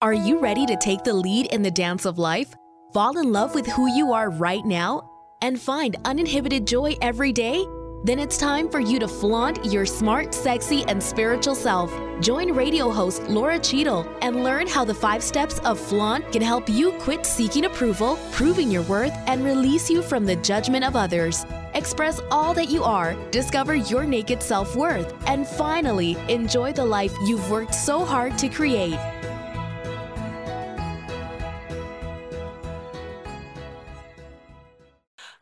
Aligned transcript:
Are 0.00 0.14
you 0.14 0.38
ready 0.38 0.64
to 0.64 0.76
take 0.76 1.02
the 1.02 1.12
lead 1.12 1.46
in 1.46 1.60
the 1.60 1.72
dance 1.72 2.04
of 2.04 2.18
life? 2.18 2.54
Fall 2.94 3.18
in 3.18 3.32
love 3.32 3.56
with 3.56 3.66
who 3.66 3.92
you 3.92 4.12
are 4.12 4.30
right 4.30 4.64
now? 4.64 5.10
And 5.42 5.60
find 5.60 5.96
uninhibited 6.04 6.68
joy 6.68 6.94
every 7.02 7.32
day? 7.32 7.66
Then 8.04 8.20
it's 8.20 8.38
time 8.38 8.68
for 8.68 8.78
you 8.78 9.00
to 9.00 9.08
flaunt 9.08 9.64
your 9.64 9.84
smart, 9.84 10.32
sexy, 10.32 10.84
and 10.84 11.02
spiritual 11.02 11.56
self. 11.56 11.92
Join 12.20 12.52
radio 12.52 12.92
host 12.92 13.24
Laura 13.24 13.58
Cheadle 13.58 14.06
and 14.22 14.44
learn 14.44 14.68
how 14.68 14.84
the 14.84 14.94
five 14.94 15.20
steps 15.20 15.58
of 15.60 15.80
flaunt 15.80 16.30
can 16.30 16.42
help 16.42 16.68
you 16.68 16.92
quit 17.00 17.26
seeking 17.26 17.64
approval, 17.64 18.20
proving 18.30 18.70
your 18.70 18.82
worth, 18.82 19.16
and 19.26 19.44
release 19.44 19.90
you 19.90 20.00
from 20.00 20.24
the 20.24 20.36
judgment 20.36 20.84
of 20.84 20.94
others. 20.94 21.44
Express 21.74 22.20
all 22.30 22.54
that 22.54 22.70
you 22.70 22.84
are, 22.84 23.16
discover 23.32 23.74
your 23.74 24.04
naked 24.04 24.44
self 24.44 24.76
worth, 24.76 25.12
and 25.26 25.44
finally 25.44 26.16
enjoy 26.28 26.72
the 26.72 26.84
life 26.84 27.12
you've 27.24 27.50
worked 27.50 27.74
so 27.74 28.04
hard 28.04 28.38
to 28.38 28.48
create. 28.48 28.96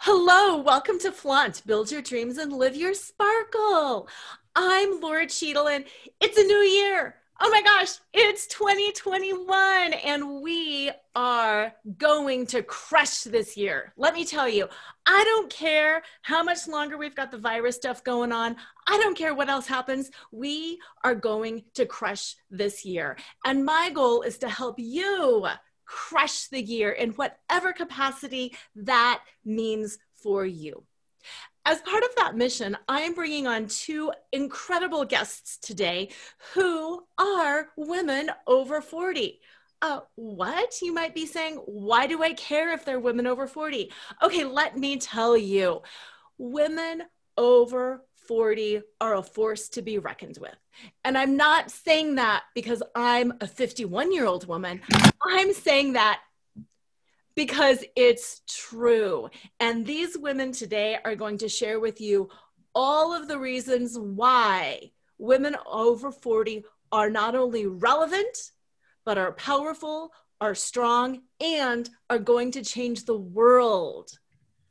Hello, 0.08 0.58
welcome 0.58 1.00
to 1.00 1.10
Flaunt. 1.10 1.66
Build 1.66 1.90
your 1.90 2.00
dreams 2.00 2.38
and 2.38 2.52
live 2.52 2.76
your 2.76 2.94
sparkle. 2.94 4.06
I'm 4.54 5.00
Laura 5.00 5.26
Cheadle, 5.26 5.66
and 5.66 5.84
it's 6.20 6.38
a 6.38 6.44
new 6.44 6.54
year. 6.54 7.16
Oh 7.40 7.50
my 7.50 7.60
gosh, 7.60 7.98
it's 8.14 8.46
2021, 8.46 9.94
and 9.94 10.40
we 10.40 10.92
are 11.16 11.74
going 11.98 12.46
to 12.46 12.62
crush 12.62 13.22
this 13.22 13.56
year. 13.56 13.92
Let 13.96 14.14
me 14.14 14.24
tell 14.24 14.48
you, 14.48 14.68
I 15.06 15.24
don't 15.24 15.50
care 15.50 16.02
how 16.22 16.44
much 16.44 16.68
longer 16.68 16.96
we've 16.96 17.16
got 17.16 17.32
the 17.32 17.38
virus 17.38 17.74
stuff 17.74 18.04
going 18.04 18.30
on. 18.30 18.54
I 18.86 18.98
don't 18.98 19.18
care 19.18 19.34
what 19.34 19.48
else 19.48 19.66
happens. 19.66 20.12
We 20.30 20.78
are 21.02 21.16
going 21.16 21.64
to 21.74 21.84
crush 21.84 22.36
this 22.48 22.84
year. 22.84 23.16
And 23.44 23.64
my 23.64 23.90
goal 23.92 24.22
is 24.22 24.38
to 24.38 24.48
help 24.48 24.76
you 24.78 25.48
crush 25.86 26.48
the 26.48 26.62
year 26.62 26.90
in 26.90 27.10
whatever 27.12 27.72
capacity 27.72 28.54
that 28.74 29.22
means 29.44 29.98
for 30.22 30.44
you. 30.44 30.84
As 31.64 31.80
part 31.80 32.04
of 32.04 32.10
that 32.16 32.36
mission, 32.36 32.76
I 32.86 33.00
am 33.00 33.14
bringing 33.14 33.46
on 33.46 33.66
two 33.66 34.12
incredible 34.32 35.04
guests 35.04 35.58
today 35.58 36.10
who 36.54 37.04
are 37.18 37.70
women 37.76 38.30
over 38.46 38.80
40. 38.80 39.40
Uh, 39.82 40.00
what? 40.14 40.80
You 40.80 40.94
might 40.94 41.14
be 41.14 41.26
saying, 41.26 41.56
why 41.66 42.06
do 42.06 42.22
I 42.22 42.34
care 42.34 42.72
if 42.72 42.84
they're 42.84 43.00
women 43.00 43.26
over 43.26 43.46
40? 43.46 43.90
Okay, 44.22 44.44
let 44.44 44.76
me 44.76 44.96
tell 44.96 45.36
you. 45.36 45.82
Women 46.38 47.02
over 47.36 48.05
40 48.26 48.82
are 49.00 49.14
a 49.14 49.22
force 49.22 49.68
to 49.70 49.82
be 49.82 49.98
reckoned 49.98 50.38
with. 50.40 50.56
And 51.04 51.16
I'm 51.16 51.36
not 51.36 51.70
saying 51.70 52.16
that 52.16 52.44
because 52.54 52.82
I'm 52.94 53.34
a 53.40 53.46
51 53.46 54.12
year 54.12 54.26
old 54.26 54.46
woman. 54.46 54.80
I'm 55.22 55.52
saying 55.52 55.94
that 55.94 56.20
because 57.34 57.84
it's 57.94 58.42
true. 58.48 59.28
And 59.60 59.86
these 59.86 60.16
women 60.16 60.52
today 60.52 60.98
are 61.04 61.14
going 61.14 61.38
to 61.38 61.48
share 61.48 61.78
with 61.78 62.00
you 62.00 62.30
all 62.74 63.14
of 63.14 63.28
the 63.28 63.38
reasons 63.38 63.98
why 63.98 64.90
women 65.18 65.56
over 65.66 66.10
40 66.10 66.64
are 66.92 67.10
not 67.10 67.34
only 67.34 67.66
relevant, 67.66 68.52
but 69.04 69.18
are 69.18 69.32
powerful, 69.32 70.12
are 70.40 70.54
strong, 70.54 71.22
and 71.40 71.88
are 72.10 72.18
going 72.18 72.50
to 72.52 72.64
change 72.64 73.04
the 73.04 73.16
world 73.16 74.10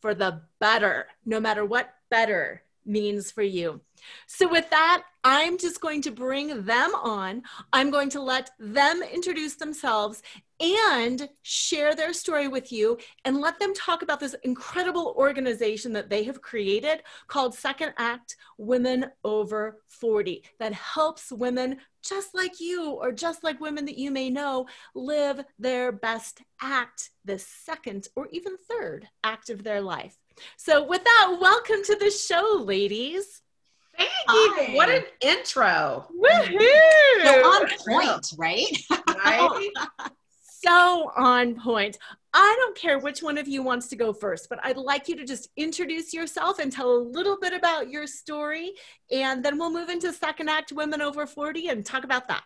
for 0.01 0.13
the 0.13 0.41
better, 0.59 1.07
no 1.25 1.39
matter 1.39 1.65
what 1.65 1.93
better 2.09 2.64
means 2.85 3.31
for 3.31 3.43
you. 3.43 3.81
So, 4.27 4.47
with 4.47 4.69
that, 4.69 5.03
I'm 5.23 5.57
just 5.57 5.81
going 5.81 6.01
to 6.03 6.11
bring 6.11 6.63
them 6.65 6.93
on. 6.95 7.43
I'm 7.73 7.89
going 7.89 8.09
to 8.11 8.21
let 8.21 8.51
them 8.59 9.01
introduce 9.01 9.55
themselves 9.55 10.21
and 10.59 11.27
share 11.41 11.95
their 11.95 12.13
story 12.13 12.47
with 12.47 12.71
you 12.71 12.97
and 13.25 13.41
let 13.41 13.59
them 13.59 13.73
talk 13.73 14.01
about 14.01 14.19
this 14.19 14.35
incredible 14.43 15.13
organization 15.17 15.91
that 15.93 16.09
they 16.09 16.23
have 16.23 16.41
created 16.41 17.01
called 17.27 17.55
Second 17.55 17.93
Act 17.97 18.37
Women 18.57 19.07
Over 19.23 19.81
40 19.87 20.43
that 20.59 20.73
helps 20.73 21.31
women 21.31 21.77
just 22.01 22.35
like 22.35 22.59
you 22.59 22.91
or 22.91 23.11
just 23.11 23.43
like 23.43 23.59
women 23.59 23.85
that 23.85 23.97
you 23.97 24.11
may 24.11 24.29
know 24.29 24.67
live 24.93 25.43
their 25.59 25.91
best 25.91 26.41
act, 26.61 27.09
the 27.25 27.39
second 27.39 28.07
or 28.15 28.27
even 28.31 28.55
third 28.69 29.07
act 29.23 29.49
of 29.49 29.63
their 29.63 29.81
life. 29.81 30.17
So, 30.57 30.85
with 30.85 31.03
that, 31.03 31.37
welcome 31.39 31.83
to 31.83 31.95
the 31.95 32.11
show, 32.11 32.61
ladies. 32.63 33.41
Thank 33.97 34.11
you. 34.69 34.75
What 34.75 34.89
an 34.89 35.03
intro. 35.21 36.07
Woohoo! 36.13 37.23
So 37.23 37.45
on 37.45 37.69
point, 37.87 38.33
right? 38.37 38.77
right? 39.07 39.69
so 40.41 41.11
on 41.15 41.55
point. 41.55 41.97
I 42.33 42.55
don't 42.59 42.75
care 42.75 42.99
which 42.99 43.23
one 43.23 43.37
of 43.37 43.47
you 43.47 43.63
wants 43.63 43.87
to 43.87 43.95
go 43.95 44.11
first, 44.11 44.49
but 44.49 44.59
I'd 44.63 44.77
like 44.77 45.07
you 45.07 45.15
to 45.15 45.25
just 45.25 45.49
introduce 45.55 46.13
yourself 46.13 46.59
and 46.59 46.71
tell 46.71 46.93
a 46.93 46.97
little 46.97 47.37
bit 47.39 47.53
about 47.53 47.89
your 47.89 48.07
story. 48.07 48.73
And 49.09 49.43
then 49.43 49.57
we'll 49.57 49.71
move 49.71 49.89
into 49.89 50.11
second 50.11 50.49
act 50.49 50.73
women 50.73 51.01
over 51.01 51.25
40 51.25 51.69
and 51.69 51.85
talk 51.85 52.03
about 52.03 52.27
that. 52.27 52.43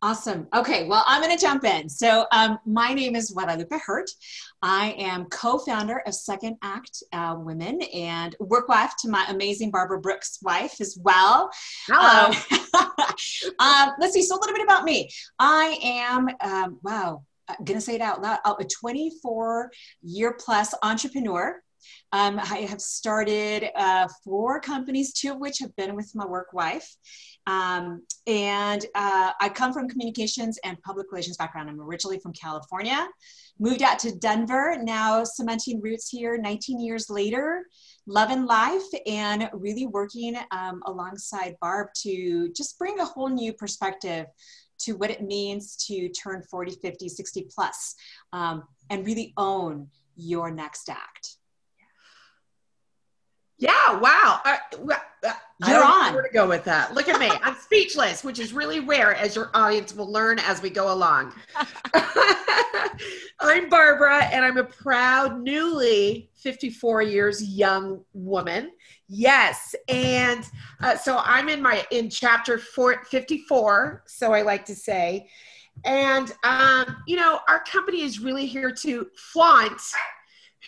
Awesome. 0.00 0.48
Okay, 0.54 0.88
well, 0.88 1.04
I'm 1.06 1.22
going 1.22 1.36
to 1.36 1.40
jump 1.40 1.64
in. 1.64 1.88
So, 1.88 2.26
um, 2.32 2.58
my 2.66 2.92
name 2.92 3.14
is 3.14 3.30
Guadalupe 3.30 3.76
Hirt. 3.84 4.10
I 4.60 4.94
am 4.98 5.26
co 5.26 5.58
founder 5.58 6.02
of 6.06 6.14
Second 6.14 6.56
Act 6.62 7.02
uh, 7.12 7.36
Women 7.38 7.82
and 7.94 8.34
work 8.40 8.68
wife 8.68 8.94
to 9.00 9.08
my 9.08 9.24
amazing 9.28 9.70
Barbara 9.70 10.00
Brooks 10.00 10.38
wife 10.42 10.80
as 10.80 10.98
well. 11.00 11.50
Hello. 11.86 12.30
Um, 12.30 12.90
uh, 13.58 13.90
let's 14.00 14.14
see. 14.14 14.22
So, 14.22 14.36
a 14.36 14.40
little 14.40 14.54
bit 14.54 14.64
about 14.64 14.84
me. 14.84 15.10
I 15.38 15.78
am, 15.82 16.28
um, 16.40 16.78
wow, 16.82 17.22
I'm 17.48 17.64
going 17.64 17.78
to 17.78 17.84
say 17.84 17.94
it 17.94 18.00
out 18.00 18.22
loud, 18.22 18.38
a 18.44 18.64
24 18.64 19.70
year 20.02 20.36
plus 20.38 20.74
entrepreneur. 20.82 21.62
Um, 22.12 22.38
I 22.38 22.66
have 22.68 22.80
started 22.80 23.70
uh, 23.74 24.08
four 24.24 24.60
companies, 24.60 25.12
two 25.12 25.32
of 25.32 25.38
which 25.38 25.58
have 25.60 25.74
been 25.76 25.94
with 25.94 26.10
my 26.14 26.26
work 26.26 26.52
wife. 26.52 26.88
Um, 27.46 28.02
and 28.26 28.84
uh, 28.94 29.32
I 29.40 29.48
come 29.48 29.72
from 29.72 29.88
communications 29.88 30.58
and 30.64 30.80
public 30.82 31.10
relations 31.10 31.36
background. 31.36 31.68
I'm 31.68 31.80
originally 31.80 32.20
from 32.20 32.32
California, 32.32 33.08
moved 33.58 33.82
out 33.82 33.98
to 34.00 34.14
Denver, 34.14 34.76
now 34.80 35.24
cementing 35.24 35.80
roots 35.80 36.08
here 36.08 36.38
19 36.38 36.80
years 36.80 37.10
later, 37.10 37.66
loving 38.06 38.46
life 38.46 38.82
and 39.06 39.48
really 39.52 39.86
working 39.86 40.36
um, 40.50 40.82
alongside 40.86 41.56
Barb 41.60 41.88
to 42.02 42.52
just 42.52 42.78
bring 42.78 43.00
a 43.00 43.04
whole 43.04 43.28
new 43.28 43.52
perspective 43.52 44.26
to 44.82 44.92
what 44.94 45.10
it 45.10 45.22
means 45.22 45.76
to 45.76 46.08
turn 46.08 46.42
40, 46.50 46.76
50, 46.82 47.08
60 47.08 47.46
plus, 47.54 47.94
um, 48.32 48.64
and 48.90 49.06
really 49.06 49.32
own 49.36 49.88
your 50.16 50.50
next 50.50 50.88
act. 50.88 51.36
Yeah, 53.62 53.96
wow. 54.00 54.40
Uh, 54.44 54.56
You're 55.68 55.84
on. 55.84 56.14
Where 56.14 56.24
to 56.24 56.32
go 56.32 56.48
with 56.48 56.64
that? 56.64 56.94
Look 56.94 57.08
at 57.08 57.20
me. 57.20 57.30
I'm 57.44 57.54
speechless, 57.54 58.24
which 58.24 58.40
is 58.40 58.52
really 58.52 58.80
rare, 58.80 59.14
as 59.14 59.36
your 59.36 59.52
audience 59.54 59.94
will 59.94 60.10
learn 60.10 60.40
as 60.40 60.60
we 60.60 60.68
go 60.68 60.92
along. 60.92 61.32
I'm 63.38 63.68
Barbara, 63.68 64.24
and 64.24 64.44
I'm 64.44 64.56
a 64.56 64.64
proud, 64.64 65.40
newly 65.40 66.28
54 66.34 67.02
years 67.02 67.40
young 67.54 68.00
woman. 68.14 68.72
Yes, 69.06 69.76
and 69.88 70.44
uh, 70.80 70.96
so 70.96 71.18
I'm 71.24 71.48
in 71.48 71.62
my 71.62 71.86
in 71.92 72.10
chapter 72.10 72.58
four, 72.58 73.04
54. 73.04 74.02
So 74.06 74.32
I 74.32 74.42
like 74.42 74.64
to 74.64 74.74
say, 74.74 75.28
and 75.84 76.32
um, 76.42 76.96
you 77.06 77.14
know, 77.14 77.38
our 77.46 77.62
company 77.62 78.02
is 78.02 78.18
really 78.18 78.46
here 78.46 78.72
to 78.72 79.06
flaunt 79.14 79.80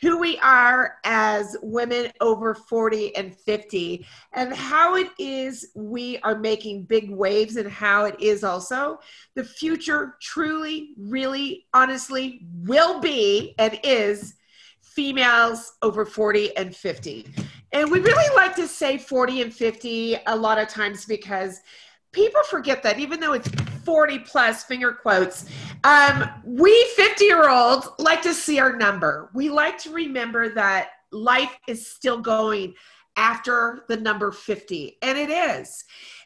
who 0.03 0.19
we 0.19 0.38
are 0.38 0.97
as 1.05 1.56
women 1.62 2.10
over 2.21 2.55
40 2.55 3.15
and 3.16 3.34
50 3.34 4.06
and 4.32 4.53
how 4.53 4.97
it 4.97 5.09
is 5.19 5.69
we 5.75 6.19
are 6.19 6.38
making 6.38 6.84
big 6.84 7.10
waves 7.10 7.56
and 7.56 7.71
how 7.71 8.05
it 8.05 8.16
is 8.21 8.44
also 8.44 8.99
the 9.34 9.44
future 9.44 10.16
truly 10.21 10.91
really 10.99 11.66
honestly 11.75 12.46
will 12.64 13.00
be 13.00 13.55
and 13.58 13.79
is 13.85 14.35
females 14.82 15.73
over 15.82 16.05
40 16.05 16.56
and 16.56 16.75
50 16.75 17.26
and 17.73 17.91
we 17.91 17.99
really 17.99 18.37
like 18.37 18.55
to 18.55 18.69
say 18.69 18.99
40 18.99 19.43
and 19.43 19.52
50 19.52 20.17
a 20.26 20.37
lot 20.37 20.58
of 20.58 20.69
times 20.69 21.05
because 21.05 21.61
people 22.14 22.43
forget 22.44 22.82
that 22.82 22.99
even 22.99 23.20
though 23.20 23.34
it's 23.34 23.49
40 23.84 24.20
plus 24.20 24.64
finger 24.64 24.93
quotes 24.93 25.44
um, 25.84 26.31
we 26.44 26.84
50 26.96 27.25
year 27.26 27.50
olds 27.50 27.88
like 27.99 28.22
to 28.22 28.32
see 28.32 28.58
our 28.58 28.75
number. 28.75 29.31
We 29.34 29.50
like 29.50 29.76
to 29.78 29.93
remember 29.93 30.49
that 30.55 30.88
life 31.12 31.56
is 31.69 31.87
still 31.87 32.19
going 32.19 32.75
after 33.16 33.84
the 33.88 33.96
number 33.99 34.32
50 34.32 34.96
and 35.02 35.19
it 35.19 35.31
is. 35.31 35.84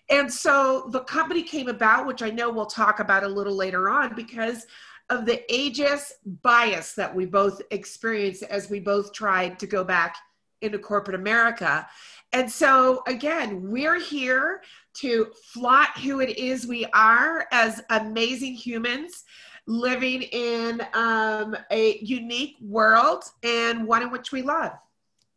And 0.08 0.32
so 0.32 0.88
the 0.90 1.00
company 1.00 1.42
came 1.42 1.68
about 1.68 2.06
which 2.06 2.22
i 2.22 2.30
know 2.30 2.50
we'll 2.50 2.66
talk 2.66 3.00
about 3.00 3.24
a 3.24 3.28
little 3.28 3.54
later 3.54 3.90
on 3.90 4.14
because 4.14 4.66
of 5.10 5.26
the 5.26 5.42
ageist 5.50 6.12
bias 6.42 6.92
that 6.94 7.14
we 7.14 7.26
both 7.26 7.60
experienced 7.70 8.42
as 8.44 8.70
we 8.70 8.78
both 8.78 9.12
tried 9.12 9.58
to 9.58 9.66
go 9.66 9.82
back 9.82 10.16
into 10.62 10.78
corporate 10.78 11.16
america. 11.16 11.86
And 12.32 12.50
so 12.50 13.02
again 13.06 13.70
we're 13.70 14.00
here 14.00 14.62
to 15.00 15.32
flaunt 15.52 15.90
who 15.98 16.20
it 16.20 16.38
is 16.38 16.66
we 16.66 16.84
are 16.86 17.46
as 17.52 17.82
amazing 17.90 18.54
humans 18.54 19.24
living 19.66 20.22
in 20.22 20.82
um, 20.94 21.56
a 21.70 21.98
unique 21.98 22.56
world 22.60 23.24
and 23.42 23.86
one 23.86 24.02
in 24.02 24.10
which 24.10 24.32
we 24.32 24.42
love. 24.42 24.72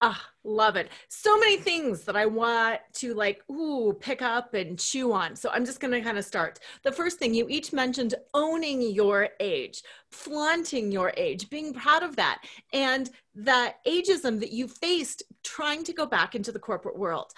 Ah, 0.04 0.20
love 0.44 0.78
it. 0.78 0.90
So 1.10 1.38
many 1.38 1.58
things 1.58 2.06
that 2.06 2.16
I 2.16 2.26
want 2.26 2.80
to 2.94 3.14
like, 3.14 3.44
ooh, 3.52 3.96
pick 4.00 4.24
up 4.24 4.56
and 4.56 4.80
chew 4.80 5.12
on. 5.12 5.36
So 5.36 5.52
I'm 5.52 5.64
just 5.64 5.80
going 5.80 5.92
to 5.92 6.02
kind 6.02 6.18
of 6.18 6.26
start. 6.26 6.60
The 6.82 6.92
first 6.92 7.20
thing 7.20 7.36
you 7.36 7.46
each 7.50 7.72
mentioned 7.72 8.16
owning 8.34 8.82
your 8.82 9.30
age, 9.40 9.84
flaunting 10.10 10.92
your 10.92 11.14
age, 11.18 11.52
being 11.52 11.72
proud 11.72 12.02
of 12.02 12.16
that, 12.16 12.42
and 12.74 13.12
the 13.36 13.76
ageism 13.88 14.40
that 14.40 14.52
you 14.52 14.68
faced 14.68 15.22
trying 15.44 15.84
to 15.84 15.94
go 15.94 16.08
back 16.08 16.34
into 16.34 16.52
the 16.52 16.58
corporate 16.58 16.98
world. 16.98 17.34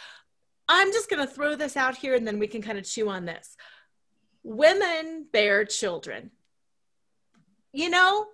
I'm 0.67 0.91
just 0.91 1.09
going 1.09 1.25
to 1.25 1.31
throw 1.31 1.55
this 1.55 1.75
out 1.75 1.95
here 1.97 2.15
and 2.15 2.25
then 2.25 2.39
we 2.39 2.47
can 2.47 2.61
kind 2.61 2.77
of 2.77 2.85
chew 2.85 3.09
on 3.09 3.25
this. 3.25 3.55
Women 4.43 5.27
bear 5.31 5.65
children. 5.65 6.31
You 7.71 7.89
know, 7.89 8.27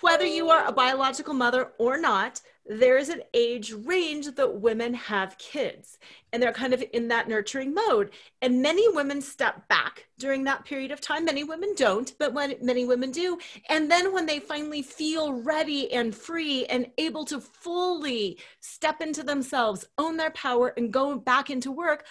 whether 0.00 0.24
you 0.24 0.50
are 0.50 0.66
a 0.66 0.72
biological 0.72 1.34
mother 1.34 1.72
or 1.78 1.98
not, 1.98 2.40
there 2.66 2.96
is 2.96 3.10
an 3.10 3.22
age 3.34 3.72
range 3.72 4.34
that 4.34 4.60
women 4.60 4.94
have 4.94 5.36
kids 5.36 5.98
and 6.32 6.42
they're 6.42 6.52
kind 6.52 6.72
of 6.72 6.82
in 6.92 7.08
that 7.08 7.28
nurturing 7.28 7.74
mode. 7.74 8.10
And 8.40 8.62
many 8.62 8.88
women 8.94 9.20
step 9.20 9.68
back 9.68 10.06
during 10.18 10.44
that 10.44 10.64
period 10.64 10.90
of 10.90 11.00
time. 11.00 11.26
Many 11.26 11.44
women 11.44 11.74
don't, 11.76 12.12
but 12.18 12.32
when, 12.32 12.54
many 12.62 12.86
women 12.86 13.10
do. 13.10 13.38
And 13.68 13.90
then 13.90 14.12
when 14.12 14.24
they 14.24 14.40
finally 14.40 14.82
feel 14.82 15.32
ready 15.32 15.92
and 15.92 16.14
free 16.14 16.64
and 16.66 16.90
able 16.96 17.26
to 17.26 17.40
fully 17.40 18.38
step 18.60 19.02
into 19.02 19.22
themselves, 19.22 19.84
own 19.98 20.16
their 20.16 20.30
power, 20.30 20.72
and 20.76 20.92
go 20.92 21.16
back 21.16 21.50
into 21.50 21.70
work, 21.70 22.06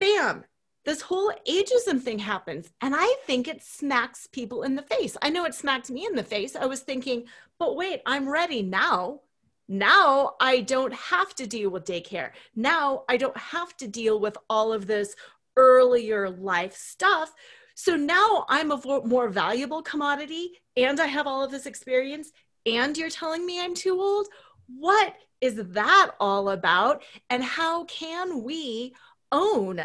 bam, 0.00 0.44
this 0.86 1.02
whole 1.02 1.30
ageism 1.46 2.00
thing 2.00 2.18
happens. 2.18 2.70
And 2.80 2.94
I 2.96 3.14
think 3.26 3.46
it 3.46 3.62
smacks 3.62 4.26
people 4.26 4.62
in 4.62 4.74
the 4.74 4.82
face. 4.82 5.18
I 5.20 5.28
know 5.28 5.44
it 5.44 5.54
smacked 5.54 5.90
me 5.90 6.06
in 6.06 6.14
the 6.14 6.22
face. 6.22 6.56
I 6.56 6.64
was 6.64 6.80
thinking, 6.80 7.24
but 7.58 7.76
wait, 7.76 8.00
I'm 8.06 8.26
ready 8.26 8.62
now. 8.62 9.20
Now 9.68 10.34
I 10.40 10.62
don't 10.62 10.94
have 10.94 11.34
to 11.36 11.46
deal 11.46 11.70
with 11.70 11.84
daycare. 11.84 12.30
Now 12.56 13.04
I 13.08 13.18
don't 13.18 13.36
have 13.36 13.76
to 13.78 13.86
deal 13.86 14.18
with 14.18 14.36
all 14.48 14.72
of 14.72 14.86
this 14.86 15.14
earlier 15.56 16.30
life 16.30 16.74
stuff. 16.74 17.34
So 17.74 17.94
now 17.94 18.46
I'm 18.48 18.72
a 18.72 19.02
more 19.04 19.28
valuable 19.28 19.82
commodity 19.82 20.52
and 20.76 20.98
I 20.98 21.06
have 21.06 21.26
all 21.26 21.44
of 21.44 21.50
this 21.50 21.66
experience 21.66 22.30
and 22.64 22.96
you're 22.96 23.10
telling 23.10 23.44
me 23.44 23.62
I'm 23.62 23.74
too 23.74 24.00
old. 24.00 24.28
What 24.66 25.14
is 25.40 25.56
that 25.56 26.10
all 26.18 26.48
about? 26.48 27.02
And 27.28 27.44
how 27.44 27.84
can 27.84 28.42
we 28.42 28.94
own 29.30 29.84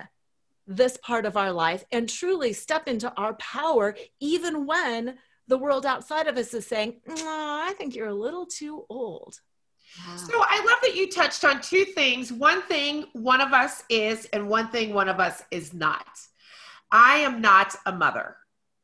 this 0.66 0.98
part 0.98 1.26
of 1.26 1.36
our 1.36 1.52
life 1.52 1.84
and 1.92 2.10
truly 2.10 2.54
step 2.54 2.88
into 2.88 3.14
our 3.18 3.34
power, 3.34 3.96
even 4.20 4.66
when 4.66 5.16
the 5.48 5.58
world 5.58 5.86
outside 5.86 6.28
of 6.28 6.38
us 6.38 6.54
is 6.54 6.66
saying, 6.66 7.02
I 7.08 7.74
think 7.78 7.96
you're 7.96 8.08
a 8.08 8.14
little 8.14 8.46
too 8.46 8.86
old. 8.90 9.42
So 10.16 10.34
I 10.36 10.58
love 10.60 10.80
that 10.82 10.96
you 10.96 11.10
touched 11.10 11.44
on 11.44 11.62
two 11.62 11.86
things. 11.86 12.32
One 12.32 12.62
thing 12.64 13.06
one 13.14 13.42
of 13.42 13.54
us 13.54 13.84
is, 13.90 14.26
and 14.34 14.50
one 14.50 14.70
thing 14.70 14.94
one 14.94 15.10
of 15.10 15.20
us 15.20 15.44
is 15.52 15.74
not. 15.74 16.08
I 16.92 17.18
am 17.18 17.42
not 17.42 17.76
a 17.86 17.92
mother. 17.92 18.38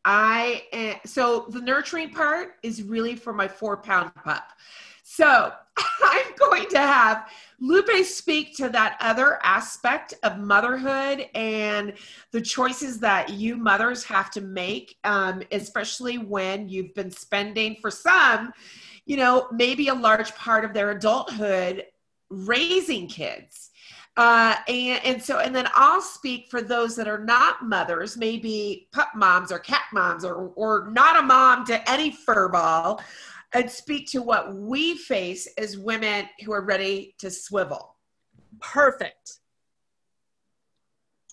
I 0.06 0.64
am, 0.74 0.96
so 1.06 1.46
the 1.50 1.62
nurturing 1.62 2.12
part 2.12 2.56
is 2.64 2.84
really 2.84 3.16
for 3.16 3.34
my 3.34 3.48
four 3.48 3.78
pound 3.78 4.14
pup. 4.16 4.52
So 5.20 5.52
I'm 6.06 6.34
going 6.38 6.70
to 6.70 6.80
have 6.80 7.30
Lupe 7.60 8.06
speak 8.06 8.56
to 8.56 8.70
that 8.70 8.96
other 9.02 9.38
aspect 9.44 10.14
of 10.24 10.40
motherhood 10.40 11.28
and 11.36 11.92
the 12.32 12.40
choices 12.40 13.02
that 13.02 13.32
you 13.32 13.58
mothers 13.58 14.06
have 14.06 14.32
to 14.32 14.40
make, 14.40 14.96
um, 15.04 15.44
especially 15.52 16.18
when 16.18 16.70
you've 16.70 16.96
been 16.96 17.12
spending 17.12 17.76
for 17.82 17.92
some, 17.92 18.54
you 19.06 19.18
know, 19.18 19.50
maybe 19.52 19.90
a 19.90 19.94
large 19.94 20.34
part 20.36 20.64
of 20.64 20.74
their 20.74 20.92
adulthood 20.92 21.84
raising 22.30 23.06
kids. 23.08 23.72
Uh, 24.16 24.56
and, 24.70 25.04
and 25.04 25.22
so, 25.22 25.40
and 25.40 25.54
then 25.54 25.68
I'll 25.76 26.02
speak 26.02 26.48
for 26.50 26.62
those 26.62 26.96
that 26.96 27.10
are 27.10 27.24
not 27.24 27.66
mothers, 27.66 28.16
maybe 28.16 28.88
pup 28.94 29.10
moms 29.16 29.52
or 29.52 29.60
cat 29.60 29.84
moms 29.92 30.24
or, 30.24 30.54
or 30.56 30.90
not 30.92 31.20
a 31.20 31.22
mom 31.22 31.66
to 31.66 31.92
any 31.92 32.12
furball 32.12 33.02
and 33.54 33.70
speak 33.70 34.08
to 34.12 34.22
what 34.22 34.56
we 34.56 34.96
face 34.98 35.48
as 35.58 35.78
women 35.78 36.26
who 36.46 36.52
are 36.54 36.64
ready 36.64 37.16
to 37.20 37.32
swivel. 37.32 37.96
Perfect. 38.60 39.40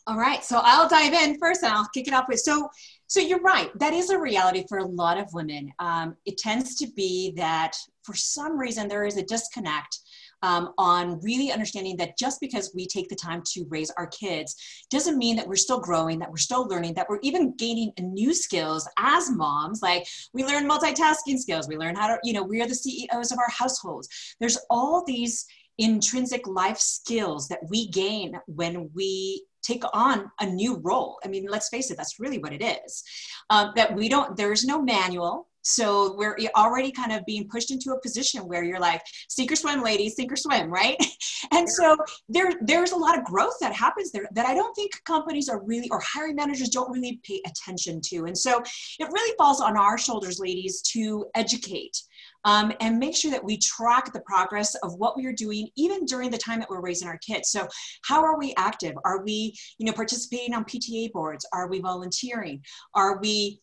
All 0.09 0.17
right, 0.17 0.45
so 0.45 0.61
I'll 0.63 0.89
dive 0.89 1.13
in 1.13 1.37
first, 1.41 1.65
and 1.65 1.73
I'll 1.73 1.89
kick 1.93 2.07
it 2.07 2.15
off 2.15 2.29
with 2.29 2.39
so. 2.39 2.69
So 3.09 3.19
you're 3.19 3.41
right. 3.41 3.77
That 3.79 3.93
is 3.93 4.11
a 4.11 4.19
reality 4.19 4.65
for 4.69 4.79
a 4.79 4.87
lot 4.87 5.19
of 5.19 5.29
women. 5.33 5.73
Um, 5.81 6.17
it 6.25 6.39
tends 6.39 6.77
to 6.77 6.87
be 6.97 7.33
that 7.37 7.73
for 8.05 8.15
some 8.15 8.57
reason 8.57 8.87
there 8.87 9.05
is 9.05 9.17
a 9.17 9.25
disconnect 9.25 9.99
um, 10.43 10.73
on 10.79 11.21
really 11.21 11.51
understanding 11.53 11.97
that 11.97 12.19
just 12.19 12.41
because 12.41 12.73
we 12.75 12.87
take 12.87 13.09
the 13.09 13.17
time 13.17 13.43
to 13.53 13.67
raise 13.69 13.91
our 13.93 14.07
kids 14.07 14.57
doesn't 14.91 15.19
mean 15.19 15.37
that 15.37 15.47
we're 15.47 15.57
still 15.57 15.81
growing, 15.81 16.19
that 16.19 16.31
we're 16.31 16.37
still 16.37 16.67
learning, 16.67 16.95
that 16.95 17.09
we're 17.09 17.21
even 17.23 17.55
gaining 17.57 17.93
new 17.99 18.35
skills 18.35 18.89
as 18.99 19.31
moms. 19.31 19.83
Like 19.83 20.07
we 20.33 20.45
learn 20.45 20.69
multitasking 20.69 21.39
skills, 21.39 21.69
we 21.69 21.77
learn 21.77 21.97
how 21.97 22.09
to, 22.09 22.19
you 22.23 22.33
know, 22.33 22.43
we 22.43 22.61
are 22.63 22.69
the 22.69 22.75
CEOs 22.75 23.33
of 23.33 23.39
our 23.39 23.51
households. 23.51 24.09
There's 24.41 24.59
all 24.71 25.05
these 25.07 25.47
intrinsic 25.79 26.47
life 26.47 26.79
skills 26.79 27.49
that 27.49 27.61
we 27.69 27.89
gain 27.89 28.39
when 28.47 28.91
we 28.95 29.45
take 29.63 29.83
on 29.93 30.31
a 30.41 30.47
new 30.47 30.77
role. 30.79 31.19
I 31.25 31.29
mean, 31.29 31.47
let's 31.49 31.69
face 31.69 31.91
it, 31.91 31.97
that's 31.97 32.21
really 32.21 32.39
what 32.39 32.53
it 32.53 32.63
is. 32.63 33.03
Um, 33.51 33.73
that 33.77 33.95
we 33.95 34.09
don't, 34.09 34.37
there's 34.37 34.65
no 34.65 34.81
manual. 34.81 35.49
So 35.67 36.15
we're 36.17 36.39
already 36.55 36.93
kind 36.93 37.11
of 37.11 37.27
being 37.27 37.49
pushed 37.49 37.73
into 37.73 37.91
a 37.91 38.01
position 38.01 38.47
where 38.47 38.63
you're 38.63 38.79
like, 38.79 39.03
sink 39.29 39.51
or 39.51 39.57
swim, 39.57 39.83
ladies, 39.83 40.15
sink 40.15 40.33
or 40.33 40.37
swim, 40.37 40.71
right? 40.71 40.97
and 41.53 41.69
so 41.69 41.97
there, 42.29 42.53
there's 42.61 42.93
a 42.93 42.97
lot 42.97 43.19
of 43.19 43.25
growth 43.25 43.55
that 43.61 43.73
happens 43.73 44.13
there 44.13 44.29
that 44.33 44.47
I 44.47 44.55
don't 44.55 44.75
think 44.75 44.93
companies 45.05 45.49
are 45.49 45.61
really, 45.65 45.89
or 45.91 46.01
hiring 46.01 46.37
managers 46.37 46.69
don't 46.69 46.91
really 46.93 47.21
pay 47.25 47.43
attention 47.45 48.01
to. 48.07 48.27
And 48.27 48.39
so 48.39 48.63
it 49.01 49.09
really 49.13 49.35
falls 49.37 49.61
on 49.61 49.77
our 49.77 49.99
shoulders, 49.99 50.39
ladies, 50.39 50.83
to 50.93 51.27
educate. 51.35 52.01
Um, 52.45 52.73
and 52.81 53.01
make 53.01 53.17
sure 53.17 53.33
that 53.33 53.43
we 53.43 53.59
track 53.59 54.13
the 54.13 54.21
progress 54.21 54.77
of 54.77 54.95
what 54.95 55.17
we 55.17 55.27
are 55.27 55.33
doing 55.33 55.69
even 55.77 56.05
during 56.05 56.31
the 56.31 56.39
time 56.39 56.61
that 56.61 56.71
we're 56.71 56.81
raising 56.81 57.09
our 57.09 57.19
kids 57.19 57.51
so 57.51 57.67
how 58.05 58.23
are 58.23 58.39
we 58.39 58.55
active 58.57 58.95
are 59.05 59.25
we 59.25 59.53
you 59.79 59.87
know 59.87 59.93
participating 59.93 60.55
on 60.55 60.65
pta 60.65 61.11
boards 61.11 61.45
are 61.53 61.69
we 61.69 61.81
volunteering 61.81 62.63
are 62.95 63.19
we 63.19 63.61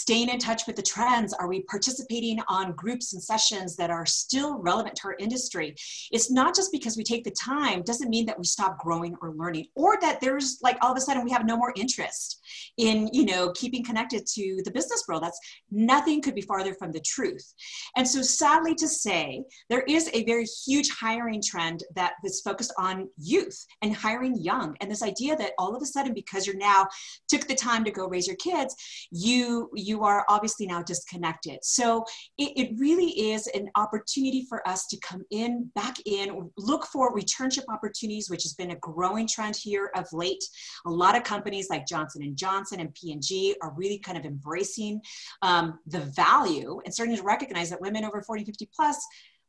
staying 0.00 0.30
in 0.30 0.38
touch 0.38 0.62
with 0.66 0.76
the 0.76 0.82
trends? 0.82 1.34
Are 1.34 1.46
we 1.48 1.62
participating 1.64 2.40
on 2.48 2.72
groups 2.72 3.12
and 3.12 3.22
sessions 3.22 3.76
that 3.76 3.90
are 3.90 4.06
still 4.06 4.58
relevant 4.58 4.96
to 4.96 5.08
our 5.08 5.16
industry? 5.18 5.74
It's 6.10 6.30
not 6.30 6.56
just 6.56 6.72
because 6.72 6.96
we 6.96 7.04
take 7.04 7.24
the 7.24 7.30
time, 7.32 7.82
doesn't 7.82 8.08
mean 8.08 8.24
that 8.26 8.38
we 8.38 8.44
stop 8.44 8.78
growing 8.78 9.14
or 9.20 9.34
learning, 9.34 9.66
or 9.74 9.98
that 10.00 10.20
there's 10.20 10.58
like 10.62 10.78
all 10.80 10.90
of 10.90 10.96
a 10.96 11.00
sudden 11.00 11.22
we 11.22 11.30
have 11.30 11.44
no 11.44 11.56
more 11.56 11.74
interest 11.76 12.40
in, 12.78 13.10
you 13.12 13.26
know, 13.26 13.52
keeping 13.52 13.84
connected 13.84 14.26
to 14.26 14.62
the 14.64 14.70
business 14.70 15.04
world. 15.06 15.22
That's 15.22 15.38
nothing 15.70 16.22
could 16.22 16.34
be 16.34 16.40
farther 16.42 16.74
from 16.74 16.92
the 16.92 17.00
truth. 17.00 17.52
And 17.96 18.08
so 18.08 18.22
sadly 18.22 18.74
to 18.76 18.88
say, 18.88 19.44
there 19.68 19.82
is 19.82 20.08
a 20.14 20.24
very 20.24 20.46
huge 20.66 20.88
hiring 20.90 21.42
trend 21.42 21.84
that 21.94 22.14
is 22.24 22.40
focused 22.40 22.72
on 22.78 23.08
youth 23.18 23.66
and 23.82 23.94
hiring 23.94 24.34
young. 24.40 24.76
And 24.80 24.90
this 24.90 25.02
idea 25.02 25.36
that 25.36 25.52
all 25.58 25.76
of 25.76 25.82
a 25.82 25.86
sudden, 25.86 26.14
because 26.14 26.46
you're 26.46 26.56
now 26.56 26.86
took 27.28 27.46
the 27.46 27.54
time 27.54 27.84
to 27.84 27.90
go 27.90 28.08
raise 28.08 28.26
your 28.26 28.36
kids, 28.36 28.74
you 29.10 29.70
you 29.74 29.89
are 30.02 30.24
obviously 30.28 30.66
now 30.66 30.82
disconnected. 30.82 31.58
So 31.62 32.04
it, 32.38 32.52
it 32.56 32.78
really 32.78 33.32
is 33.32 33.46
an 33.48 33.68
opportunity 33.76 34.46
for 34.48 34.66
us 34.68 34.86
to 34.88 34.98
come 35.00 35.22
in, 35.30 35.70
back 35.74 35.96
in, 36.06 36.50
look 36.56 36.86
for 36.86 37.14
returnship 37.14 37.64
opportunities, 37.68 38.30
which 38.30 38.42
has 38.44 38.54
been 38.54 38.70
a 38.70 38.76
growing 38.76 39.26
trend 39.26 39.56
here 39.56 39.90
of 39.96 40.06
late. 40.12 40.42
A 40.86 40.90
lot 40.90 41.16
of 41.16 41.24
companies 41.24 41.68
like 41.70 41.86
Johnson 41.86 42.22
and 42.22 42.36
Johnson 42.36 42.80
and 42.80 42.94
P&G 42.94 43.56
are 43.62 43.72
really 43.76 43.98
kind 43.98 44.16
of 44.16 44.24
embracing 44.24 45.00
um, 45.42 45.78
the 45.86 46.00
value 46.00 46.80
and 46.84 46.94
starting 46.94 47.16
to 47.16 47.22
recognize 47.22 47.70
that 47.70 47.80
women 47.80 48.04
over 48.04 48.22
40, 48.22 48.44
50 48.44 48.68
plus 48.74 49.04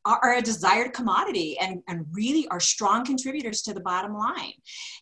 are 0.05 0.35
a 0.35 0.41
desired 0.41 0.93
commodity 0.93 1.57
and, 1.59 1.81
and 1.87 2.05
really 2.11 2.47
are 2.47 2.59
strong 2.59 3.05
contributors 3.05 3.61
to 3.61 3.73
the 3.73 3.79
bottom 3.79 4.15
line. 4.15 4.53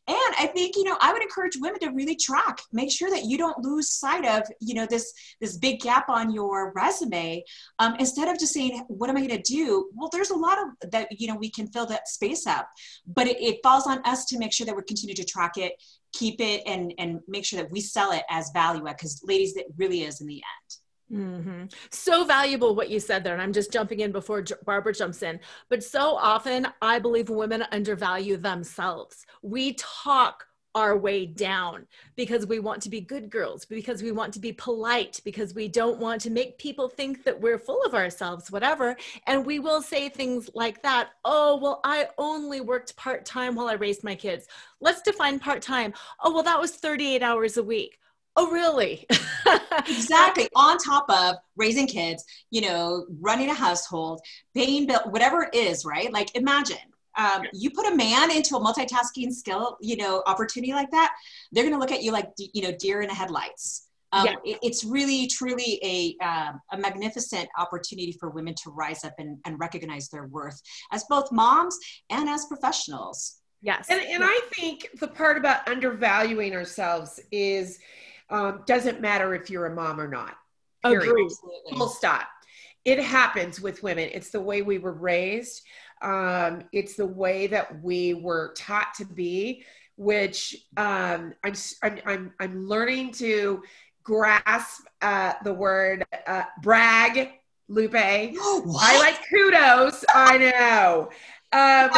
And 0.07 0.35
I 0.37 0.51
think, 0.53 0.75
you 0.75 0.83
know, 0.83 0.97
I 0.99 1.13
would 1.13 1.21
encourage 1.21 1.57
women 1.59 1.79
to 1.81 1.89
really 1.89 2.15
track, 2.15 2.59
make 2.73 2.91
sure 2.91 3.09
that 3.09 3.25
you 3.25 3.37
don't 3.37 3.57
lose 3.63 3.89
sight 3.91 4.25
of, 4.25 4.43
you 4.59 4.73
know, 4.73 4.85
this, 4.85 5.13
this 5.39 5.57
big 5.57 5.79
gap 5.79 6.09
on 6.09 6.33
your 6.33 6.73
resume. 6.75 7.43
Um, 7.79 7.95
instead 7.99 8.27
of 8.27 8.37
just 8.37 8.53
saying, 8.53 8.83
what 8.87 9.09
am 9.09 9.17
I 9.17 9.25
going 9.25 9.41
to 9.41 9.53
do? 9.53 9.89
Well, 9.95 10.09
there's 10.11 10.31
a 10.31 10.35
lot 10.35 10.57
of 10.57 10.91
that, 10.91 11.07
you 11.19 11.27
know, 11.27 11.35
we 11.35 11.49
can 11.49 11.67
fill 11.67 11.85
that 11.87 12.07
space 12.07 12.45
up, 12.45 12.69
but 13.07 13.27
it, 13.27 13.41
it 13.41 13.59
falls 13.63 13.87
on 13.87 14.01
us 14.05 14.25
to 14.25 14.37
make 14.37 14.53
sure 14.53 14.65
that 14.65 14.75
we 14.75 14.83
continue 14.83 15.15
to 15.15 15.23
track 15.23 15.57
it, 15.57 15.81
keep 16.11 16.41
it 16.41 16.63
and, 16.65 16.93
and 16.97 17.21
make 17.27 17.45
sure 17.45 17.61
that 17.61 17.71
we 17.71 17.79
sell 17.79 18.11
it 18.11 18.23
as 18.29 18.51
value 18.51 18.83
because 18.83 19.21
ladies, 19.23 19.55
it 19.55 19.67
really 19.77 20.03
is 20.03 20.21
in 20.21 20.27
the 20.27 20.35
end. 20.35 20.79
Mm-hmm. 21.11 21.65
So 21.89 22.23
valuable 22.23 22.75
what 22.75 22.89
you 22.89 22.99
said 22.99 23.23
there. 23.23 23.33
And 23.33 23.41
I'm 23.41 23.53
just 23.53 23.71
jumping 23.71 24.01
in 24.01 24.11
before 24.11 24.43
Barbara 24.65 24.93
jumps 24.93 25.23
in. 25.23 25.39
But 25.69 25.83
so 25.83 26.15
often, 26.15 26.67
I 26.81 26.99
believe 26.99 27.29
women 27.29 27.63
undervalue 27.71 28.37
themselves. 28.37 29.25
We 29.41 29.73
talk 29.73 30.45
our 30.75 30.95
way 30.95 31.25
down 31.25 31.87
because 32.15 32.45
we 32.45 32.59
want 32.59 32.81
to 32.83 32.89
be 32.89 33.01
good 33.01 33.29
girls, 33.29 33.65
because 33.65 34.03
we 34.03 34.11
want 34.11 34.33
to 34.33 34.39
be 34.39 34.53
polite, 34.53 35.19
because 35.25 35.53
we 35.53 35.67
don't 35.67 35.99
want 35.99 36.21
to 36.21 36.29
make 36.29 36.57
people 36.59 36.87
think 36.87 37.23
that 37.23 37.39
we're 37.39 37.57
full 37.57 37.83
of 37.83 37.95
ourselves, 37.95 38.51
whatever. 38.51 38.95
And 39.25 39.45
we 39.45 39.59
will 39.59 39.81
say 39.81 40.09
things 40.09 40.49
like 40.53 40.81
that 40.83 41.09
Oh, 41.25 41.57
well, 41.57 41.81
I 41.83 42.07
only 42.17 42.61
worked 42.61 42.95
part 42.95 43.25
time 43.25 43.55
while 43.55 43.67
I 43.67 43.73
raised 43.73 44.03
my 44.03 44.15
kids. 44.15 44.47
Let's 44.79 45.01
define 45.01 45.39
part 45.39 45.61
time. 45.61 45.93
Oh, 46.23 46.33
well, 46.33 46.43
that 46.43 46.59
was 46.59 46.71
38 46.71 47.23
hours 47.23 47.57
a 47.57 47.63
week. 47.63 47.98
Oh, 48.39 48.49
really? 48.51 49.05
exactly. 49.79 50.47
On 50.55 50.77
top 50.77 51.09
of 51.09 51.35
raising 51.57 51.87
kids, 51.87 52.23
you 52.51 52.61
know, 52.61 53.05
running 53.19 53.49
a 53.49 53.53
household, 53.53 54.21
paying 54.55 54.87
bill, 54.87 55.01
whatever 55.09 55.43
it 55.43 55.53
is, 55.53 55.83
right? 55.83 56.11
Like 56.13 56.33
imagine 56.37 56.77
um, 57.17 57.43
you 57.51 57.69
put 57.71 57.91
a 57.91 57.95
man 57.95 58.31
into 58.31 58.55
a 58.55 58.61
multitasking 58.61 59.33
skill, 59.33 59.77
you 59.81 59.97
know, 59.97 60.23
opportunity 60.25 60.71
like 60.71 60.89
that, 60.91 61.13
they're 61.51 61.65
going 61.65 61.73
to 61.73 61.79
look 61.79 61.91
at 61.91 62.01
you 62.01 62.13
like, 62.13 62.29
you 62.37 62.61
know, 62.61 62.71
deer 62.79 63.01
in 63.01 63.09
the 63.09 63.13
headlights. 63.13 63.87
Um, 64.13 64.25
yeah. 64.25 64.35
it, 64.45 64.59
it's 64.63 64.85
really, 64.85 65.27
truly 65.27 65.79
a, 65.83 66.25
um, 66.25 66.61
a 66.71 66.77
magnificent 66.77 67.49
opportunity 67.57 68.13
for 68.13 68.29
women 68.29 68.55
to 68.63 68.71
rise 68.71 69.03
up 69.03 69.15
and, 69.19 69.37
and 69.45 69.59
recognize 69.59 70.07
their 70.07 70.27
worth 70.27 70.61
as 70.93 71.03
both 71.09 71.29
moms 71.29 71.77
and 72.09 72.29
as 72.29 72.45
professionals. 72.45 73.41
Yes. 73.61 73.87
And, 73.89 73.99
and 73.99 74.23
I 74.23 74.39
think 74.55 74.87
the 75.01 75.09
part 75.09 75.37
about 75.37 75.67
undervaluing 75.67 76.55
ourselves 76.55 77.19
is 77.31 77.79
um, 78.29 78.63
doesn't 78.65 79.01
matter 79.01 79.33
if 79.33 79.49
you're 79.49 79.65
a 79.65 79.75
mom 79.75 79.99
or 79.99 80.07
not. 80.07 80.35
Agree. 80.83 81.29
Full 81.71 81.87
stop. 81.87 82.27
It 82.85 82.99
happens 82.99 83.59
with 83.59 83.83
women. 83.83 84.09
It's 84.13 84.29
the 84.29 84.41
way 84.41 84.61
we 84.61 84.77
were 84.77 84.93
raised. 84.93 85.63
Um, 86.01 86.63
it's 86.71 86.95
the 86.95 87.05
way 87.05 87.47
that 87.47 87.81
we 87.83 88.13
were 88.13 88.53
taught 88.55 88.93
to 88.97 89.05
be, 89.05 89.63
which 89.97 90.55
um, 90.77 91.33
I'm, 91.43 91.53
I'm, 91.83 91.99
I'm, 92.05 92.33
I'm 92.39 92.67
learning 92.67 93.11
to 93.13 93.63
grasp 94.03 94.85
uh, 95.01 95.33
the 95.43 95.53
word 95.53 96.05
uh, 96.25 96.43
brag, 96.61 97.31
Lupe. 97.67 97.93
I 97.95 98.97
like 98.99 99.19
kudos. 99.29 100.05
I 100.13 100.37
know. 100.37 101.09
Um, 101.51 101.89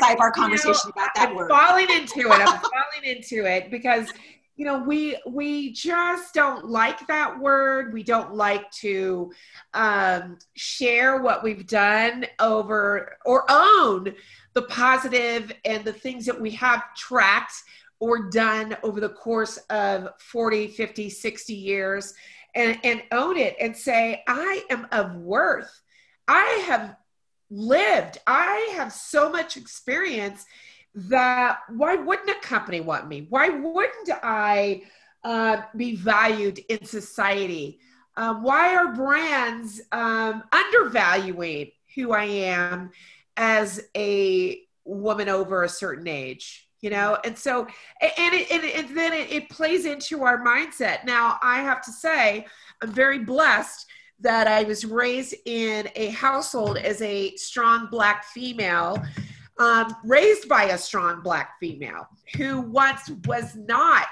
sidebar 0.00 0.32
conversation 0.32 0.90
know, 0.96 1.02
about 1.02 1.14
that 1.14 1.28
I'm 1.30 1.34
word. 1.36 1.48
Falling 1.48 1.88
into 1.90 2.20
it. 2.20 2.30
I'm 2.30 2.46
falling 2.60 3.04
into 3.04 3.44
it 3.46 3.70
because 3.70 4.12
you 4.56 4.64
know 4.64 4.78
we 4.78 5.16
we 5.26 5.72
just 5.72 6.32
don't 6.34 6.66
like 6.66 7.06
that 7.06 7.38
word. 7.38 7.92
We 7.92 8.02
don't 8.02 8.34
like 8.34 8.70
to 8.82 9.30
um, 9.74 10.38
share 10.54 11.20
what 11.20 11.44
we've 11.44 11.66
done 11.66 12.26
over 12.40 13.18
or 13.24 13.44
own 13.50 14.14
the 14.54 14.62
positive 14.62 15.52
and 15.64 15.84
the 15.84 15.92
things 15.92 16.24
that 16.26 16.40
we 16.40 16.50
have 16.52 16.82
tracked 16.96 17.52
or 18.00 18.30
done 18.30 18.76
over 18.82 19.00
the 19.00 19.10
course 19.10 19.58
of 19.70 20.08
40 20.18 20.68
50 20.68 21.08
60 21.10 21.54
years 21.54 22.14
and, 22.54 22.78
and 22.84 23.02
own 23.12 23.36
it 23.36 23.56
and 23.60 23.76
say 23.76 24.22
i 24.26 24.64
am 24.70 24.86
of 24.92 25.16
worth. 25.16 25.80
I 26.28 26.64
have 26.66 26.96
lived. 27.50 28.18
I 28.26 28.72
have 28.74 28.92
so 28.92 29.30
much 29.30 29.56
experience 29.56 30.44
that 30.96 31.58
why 31.68 31.94
wouldn't 31.94 32.30
a 32.30 32.40
company 32.40 32.80
want 32.80 33.06
me? 33.06 33.26
Why 33.28 33.50
wouldn't 33.50 34.10
I 34.22 34.82
uh, 35.22 35.62
be 35.76 35.94
valued 35.96 36.58
in 36.70 36.84
society? 36.84 37.78
Um, 38.16 38.42
why 38.42 38.74
are 38.74 38.94
brands 38.94 39.82
um, 39.92 40.42
undervaluing 40.52 41.70
who 41.94 42.12
I 42.12 42.24
am 42.24 42.90
as 43.36 43.88
a 43.94 44.62
woman 44.84 45.28
over 45.28 45.62
a 45.62 45.68
certain 45.68 46.08
age? 46.08 46.66
You 46.80 46.90
know, 46.90 47.18
and 47.24 47.36
so, 47.36 47.66
and, 48.00 48.34
it, 48.34 48.50
and, 48.50 48.64
and 48.64 48.96
then 48.96 49.12
it, 49.12 49.30
it 49.30 49.50
plays 49.50 49.86
into 49.86 50.22
our 50.22 50.44
mindset. 50.44 51.04
Now, 51.04 51.38
I 51.42 51.60
have 51.60 51.82
to 51.82 51.92
say, 51.92 52.46
I'm 52.80 52.92
very 52.92 53.18
blessed 53.18 53.86
that 54.20 54.46
I 54.46 54.62
was 54.62 54.84
raised 54.84 55.34
in 55.44 55.88
a 55.94 56.08
household 56.08 56.78
as 56.78 57.02
a 57.02 57.34
strong 57.36 57.88
Black 57.90 58.24
female 58.24 59.02
um, 59.58 59.94
raised 60.04 60.48
by 60.48 60.64
a 60.64 60.78
strong 60.78 61.22
black 61.22 61.58
female 61.58 62.08
who 62.36 62.60
once 62.60 63.10
was 63.26 63.54
not 63.56 64.08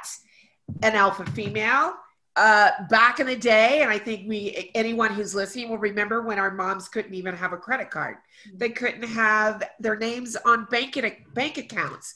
an 0.83 0.95
alpha 0.95 1.27
female 1.33 1.95
uh, 2.37 2.71
back 2.91 3.21
in 3.21 3.27
the 3.27 3.37
day. 3.37 3.83
And 3.83 3.91
i 3.91 3.99
think 3.99 4.29
we 4.29 4.71
anyone 4.75 5.13
who's 5.13 5.35
listening 5.35 5.69
will 5.69 5.79
remember 5.79 6.23
when 6.23 6.39
our 6.39 6.51
moms 6.51 6.89
couldn't 6.89 7.15
even 7.15 7.35
have 7.35 7.53
a 7.53 7.57
credit 7.57 7.91
card. 7.91 8.17
They 8.55 8.71
couldn't 8.71 9.09
have 9.09 9.63
their 9.79 9.97
names 9.97 10.37
on 10.45 10.67
bank, 10.67 10.99
bank 11.35 11.59
accounts. 11.59 12.15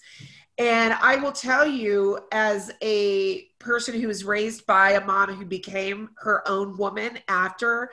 And 0.59 0.95
i 0.95 1.17
will 1.17 1.33
tell 1.33 1.67
you 1.67 2.19
as 2.33 2.73
a 2.83 3.43
person 3.59 4.01
who 4.01 4.09
was 4.09 4.25
raised 4.25 4.67
by 4.67 4.93
a 4.93 5.05
mom 5.05 5.35
who 5.35 5.45
became 5.45 6.11
her 6.17 6.47
own 6.49 6.77
woman 6.77 7.19
after 7.29 7.91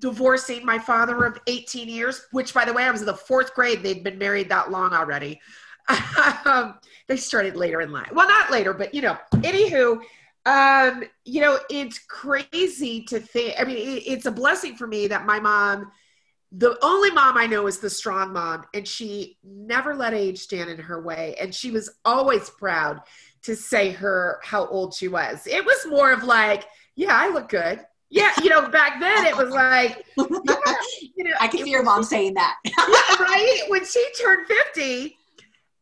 divorcing 0.00 0.64
my 0.64 0.78
father 0.78 1.24
of 1.24 1.38
18 1.46 1.88
years, 1.88 2.26
which 2.32 2.52
by 2.52 2.64
the 2.64 2.72
way, 2.72 2.84
I 2.84 2.90
was 2.90 3.00
in 3.00 3.06
the 3.06 3.14
fourth 3.14 3.54
grade. 3.54 3.82
They'd 3.82 4.04
been 4.04 4.18
married 4.18 4.48
that 4.50 4.70
long 4.70 4.92
already. 4.92 5.40
um, 6.44 6.78
they 7.08 7.16
started 7.16 7.56
later 7.56 7.80
in 7.80 7.92
life. 7.92 8.10
Well, 8.12 8.28
not 8.28 8.50
later, 8.50 8.74
but 8.74 8.94
you 8.94 9.02
know, 9.02 9.16
anywho, 9.34 10.00
um, 10.44 11.04
you 11.24 11.40
know, 11.40 11.58
it's 11.70 11.98
crazy 11.98 13.04
to 13.04 13.20
think. 13.20 13.54
I 13.58 13.64
mean, 13.64 13.76
it, 13.76 14.02
it's 14.06 14.26
a 14.26 14.30
blessing 14.30 14.76
for 14.76 14.86
me 14.86 15.06
that 15.08 15.26
my 15.26 15.40
mom, 15.40 15.90
the 16.52 16.78
only 16.82 17.10
mom 17.10 17.36
I 17.36 17.46
know 17.46 17.66
is 17.66 17.78
the 17.78 17.90
strong 17.90 18.32
mom, 18.32 18.64
and 18.74 18.86
she 18.86 19.38
never 19.44 19.94
let 19.94 20.14
age 20.14 20.38
stand 20.38 20.70
in 20.70 20.78
her 20.78 21.00
way. 21.00 21.36
And 21.40 21.54
she 21.54 21.70
was 21.70 21.90
always 22.04 22.50
proud 22.50 23.00
to 23.42 23.56
say 23.56 23.92
her 23.92 24.40
how 24.42 24.66
old 24.66 24.94
she 24.94 25.08
was. 25.08 25.46
It 25.46 25.64
was 25.64 25.86
more 25.86 26.12
of 26.12 26.24
like, 26.24 26.64
yeah, 26.96 27.14
I 27.14 27.28
look 27.28 27.48
good 27.48 27.80
yeah, 28.08 28.30
you 28.42 28.48
know, 28.48 28.68
back 28.68 29.00
then 29.00 29.26
it 29.26 29.36
was 29.36 29.50
like, 29.50 30.04
yeah, 30.16 30.24
you 31.16 31.24
know, 31.24 31.32
I 31.40 31.48
can 31.48 31.58
hear 31.58 31.78
your 31.78 31.82
mom 31.82 32.02
saying 32.04 32.34
that. 32.34 32.56
yeah, 32.64 33.24
right? 33.24 33.62
When 33.68 33.84
she 33.84 34.04
turned 34.20 34.46
50, 34.46 35.16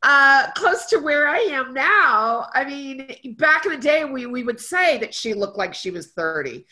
uh, 0.03 0.51
close 0.53 0.87
to 0.87 0.99
where 0.99 1.29
I 1.29 1.39
am 1.39 1.75
now, 1.75 2.49
I 2.55 2.65
mean, 2.65 3.37
back 3.39 3.67
in 3.67 3.73
the 3.73 3.79
day, 3.79 4.05
we, 4.05 4.27
we 4.27 4.43
would 4.43 4.61
say 4.61 4.99
that 4.99 5.15
she 5.15 5.35
looked 5.35 5.59
like 5.59 5.75
she 5.75 5.91
was 5.91 6.09
30. 6.09 6.65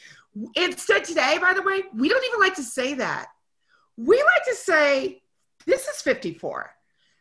Instead, 0.57 1.05
today, 1.05 1.39
by 1.41 1.53
the 1.53 1.63
way, 1.63 1.83
we 1.95 2.09
don't 2.09 2.25
even 2.25 2.41
like 2.41 2.55
to 2.57 2.63
say 2.63 2.95
that. 2.95 3.27
We 3.97 4.17
like 4.17 4.45
to 4.49 4.55
say, 4.55 5.23
this 5.67 5.87
is 5.87 6.01
54. 6.03 6.71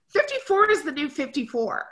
54 0.09 0.71
is 0.71 0.83
the 0.83 0.91
new 0.91 1.09
54. 1.09 1.85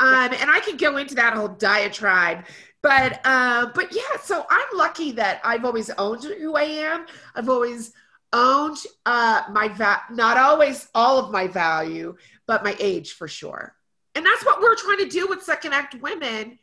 Um, 0.00 0.08
and 0.08 0.50
I 0.50 0.60
could 0.60 0.78
go 0.78 0.96
into 0.96 1.14
that 1.16 1.34
whole 1.34 1.48
diatribe 1.48 2.44
but 2.84 3.18
uh, 3.24 3.70
but 3.74 3.94
yeah, 3.94 4.20
so 4.22 4.44
I'm 4.50 4.76
lucky 4.76 5.10
that 5.12 5.40
I've 5.42 5.64
always 5.64 5.88
owned 5.96 6.22
who 6.22 6.54
I 6.54 6.64
am. 6.64 7.06
I've 7.34 7.48
always 7.48 7.94
owned 8.34 8.76
uh, 9.06 9.44
my 9.50 9.68
va- 9.68 10.02
not 10.10 10.36
always 10.36 10.88
all 10.94 11.18
of 11.18 11.30
my 11.30 11.48
value, 11.48 12.14
but 12.46 12.62
my 12.62 12.76
age 12.78 13.12
for 13.12 13.26
sure. 13.26 13.74
And 14.14 14.24
that's 14.24 14.44
what 14.44 14.60
we're 14.60 14.76
trying 14.76 14.98
to 14.98 15.08
do 15.08 15.26
with 15.26 15.42
Second 15.42 15.72
Act 15.72 15.94
Women 16.02 16.58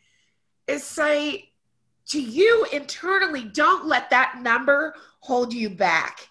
is 0.67 0.83
say 0.83 1.49
to 2.09 2.21
you 2.21 2.67
internally, 2.71 3.45
don't 3.45 3.87
let 3.87 4.11
that 4.11 4.41
number 4.43 4.93
hold 5.21 5.51
you 5.51 5.71
back 5.71 6.29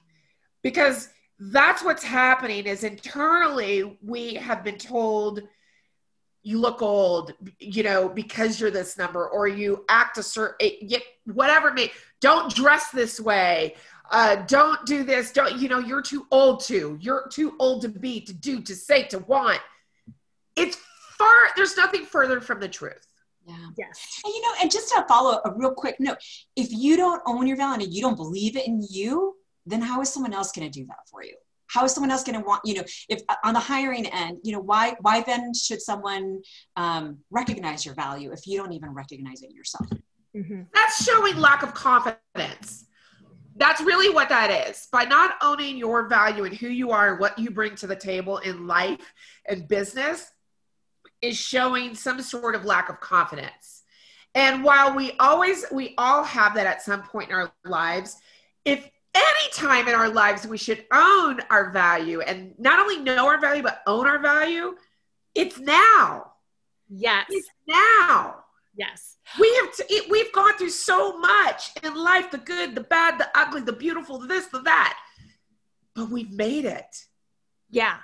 because 0.62 1.08
that's 1.40 1.82
what's 1.82 2.04
happening 2.04 2.64
is 2.64 2.84
internally 2.84 3.98
we 4.02 4.34
have 4.34 4.62
been 4.62 4.78
told– 4.78 5.42
you 6.42 6.58
look 6.58 6.82
old, 6.82 7.32
you 7.58 7.82
know, 7.82 8.08
because 8.08 8.60
you're 8.60 8.70
this 8.70 8.96
number, 8.96 9.28
or 9.28 9.46
you 9.46 9.84
act 9.88 10.18
a 10.18 10.22
certain, 10.22 10.70
whatever 11.26 11.68
it 11.68 11.74
may, 11.74 11.92
don't 12.20 12.54
dress 12.54 12.90
this 12.90 13.20
way. 13.20 13.74
Uh, 14.10 14.36
don't 14.46 14.84
do 14.86 15.04
this. 15.04 15.32
Don't, 15.32 15.56
you 15.60 15.68
know, 15.68 15.78
you're 15.78 16.02
too 16.02 16.26
old 16.30 16.60
to, 16.64 16.98
you're 17.00 17.28
too 17.30 17.54
old 17.58 17.82
to 17.82 17.88
be, 17.88 18.20
to 18.22 18.32
do, 18.32 18.60
to 18.62 18.74
say, 18.74 19.04
to 19.04 19.18
want. 19.20 19.60
It's 20.56 20.76
far, 21.16 21.48
there's 21.56 21.76
nothing 21.76 22.04
further 22.04 22.40
from 22.40 22.58
the 22.58 22.68
truth. 22.68 23.06
Yeah. 23.46 23.56
Yes. 23.78 24.20
And 24.24 24.34
you 24.34 24.42
know, 24.42 24.52
and 24.62 24.70
just 24.70 24.88
to 24.92 25.04
follow 25.08 25.40
a 25.44 25.52
real 25.54 25.72
quick 25.72 25.96
note, 26.00 26.18
if 26.56 26.68
you 26.70 26.96
don't 26.96 27.22
own 27.26 27.46
your 27.46 27.56
value 27.56 27.84
and 27.84 27.94
you 27.94 28.02
don't 28.02 28.16
believe 28.16 28.56
it 28.56 28.66
in 28.66 28.84
you, 28.88 29.36
then 29.66 29.80
how 29.80 30.00
is 30.00 30.12
someone 30.12 30.34
else 30.34 30.52
going 30.52 30.70
to 30.70 30.78
do 30.80 30.86
that 30.86 31.08
for 31.10 31.22
you? 31.22 31.34
How 31.72 31.84
is 31.84 31.92
someone 31.92 32.10
else 32.10 32.24
going 32.24 32.38
to 32.38 32.44
want 32.44 32.60
you 32.64 32.74
know 32.74 32.84
if 33.08 33.22
uh, 33.28 33.34
on 33.44 33.54
the 33.54 33.60
hiring 33.60 34.06
end 34.06 34.38
you 34.42 34.52
know 34.52 34.60
why 34.60 34.94
why 35.00 35.22
then 35.22 35.52
should 35.54 35.80
someone 35.80 36.40
um, 36.76 37.18
recognize 37.30 37.84
your 37.84 37.94
value 37.94 38.32
if 38.32 38.46
you 38.46 38.58
don't 38.58 38.72
even 38.72 38.90
recognize 38.90 39.42
it 39.42 39.50
yourself? 39.52 39.86
Mm-hmm. 40.36 40.62
that's 40.72 41.04
showing 41.04 41.36
lack 41.36 41.62
of 41.64 41.74
confidence. 41.74 42.86
That's 43.56 43.80
really 43.80 44.14
what 44.14 44.28
that 44.28 44.68
is. 44.68 44.86
By 44.92 45.04
not 45.04 45.34
owning 45.42 45.76
your 45.76 46.08
value 46.08 46.44
and 46.44 46.54
who 46.54 46.68
you 46.68 46.92
are 46.92 47.10
and 47.10 47.20
what 47.20 47.36
you 47.36 47.50
bring 47.50 47.74
to 47.76 47.88
the 47.88 47.96
table 47.96 48.38
in 48.38 48.68
life 48.68 49.12
and 49.48 49.66
business 49.66 50.30
is 51.20 51.36
showing 51.36 51.94
some 51.94 52.22
sort 52.22 52.54
of 52.54 52.64
lack 52.64 52.88
of 52.88 53.00
confidence. 53.00 53.82
And 54.34 54.62
while 54.62 54.94
we 54.94 55.12
always 55.18 55.64
we 55.72 55.94
all 55.98 56.22
have 56.22 56.54
that 56.54 56.66
at 56.66 56.82
some 56.82 57.02
point 57.02 57.30
in 57.30 57.34
our 57.34 57.52
lives 57.64 58.16
if 58.64 58.88
any 59.14 59.50
time 59.52 59.88
in 59.88 59.94
our 59.94 60.08
lives 60.08 60.46
we 60.46 60.58
should 60.58 60.84
own 60.92 61.40
our 61.50 61.70
value 61.70 62.20
and 62.20 62.54
not 62.58 62.78
only 62.78 62.98
know 62.98 63.26
our 63.26 63.40
value 63.40 63.62
but 63.62 63.82
own 63.86 64.06
our 64.06 64.18
value 64.18 64.74
it's 65.34 65.58
now 65.58 66.30
Yes. 66.90 67.26
It's 67.30 67.48
now. 67.68 68.44
Yes. 68.74 69.16
We 69.38 69.54
have 69.60 69.74
to, 69.76 69.84
it, 69.88 70.10
we've 70.10 70.32
gone 70.32 70.56
through 70.56 70.70
so 70.70 71.18
much 71.18 71.70
in 71.82 71.94
life, 71.94 72.30
the 72.30 72.38
good, 72.38 72.74
the 72.74 72.82
bad, 72.82 73.18
the 73.18 73.28
ugly, 73.34 73.60
the 73.60 73.72
beautiful, 73.72 74.18
the 74.18 74.26
this, 74.26 74.46
the 74.46 74.60
that. 74.62 74.98
But 75.94 76.10
we've 76.10 76.32
made 76.32 76.64
it. 76.64 77.06
Yeah. 77.70 77.98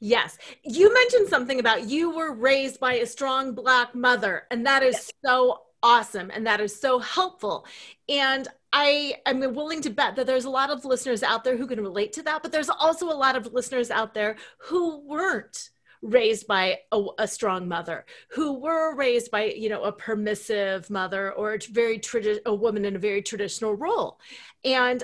Yes. 0.00 0.38
You 0.64 0.92
mentioned 0.92 1.28
something 1.28 1.58
about 1.58 1.88
you 1.88 2.10
were 2.10 2.34
raised 2.34 2.78
by 2.80 2.94
a 2.94 3.06
strong 3.06 3.54
black 3.54 3.94
mother, 3.94 4.44
and 4.50 4.66
that 4.66 4.82
is 4.82 5.10
so 5.24 5.62
awesome 5.82 6.30
and 6.34 6.46
that 6.46 6.60
is 6.60 6.78
so 6.78 6.98
helpful. 6.98 7.64
And 8.08 8.48
I 8.72 9.14
am 9.26 9.40
willing 9.54 9.80
to 9.82 9.90
bet 9.90 10.16
that 10.16 10.26
there's 10.26 10.44
a 10.44 10.50
lot 10.50 10.70
of 10.70 10.84
listeners 10.84 11.22
out 11.22 11.44
there 11.44 11.56
who 11.56 11.66
can 11.66 11.80
relate 11.80 12.12
to 12.14 12.22
that, 12.24 12.42
but 12.42 12.52
there's 12.52 12.68
also 12.68 13.06
a 13.10 13.14
lot 13.14 13.36
of 13.36 13.52
listeners 13.52 13.90
out 13.90 14.14
there 14.14 14.36
who 14.58 14.98
weren't 15.00 15.70
raised 16.02 16.46
by 16.46 16.78
a, 16.92 17.04
a, 17.18 17.26
strong 17.26 17.66
mother 17.66 18.04
who 18.28 18.60
were 18.60 18.94
raised 18.94 19.30
by 19.30 19.46
you 19.46 19.68
know 19.68 19.82
a 19.82 19.92
permissive 19.92 20.88
mother 20.90 21.32
or 21.32 21.54
a 21.54 21.58
very 21.72 21.98
tradi- 21.98 22.44
a 22.46 22.54
woman 22.54 22.84
in 22.84 22.96
a 22.96 23.00
very 23.00 23.22
traditional 23.22 23.74
role. 23.74 24.20
And 24.64 25.02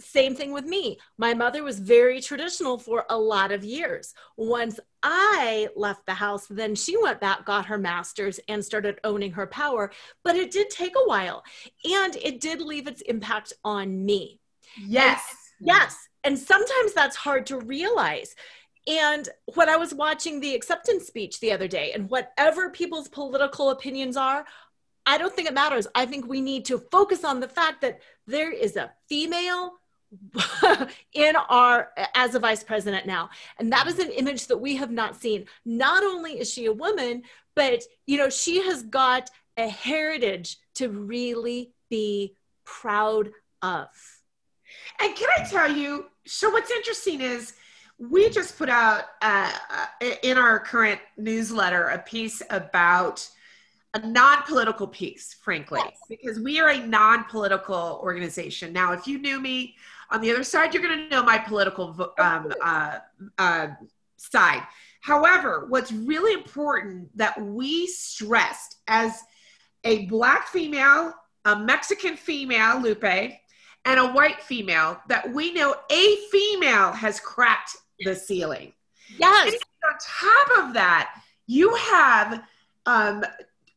same 0.00 0.34
thing 0.34 0.52
with 0.52 0.64
me. 0.64 0.98
My 1.18 1.34
mother 1.34 1.62
was 1.62 1.78
very 1.78 2.20
traditional 2.20 2.78
for 2.78 3.04
a 3.10 3.18
lot 3.18 3.52
of 3.52 3.64
years. 3.64 4.14
Once 4.36 4.80
I 5.02 5.68
left 5.76 6.06
the 6.06 6.14
house, 6.14 6.46
then 6.48 6.74
she 6.74 6.96
went 6.96 7.20
back, 7.20 7.44
got 7.44 7.66
her 7.66 7.78
master's, 7.78 8.40
and 8.48 8.64
started 8.64 8.98
owning 9.04 9.32
her 9.32 9.46
power. 9.46 9.92
But 10.24 10.36
it 10.36 10.50
did 10.50 10.70
take 10.70 10.94
a 10.96 11.08
while 11.08 11.44
and 11.84 12.16
it 12.16 12.40
did 12.40 12.60
leave 12.60 12.86
its 12.86 13.02
impact 13.02 13.52
on 13.64 14.04
me. 14.04 14.40
Yes. 14.78 15.22
And, 15.60 15.68
yes. 15.68 16.08
And 16.24 16.38
sometimes 16.38 16.92
that's 16.94 17.16
hard 17.16 17.46
to 17.46 17.58
realize. 17.58 18.34
And 18.86 19.28
when 19.54 19.68
I 19.68 19.76
was 19.76 19.94
watching 19.94 20.40
the 20.40 20.54
acceptance 20.54 21.06
speech 21.06 21.40
the 21.40 21.52
other 21.52 21.68
day, 21.68 21.92
and 21.92 22.08
whatever 22.10 22.70
people's 22.70 23.08
political 23.08 23.70
opinions 23.70 24.16
are, 24.16 24.44
I 25.06 25.18
don't 25.18 25.34
think 25.34 25.48
it 25.48 25.54
matters. 25.54 25.86
I 25.94 26.06
think 26.06 26.26
we 26.26 26.40
need 26.40 26.64
to 26.66 26.78
focus 26.90 27.24
on 27.24 27.40
the 27.40 27.48
fact 27.48 27.80
that 27.82 28.00
there 28.26 28.52
is 28.52 28.76
a 28.76 28.92
female 29.08 29.72
in 31.12 31.36
our 31.48 31.90
as 32.14 32.34
a 32.34 32.38
vice 32.40 32.64
president 32.64 33.06
now. 33.06 33.30
And 33.58 33.72
that 33.72 33.86
is 33.86 33.98
an 33.98 34.10
image 34.10 34.48
that 34.48 34.58
we 34.58 34.76
have 34.76 34.90
not 34.90 35.14
seen. 35.14 35.46
Not 35.64 36.02
only 36.02 36.32
is 36.32 36.50
she 36.50 36.66
a 36.66 36.72
woman 36.72 37.22
but 37.54 37.82
you 38.06 38.16
know 38.16 38.30
she 38.30 38.62
has 38.62 38.82
got 38.82 39.30
a 39.56 39.68
heritage 39.68 40.56
to 40.74 40.88
really 40.88 41.72
be 41.88 42.34
proud 42.64 43.30
of. 43.62 43.88
And 45.00 45.14
can 45.16 45.28
i 45.36 45.44
tell 45.44 45.70
you 45.70 46.06
so 46.26 46.50
what's 46.50 46.70
interesting 46.70 47.20
is 47.20 47.54
we 47.98 48.30
just 48.30 48.56
put 48.56 48.68
out 48.68 49.04
uh, 49.20 49.52
uh 49.70 50.06
in 50.22 50.38
our 50.38 50.58
current 50.60 51.00
newsletter 51.18 51.88
a 51.88 51.98
piece 51.98 52.40
about 52.50 53.28
a 53.94 54.06
non-political 54.06 54.86
piece 54.86 55.34
frankly 55.34 55.80
yes. 55.84 55.98
because 56.08 56.38
we 56.38 56.60
are 56.60 56.70
a 56.70 56.86
non-political 56.86 58.00
organization. 58.02 58.72
Now 58.72 58.92
if 58.92 59.06
you 59.06 59.18
knew 59.18 59.40
me 59.40 59.76
on 60.10 60.20
the 60.20 60.30
other 60.30 60.44
side, 60.44 60.74
you're 60.74 60.82
going 60.82 60.98
to 60.98 61.08
know 61.08 61.22
my 61.22 61.38
political 61.38 62.12
um, 62.18 62.52
uh, 62.62 62.98
uh, 63.38 63.68
side. 64.16 64.62
However, 65.00 65.66
what's 65.68 65.92
really 65.92 66.34
important 66.34 67.16
that 67.16 67.40
we 67.40 67.86
stressed 67.86 68.76
as 68.86 69.22
a 69.84 70.06
black 70.06 70.48
female, 70.48 71.14
a 71.44 71.56
Mexican 71.56 72.16
female, 72.16 72.80
Lupe, 72.80 73.04
and 73.84 73.98
a 73.98 74.08
white 74.12 74.42
female, 74.42 75.00
that 75.08 75.32
we 75.32 75.52
know 75.52 75.74
a 75.90 76.16
female 76.30 76.92
has 76.92 77.18
cracked 77.18 77.76
the 78.00 78.14
ceiling. 78.14 78.72
Yes. 79.18 79.52
And 79.52 79.62
on 79.88 79.98
top 80.00 80.66
of 80.66 80.74
that, 80.74 81.22
you 81.46 81.74
have 81.74 82.42
um, 82.84 83.24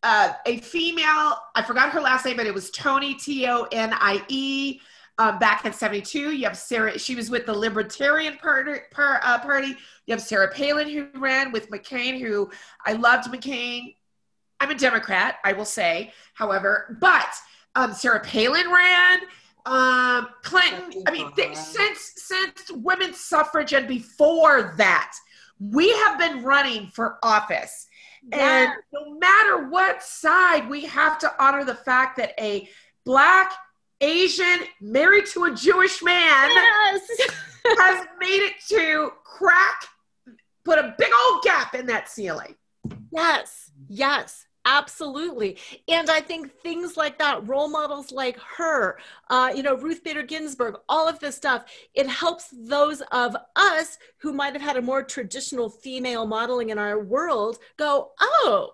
uh, 0.03 0.33
a 0.45 0.57
female, 0.57 1.37
I 1.55 1.63
forgot 1.65 1.91
her 1.91 2.01
last 2.01 2.25
name, 2.25 2.35
but 2.35 2.45
it 2.45 2.53
was 2.53 2.69
Tony, 2.71 3.15
T 3.15 3.47
O 3.47 3.67
N 3.71 3.93
I 3.93 4.23
E 4.27 4.81
um, 5.17 5.39
back 5.39 5.65
in 5.65 5.74
72. 5.74 6.32
You 6.32 6.46
have 6.46 6.58
Sarah, 6.58 6.98
she 6.98 7.15
was 7.15 7.29
with 7.29 7.46
the 7.46 7.53
Libertarian 7.53 8.38
Party, 8.38 8.79
par, 8.91 9.20
uh, 9.24 9.39
party. 9.39 9.75
You 10.05 10.14
have 10.14 10.22
Sarah 10.22 10.51
Palin 10.51 10.90
who 10.90 11.07
ran 11.20 11.51
with 11.51 11.70
McCain, 11.70 12.20
who 12.20 12.50
I 12.85 12.94
loved 12.94 13.31
McCain. 13.31 13.96
I'm 14.59 14.72
a 14.72 14.75
Democrat, 14.75 15.35
I 15.44 15.53
will 15.53 15.66
say, 15.66 16.14
however, 16.33 16.98
but 17.01 17.27
um, 17.75 17.94
Sarah 17.94 18.22
Palin 18.22 18.70
ran. 18.70 19.20
Um, 19.66 20.27
Clinton, 20.42 21.03
I 21.07 21.11
mean, 21.11 21.31
they, 21.37 21.53
since 21.53 22.14
since 22.18 22.70
women's 22.72 23.20
suffrage 23.20 23.74
and 23.74 23.87
before 23.87 24.74
that, 24.77 25.14
we 25.59 25.90
have 25.90 26.20
been 26.20 26.44
running 26.44 26.87
for 26.87 27.18
office. 27.24 27.87
Yeah. 28.29 28.66
And 28.66 28.74
no 28.94 29.18
matter 29.18 29.70
what 29.70 30.03
side, 30.03 30.70
we 30.70 30.85
have 30.85 31.18
to 31.20 31.44
honor 31.44 31.64
the 31.64 31.75
fact 31.75 32.18
that 32.18 32.33
a 32.40 32.70
black 33.05 33.53
Asian 34.03 34.59
married 34.81 35.25
to 35.27 35.46
a 35.46 35.51
Jewish 35.55 36.03
man 36.03 36.50
yes. 36.50 37.01
has 37.79 38.05
made 38.20 38.46
it 38.46 38.53
to 38.68 39.11
crack, 39.24 39.85
put 40.66 40.77
a 40.77 40.94
big 40.98 41.11
old 41.25 41.44
gap 41.44 41.74
in 41.74 41.85
that 41.85 42.09
ceiling. 42.09 42.55
Yes, 43.11 43.72
yes. 43.87 44.46
Absolutely. 44.66 45.57
And 45.89 46.09
I 46.09 46.22
think 46.22 46.53
things 46.61 46.96
like 46.96 47.20
that, 47.20 47.46
role 47.46 47.68
models 47.68 48.13
like 48.13 48.39
her, 48.39 48.98
uh, 49.29 49.51
you 49.53 49.61
know, 49.61 49.75
Ruth 49.75 50.01
Bader 50.05 50.24
Ginsburg, 50.24 50.77
all 50.87 51.05
of 51.05 51.20
this 51.20 51.35
stuff, 51.35 51.66
it 51.94 52.07
helps 52.07 52.48
those 52.53 53.01
of 53.11 53.35
us 53.57 53.98
who 54.20 54.31
might 54.31 54.53
have 54.53 54.61
had 54.61 54.77
a 54.77 54.81
more 54.81 55.03
traditional 55.03 55.70
female 55.70 56.25
modeling 56.25 56.70
in 56.70 56.77
our 56.77 56.98
world 56.98 57.59
go, 57.75 58.11
oh, 58.22 58.70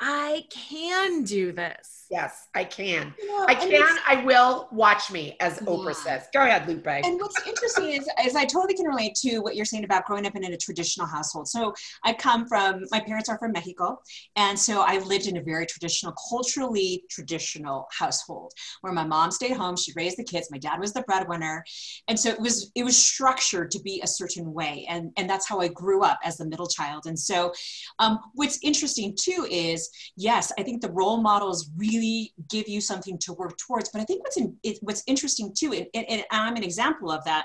I 0.00 0.44
can 0.50 1.24
do 1.24 1.52
this. 1.52 2.04
Yes, 2.10 2.48
I 2.54 2.64
can. 2.64 3.14
You 3.18 3.28
know, 3.28 3.46
I 3.48 3.54
can. 3.54 3.98
I 4.06 4.22
will. 4.24 4.68
Watch 4.70 5.10
me, 5.10 5.36
as 5.40 5.58
yeah. 5.60 5.68
Oprah 5.68 5.94
says. 5.94 6.28
Go 6.32 6.42
ahead, 6.42 6.68
Lupe. 6.68 6.86
And 6.86 7.18
what's 7.18 7.46
interesting 7.46 7.90
is, 7.90 8.08
is 8.24 8.36
I 8.36 8.44
totally 8.44 8.74
can 8.74 8.86
relate 8.86 9.14
to 9.16 9.40
what 9.40 9.56
you're 9.56 9.64
saying 9.64 9.84
about 9.84 10.04
growing 10.04 10.26
up 10.26 10.36
in 10.36 10.44
a 10.44 10.56
traditional 10.56 11.06
household. 11.06 11.48
So 11.48 11.74
I 12.04 12.12
come 12.12 12.46
from, 12.46 12.84
my 12.90 13.00
parents 13.00 13.28
are 13.28 13.38
from 13.38 13.52
Mexico, 13.52 13.98
and 14.36 14.58
so 14.58 14.82
I 14.82 14.98
lived 14.98 15.26
in 15.26 15.38
a 15.38 15.42
very 15.42 15.66
traditional, 15.66 16.14
culturally 16.28 17.02
traditional 17.10 17.88
household 17.98 18.52
where 18.82 18.92
my 18.92 19.04
mom 19.04 19.30
stayed 19.30 19.56
home. 19.56 19.76
She 19.76 19.92
raised 19.96 20.18
the 20.18 20.24
kids. 20.24 20.48
My 20.50 20.58
dad 20.58 20.78
was 20.78 20.92
the 20.92 21.02
breadwinner, 21.02 21.64
and 22.06 22.18
so 22.18 22.30
it 22.30 22.38
was 22.38 22.70
it 22.76 22.84
was 22.84 22.96
structured 22.96 23.70
to 23.72 23.80
be 23.80 24.00
a 24.02 24.06
certain 24.06 24.52
way, 24.52 24.86
and 24.88 25.10
and 25.16 25.28
that's 25.28 25.48
how 25.48 25.60
I 25.60 25.68
grew 25.68 26.02
up 26.02 26.20
as 26.22 26.36
the 26.36 26.46
middle 26.46 26.68
child. 26.68 27.06
And 27.06 27.18
so, 27.18 27.52
um, 27.98 28.20
what's 28.34 28.58
interesting 28.62 29.16
too 29.18 29.46
is, 29.50 29.85
yes, 30.16 30.52
I 30.58 30.62
think 30.62 30.82
the 30.82 30.90
role 30.90 31.18
models 31.18 31.70
really 31.76 32.32
give 32.48 32.68
you 32.68 32.80
something 32.80 33.18
to 33.18 33.32
work 33.32 33.56
towards. 33.58 33.90
But 33.90 34.00
I 34.00 34.04
think 34.04 34.22
what's 34.22 34.36
in, 34.36 34.56
it, 34.62 34.78
what's 34.82 35.02
interesting 35.06 35.52
too, 35.56 35.72
and, 35.72 36.08
and, 36.08 36.24
I'm 36.30 36.56
an 36.56 36.64
example 36.64 37.10
of 37.10 37.24
that, 37.24 37.44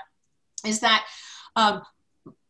is 0.66 0.80
that 0.80 1.04
um, 1.56 1.82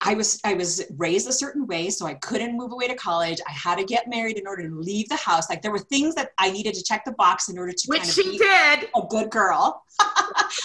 I 0.01 0.15
was 0.15 0.41
I 0.45 0.55
was 0.55 0.83
raised 0.97 1.29
a 1.29 1.33
certain 1.33 1.67
way, 1.67 1.89
so 1.89 2.07
I 2.07 2.15
couldn't 2.15 2.57
move 2.57 2.73
away 2.73 2.89
to 2.89 2.95
college. 2.95 3.39
I 3.47 3.53
had 3.53 3.79
to 3.79 3.85
get 3.85 4.09
married 4.09 4.37
in 4.37 4.47
order 4.47 4.69
to 4.69 4.75
leave 4.75 5.09
the 5.09 5.17
house. 5.17 5.49
Like 5.49 5.63
there 5.63 5.71
were 5.71 5.79
things 5.79 6.15
that 6.17 6.31
I 6.39 6.51
needed 6.51 6.75
to 6.75 6.83
check 6.83 7.05
the 7.05 7.13
box 7.13 7.49
in 7.49 7.59
order 7.59 7.73
to 7.73 7.85
which 7.87 8.01
kind 8.01 8.09
of 8.09 8.15
she 8.15 8.31
be 8.33 8.39
did 8.39 8.89
a 8.97 9.03
good 9.09 9.31
girl. 9.31 9.83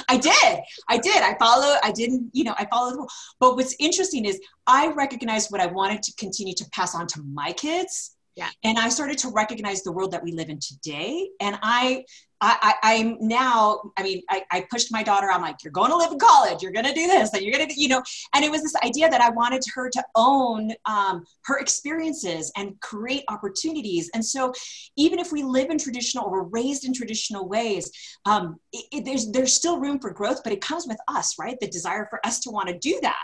I 0.10 0.18
did, 0.18 0.60
I 0.90 0.98
did. 0.98 1.22
I 1.22 1.38
followed. 1.38 1.78
I 1.84 1.92
didn't, 1.92 2.30
you 2.34 2.44
know, 2.44 2.56
I 2.58 2.66
followed. 2.66 3.08
But 3.40 3.56
what's 3.56 3.76
interesting 3.80 4.26
is 4.26 4.40
I 4.66 4.88
recognized 4.88 5.52
what 5.52 5.62
I 5.62 5.68
wanted 5.68 6.02
to 6.04 6.14
continue 6.16 6.56
to 6.56 6.66
pass 6.72 6.96
on 6.96 7.08
to 7.08 7.24
my 7.24 7.52
kids 7.54 8.17
yeah. 8.38 8.50
And 8.64 8.78
I 8.78 8.90
started 8.90 9.18
to 9.20 9.30
recognize 9.30 9.82
the 9.82 9.92
world 9.92 10.12
that 10.12 10.24
we 10.24 10.32
live 10.32 10.50
in 10.50 10.60
today. 10.60 11.28
And 11.42 11.58
I 11.64 12.06
I, 12.40 12.76
I, 12.84 12.94
am 12.94 13.18
now, 13.20 13.92
I 13.98 14.04
mean, 14.04 14.22
I, 14.30 14.44
I 14.52 14.68
pushed 14.70 14.92
my 14.92 15.02
daughter. 15.02 15.32
I'm 15.32 15.42
like, 15.42 15.64
you're 15.64 15.72
going 15.72 15.90
to 15.90 15.98
live 15.98 16.12
in 16.12 16.20
college. 16.20 16.62
You're 16.62 16.72
going 16.72 16.86
to 16.86 16.94
do 16.94 17.08
this 17.08 17.34
and 17.34 17.42
you're 17.42 17.56
going 17.56 17.68
to, 17.68 17.80
you 17.80 17.88
know, 17.88 18.04
and 18.36 18.46
it 18.46 18.52
was 18.52 18.62
this 18.62 18.76
idea 18.84 19.10
that 19.10 19.22
I 19.22 19.30
wanted 19.30 19.64
her 19.74 19.90
to 19.90 20.04
own 20.16 20.72
um, 20.86 21.26
her 21.46 21.58
experiences 21.58 22.52
and 22.56 22.80
create 22.80 23.24
opportunities. 23.30 24.12
And 24.14 24.24
so 24.24 24.54
even 24.96 25.18
if 25.18 25.32
we 25.32 25.42
live 25.42 25.72
in 25.72 25.80
traditional 25.80 26.26
or 26.26 26.44
we're 26.44 26.50
raised 26.50 26.86
in 26.86 26.94
traditional 26.94 27.48
ways, 27.48 27.90
um, 28.26 28.58
it, 28.72 28.86
it, 28.92 29.06
there's, 29.06 29.32
there's 29.32 29.54
still 29.54 29.80
room 29.80 30.00
for 30.00 30.12
growth, 30.12 30.42
but 30.44 30.54
it 30.54 30.62
comes 30.62 30.86
with 30.88 31.00
us, 31.08 31.36
right? 31.40 31.58
The 31.60 31.68
desire 31.68 32.08
for 32.10 32.24
us 32.26 32.40
to 32.42 32.52
want 32.52 32.68
to 32.70 32.78
do 32.78 33.00
that. 33.02 33.24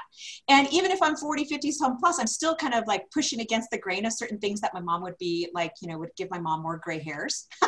And 0.49 0.67
even 0.73 0.89
if 0.89 1.01
I'm 1.03 1.15
40, 1.15 1.45
50, 1.45 1.71
some 1.71 1.97
plus, 1.97 2.19
I'm 2.19 2.27
still 2.27 2.55
kind 2.55 2.73
of 2.73 2.85
like 2.87 3.05
pushing 3.11 3.41
against 3.41 3.69
the 3.69 3.77
grain 3.77 4.05
of 4.05 4.13
certain 4.13 4.39
things 4.39 4.59
that 4.61 4.73
my 4.73 4.81
mom 4.81 5.03
would 5.03 5.17
be 5.19 5.49
like, 5.53 5.73
you 5.81 5.87
know, 5.87 5.99
would 5.99 6.15
give 6.17 6.31
my 6.31 6.39
mom 6.39 6.63
more 6.63 6.81
gray 6.83 6.99
hairs. 6.99 7.47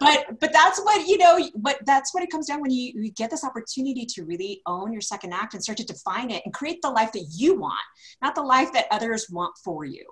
but 0.00 0.19
but 0.28 0.40
but 0.40 0.52
that's 0.52 0.80
what 0.80 1.06
you 1.06 1.18
know 1.18 1.38
but 1.56 1.78
that's 1.86 2.12
what 2.14 2.22
it 2.22 2.30
comes 2.30 2.46
down 2.46 2.60
when 2.60 2.70
you, 2.70 2.92
you 2.94 3.10
get 3.12 3.30
this 3.30 3.44
opportunity 3.44 4.04
to 4.04 4.24
really 4.24 4.60
own 4.66 4.92
your 4.92 5.00
second 5.00 5.32
act 5.32 5.54
and 5.54 5.62
start 5.62 5.78
to 5.78 5.84
define 5.84 6.30
it 6.30 6.42
and 6.44 6.54
create 6.54 6.80
the 6.82 6.90
life 6.90 7.12
that 7.12 7.26
you 7.34 7.58
want 7.58 7.74
not 8.22 8.34
the 8.34 8.42
life 8.42 8.72
that 8.72 8.86
others 8.90 9.28
want 9.30 9.54
for 9.64 9.84
you 9.84 10.04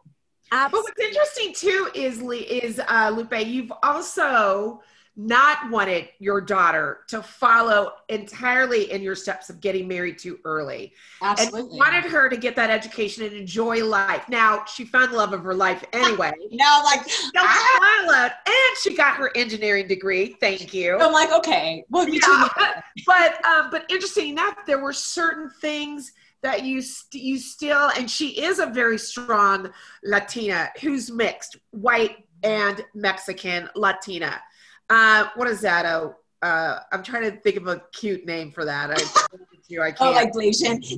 Absolutely. 0.50 0.92
but 0.96 1.04
what's 1.04 1.16
interesting 1.16 1.54
too 1.54 1.90
is 1.94 2.22
is 2.48 2.80
uh, 2.88 3.10
lupe 3.14 3.46
you've 3.46 3.72
also 3.82 4.80
not 5.20 5.68
wanted 5.68 6.08
your 6.20 6.40
daughter 6.40 7.00
to 7.08 7.20
follow 7.20 7.92
entirely 8.08 8.92
in 8.92 9.02
your 9.02 9.16
steps 9.16 9.50
of 9.50 9.60
getting 9.60 9.88
married 9.88 10.16
too 10.16 10.38
early. 10.44 10.92
Absolutely. 11.20 11.70
And 11.70 11.78
wanted 11.80 12.04
her 12.04 12.28
to 12.28 12.36
get 12.36 12.54
that 12.54 12.70
education 12.70 13.24
and 13.24 13.34
enjoy 13.34 13.84
life. 13.84 14.28
Now 14.28 14.64
she 14.66 14.84
found 14.84 15.12
the 15.12 15.16
love 15.16 15.32
of 15.32 15.42
her 15.42 15.54
life 15.54 15.84
anyway. 15.92 16.30
no, 16.52 16.80
like 16.84 17.00
I 17.36 18.04
followed, 18.06 18.32
and 18.46 18.78
she 18.80 18.94
got 18.96 19.16
her 19.16 19.36
engineering 19.36 19.88
degree. 19.88 20.36
Thank 20.40 20.72
you. 20.72 20.96
I'm 20.98 21.12
like, 21.12 21.32
okay, 21.32 21.82
well, 21.90 22.08
Yeah. 22.08 22.48
but 23.04 23.44
um, 23.44 23.70
but 23.72 23.86
interesting 23.90 24.28
enough, 24.28 24.54
there 24.66 24.78
were 24.78 24.92
certain 24.92 25.50
things 25.60 26.12
that 26.42 26.62
you 26.62 26.80
st- 26.80 27.24
you 27.24 27.38
still, 27.38 27.90
and 27.96 28.08
she 28.08 28.40
is 28.40 28.60
a 28.60 28.66
very 28.66 28.98
strong 28.98 29.68
Latina 30.04 30.70
who's 30.80 31.10
mixed, 31.10 31.56
white 31.72 32.18
and 32.44 32.84
Mexican 32.94 33.68
Latina. 33.74 34.40
Uh, 34.90 35.28
what 35.36 35.48
is 35.48 35.60
that? 35.60 35.86
Oh, 35.86 36.16
uh, 36.42 36.78
I'm 36.92 37.02
trying 37.02 37.30
to 37.30 37.32
think 37.40 37.56
of 37.56 37.66
a 37.66 37.82
cute 37.92 38.24
name 38.26 38.52
for 38.52 38.64
that. 38.64 38.90
I, 38.90 38.94
I 38.94 39.90
can't. 39.90 40.00
oh, 40.00 40.12
like 40.12 40.32
Blasian. 40.32 40.78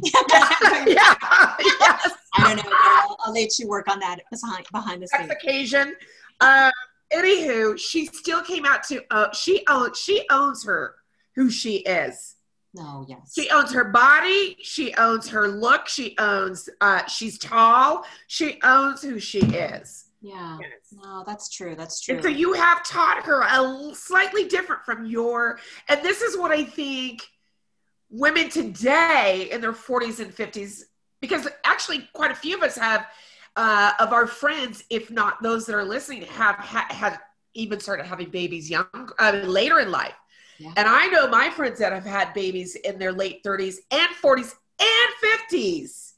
yeah, 0.87 1.14
yes. 1.59 2.12
I 2.35 2.55
don't 2.55 2.57
know. 2.57 2.72
I'll, 2.72 3.16
I'll 3.24 3.33
let 3.33 3.59
you 3.59 3.66
work 3.66 3.88
on 3.88 3.98
that 4.00 4.20
behind 4.31 4.66
behind 4.70 5.03
the 5.03 5.09
That's 5.11 5.24
scenes. 5.24 5.33
occasion. 5.33 5.96
Uh, 6.40 6.70
anywho, 7.12 7.79
she 7.79 8.07
still 8.07 8.42
came 8.42 8.64
out 8.64 8.83
to. 8.85 9.03
Uh, 9.11 9.33
she 9.33 9.64
owns. 9.68 9.98
She 9.98 10.24
owns 10.31 10.64
her 10.64 10.94
who 11.35 11.50
she 11.50 11.79
is. 11.79 12.37
No, 12.72 13.05
yes. 13.09 13.33
She 13.35 13.50
owns 13.50 13.72
her 13.72 13.85
body. 13.85 14.57
She 14.62 14.94
owns 14.94 15.29
her 15.31 15.48
look. 15.48 15.88
She 15.88 16.14
owns. 16.18 16.68
Uh, 16.81 17.05
she's 17.07 17.38
tall. 17.38 18.05
She 18.29 18.61
owns 18.62 19.03
who 19.03 19.18
she 19.18 19.40
is. 19.40 20.05
Yeah. 20.20 20.59
No, 20.92 21.24
that's 21.26 21.48
true. 21.48 21.74
That's 21.76 22.00
true. 22.00 22.14
And 22.16 22.22
so 22.24 22.28
you 22.28 22.52
have 22.52 22.85
taught 22.85 23.24
her 23.24 23.42
a 23.42 23.94
slightly 23.94 24.44
different 24.48 24.85
from 24.85 25.06
your. 25.06 25.59
And 25.88 26.02
this 26.02 26.20
is 26.22 26.37
what 26.37 26.50
I 26.50 26.64
think 26.64 27.22
women 28.11 28.48
today 28.48 29.48
in 29.52 29.61
their 29.61 29.72
40s 29.72 30.20
and 30.20 30.35
50s, 30.35 30.83
because 31.20 31.46
actually 31.64 32.09
quite 32.12 32.30
a 32.30 32.35
few 32.35 32.56
of 32.56 32.62
us 32.62 32.76
have 32.76 33.06
uh, 33.56 33.92
of 33.98 34.12
our 34.12 34.26
friends, 34.26 34.85
if 34.90 35.11
not 35.11 35.42
those 35.42 35.66
that 35.66 35.74
are 35.74 35.85
listening, 35.85 36.22
have 36.22 36.56
ha- 36.56 36.87
had 36.90 37.18
even 37.54 37.80
started 37.80 38.06
having 38.06 38.30
babies 38.30 38.70
young 38.70 38.87
uh, 39.18 39.40
later 39.44 39.80
in 39.80 39.90
life. 39.90 40.14
Yeah. 40.59 40.72
And 40.76 40.88
I 40.88 41.06
know 41.06 41.28
my 41.28 41.50
friends 41.50 41.78
that 41.80 41.92
have 41.92 42.04
had 42.04 42.33
babies 42.35 42.76
in 42.76 42.98
their 42.98 43.12
late 43.12 43.42
30s 43.44 43.78
and 43.90 44.09
40s 44.22 44.54
and 44.80 45.14
50s 45.50 46.14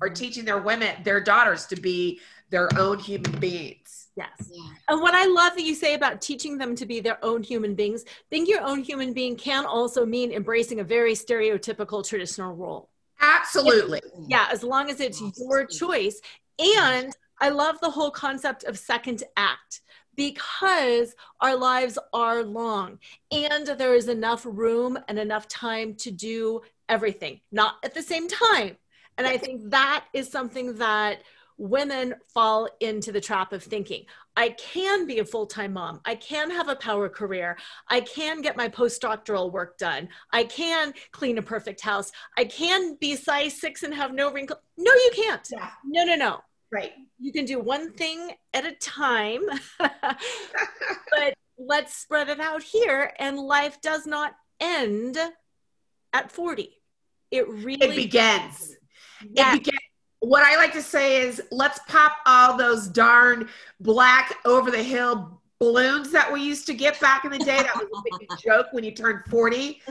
are 0.00 0.08
Mhm. 0.08 0.14
teaching 0.14 0.44
their 0.44 0.60
women, 0.60 1.02
their 1.04 1.20
daughters, 1.20 1.66
to 1.66 1.76
be 1.76 2.20
their 2.50 2.68
own 2.78 2.98
human 2.98 3.38
beings. 3.40 4.08
Yes. 4.16 4.50
Yeah. 4.50 4.62
And 4.88 5.00
what 5.00 5.14
I 5.14 5.26
love 5.26 5.54
that 5.54 5.64
you 5.64 5.74
say 5.74 5.94
about 5.94 6.20
teaching 6.20 6.58
them 6.58 6.76
to 6.76 6.86
be 6.86 7.00
their 7.00 7.22
own 7.24 7.42
human 7.42 7.74
beings, 7.74 8.04
being 8.30 8.46
your 8.46 8.62
own 8.62 8.80
human 8.82 9.12
being 9.12 9.36
can 9.36 9.66
also 9.66 10.06
mean 10.06 10.30
embracing 10.32 10.80
a 10.80 10.84
very 10.84 11.14
stereotypical 11.14 12.06
traditional 12.06 12.54
role. 12.54 12.90
Absolutely. 13.20 14.00
Yeah, 14.28 14.48
as 14.52 14.62
long 14.62 14.90
as 14.90 15.00
it's 15.00 15.20
your 15.38 15.66
choice. 15.66 16.20
And 16.58 17.12
I 17.40 17.48
love 17.48 17.80
the 17.80 17.90
whole 17.90 18.10
concept 18.10 18.64
of 18.64 18.78
second 18.78 19.24
act 19.36 19.80
because 20.16 21.14
our 21.40 21.56
lives 21.56 21.98
are 22.12 22.44
long 22.44 22.98
and 23.32 23.66
there 23.66 23.94
is 23.94 24.08
enough 24.08 24.46
room 24.48 24.98
and 25.08 25.18
enough 25.18 25.48
time 25.48 25.94
to 25.96 26.10
do 26.10 26.60
everything, 26.88 27.40
not 27.50 27.76
at 27.82 27.94
the 27.94 28.02
same 28.02 28.28
time. 28.28 28.76
And 29.16 29.26
I 29.26 29.36
think 29.36 29.70
that 29.70 30.06
is 30.12 30.28
something 30.28 30.74
that 30.76 31.22
women 31.56 32.14
fall 32.32 32.68
into 32.80 33.12
the 33.12 33.20
trap 33.20 33.52
of 33.52 33.62
thinking 33.62 34.04
I 34.36 34.50
can 34.50 35.06
be 35.06 35.20
a 35.20 35.24
full 35.24 35.46
time 35.46 35.74
mom. 35.74 36.00
I 36.04 36.16
can 36.16 36.50
have 36.50 36.68
a 36.68 36.76
power 36.76 37.08
career. 37.08 37.56
I 37.88 38.00
can 38.00 38.42
get 38.42 38.56
my 38.56 38.68
postdoctoral 38.68 39.52
work 39.52 39.78
done. 39.78 40.08
I 40.32 40.44
can 40.44 40.92
clean 41.12 41.38
a 41.38 41.42
perfect 41.42 41.80
house. 41.80 42.10
I 42.36 42.44
can 42.44 42.96
be 43.00 43.16
size 43.16 43.60
six 43.60 43.82
and 43.82 43.94
have 43.94 44.12
no 44.12 44.32
wrinkle. 44.32 44.56
No, 44.76 44.92
you 44.92 45.10
can't. 45.14 45.46
Yeah. 45.52 45.70
No, 45.84 46.04
no, 46.04 46.16
no. 46.16 46.40
Right. 46.72 46.92
You 47.20 47.32
can 47.32 47.44
do 47.44 47.60
one 47.60 47.92
thing 47.92 48.32
at 48.52 48.66
a 48.66 48.72
time, 48.72 49.42
but 49.78 51.34
let's 51.56 51.94
spread 51.94 52.28
it 52.28 52.40
out 52.40 52.64
here. 52.64 53.12
And 53.20 53.38
life 53.38 53.80
does 53.80 54.06
not 54.06 54.34
end 54.58 55.16
at 56.12 56.32
40. 56.32 56.70
It 57.30 57.48
really 57.48 57.86
it 57.86 57.96
begins. 57.96 58.76
It 59.22 59.52
begins. 59.52 59.78
What 60.24 60.42
I 60.42 60.56
like 60.56 60.72
to 60.72 60.82
say 60.82 61.20
is, 61.20 61.42
let's 61.50 61.80
pop 61.86 62.16
all 62.24 62.56
those 62.56 62.88
darn 62.88 63.48
black 63.80 64.38
over 64.46 64.70
the 64.70 64.82
hill 64.82 65.40
balloons 65.58 66.10
that 66.12 66.32
we 66.32 66.42
used 66.42 66.66
to 66.66 66.74
get 66.74 66.98
back 66.98 67.26
in 67.26 67.30
the 67.30 67.38
day. 67.38 67.58
That 67.58 67.76
was 67.76 67.88
a 67.94 68.18
big 68.18 68.28
joke 68.42 68.68
when 68.72 68.84
you 68.84 68.92
turned 68.92 69.24
40, 69.26 69.82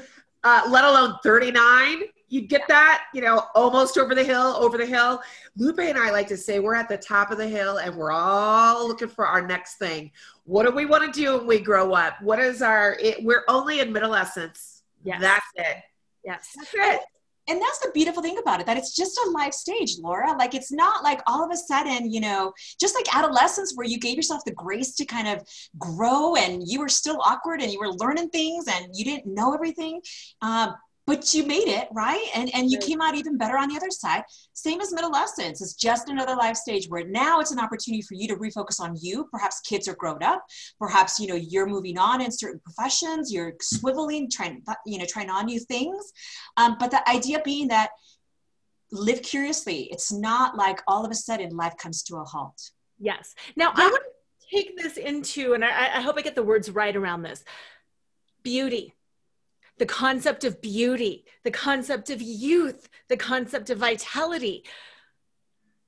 uh, 0.44 0.68
let 0.70 0.86
alone 0.86 1.18
39. 1.24 2.02
You'd 2.30 2.50
get 2.50 2.68
that, 2.68 3.04
you 3.14 3.22
know, 3.22 3.46
almost 3.54 3.96
over 4.00 4.16
the 4.16 4.24
hill, 4.24 4.56
over 4.58 4.76
the 4.76 4.88
hill. 4.88 5.22
Lupe 5.56 5.78
and 5.78 6.00
I 6.00 6.10
like 6.10 6.28
to 6.30 6.38
say 6.38 6.60
we're 6.60 6.74
at 6.74 6.90
the 6.90 6.98
top 6.98 7.30
of 7.30 7.38
the 7.38 7.48
hill 7.48 7.78
and 7.78 7.96
we're 7.96 8.12
all 8.12 8.88
looking 8.88 9.10
for 9.10 9.28
our 9.28 9.46
next 9.46 9.76
thing. 9.76 10.10
What 10.46 10.66
do 10.66 10.72
we 10.72 10.88
want 10.88 11.14
to 11.14 11.20
do 11.20 11.38
when 11.38 11.46
we 11.46 11.60
grow 11.60 11.94
up? 11.94 12.20
What 12.24 12.40
is 12.40 12.64
our, 12.64 12.98
it, 13.00 13.24
we're 13.24 13.44
only 13.48 13.82
in 13.82 13.94
middle 13.94 14.16
adolescence. 14.16 14.82
Yes. 15.04 15.22
That's 15.22 15.46
it. 15.58 15.78
yes. 16.26 16.50
That's 16.56 16.74
it. 16.74 17.02
And 17.48 17.62
that's 17.62 17.80
the 17.80 17.92
beautiful 17.94 18.24
thing 18.24 18.38
about 18.38 18.60
it 18.60 18.66
that 18.66 18.78
it's 18.78 18.96
just 18.96 19.18
a 19.18 19.30
life 19.32 19.54
stage 19.54 19.98
laura. 20.00 20.36
Like 20.38 20.56
it's 20.56 20.72
not 20.72 21.04
like 21.04 21.22
all 21.28 21.44
of 21.44 21.52
a 21.52 21.58
sudden 21.58 22.12
you 22.12 22.22
know 22.22 22.54
just 22.80 22.96
like 22.96 23.16
adolescence 23.16 23.74
where 23.76 23.88
you 23.88 24.00
gave 24.00 24.16
yourself 24.16 24.44
the 24.46 24.54
grace 24.54 24.96
to 24.96 25.06
kind 25.06 25.28
of 25.28 25.46
grow 25.78 26.36
and 26.36 26.64
you 26.66 26.80
were 26.80 26.90
still 26.90 27.22
awkward 27.24 27.62
and 27.62 27.72
you 27.72 27.80
were 27.80 27.92
learning 27.94 28.30
things 28.30 28.66
and 28.68 28.88
you 28.94 29.04
didn't 29.04 29.34
know 29.34 29.54
everything 29.54 30.02
um, 30.42 30.74
but 31.06 31.34
you 31.34 31.46
made 31.46 31.68
it 31.68 31.88
right? 31.92 32.26
And 32.36 32.54
and 32.54 32.72
you 32.72 32.78
Right. 32.78 32.88
came 32.88 33.02
out 33.02 33.16
even 33.16 33.38
better 33.38 33.58
on 33.58 33.70
the 33.70 33.76
other 33.76 33.92
side. 33.92 34.24
Same 34.54 34.82
as 34.82 34.94
middle 34.94 35.10
adolescence 35.10 35.62
it's 35.62 35.74
just 35.74 36.10
another 36.10 36.36
life 36.36 36.56
stage 36.56 36.88
where 36.88 37.06
now 37.08 37.40
it's 37.40 37.52
an 37.52 37.60
opportunity 37.60 38.02
for 38.02 38.14
you 38.14 38.28
to 38.28 38.36
refocus 38.36 38.80
on 38.80 38.96
you. 39.02 39.28
Perhaps 39.32 39.62
kids 39.62 39.88
are 39.88 39.96
grown 39.96 40.24
up. 40.24 40.44
Perhaps 40.80 41.20
you 41.20 41.28
know 41.28 41.36
you're 41.36 41.68
moving 41.68 41.98
on 41.98 42.22
in 42.22 42.32
certain 42.32 42.60
professions. 42.60 43.32
You're 43.32 43.54
swiveling 43.54 44.30
trying 44.30 44.64
you 44.86 44.98
know 44.98 45.06
trying 45.06 45.30
on 45.30 45.46
new 45.46 45.60
things. 45.60 46.12
Um, 46.58 46.78
but 46.80 46.92
the 46.92 47.08
idea 47.10 47.42
being 47.44 47.68
that 47.70 47.90
live 48.94 49.22
curiously. 49.24 49.90
It's 49.92 50.12
not 50.12 50.56
like 50.56 50.82
all 50.88 51.04
of 51.04 51.12
a 51.12 51.16
sudden 51.16 51.50
life 51.58 51.76
comes 51.78 52.04
to 52.04 52.18
a 52.18 52.24
halt. 52.24 52.72
Yes. 53.00 53.34
Now 53.56 53.72
I 53.76 53.88
want 53.88 54.04
to 54.04 54.56
take 54.56 54.78
this 54.78 54.98
into, 54.98 55.54
and 55.54 55.66
I, 55.66 55.98
I 55.98 56.02
hope 56.02 56.16
I 56.18 56.22
get 56.22 56.36
the 56.36 56.44
words 56.44 56.70
right 56.70 56.96
around 56.96 57.24
this 57.24 57.44
beauty, 58.44 58.94
the 59.78 59.86
concept 59.86 60.44
of 60.44 60.62
beauty, 60.62 61.26
the 61.44 61.52
concept 61.52 62.10
of 62.10 62.22
youth, 62.22 62.88
the 63.10 63.18
concept 63.18 63.70
of 63.70 63.80
vitality. 63.80 64.64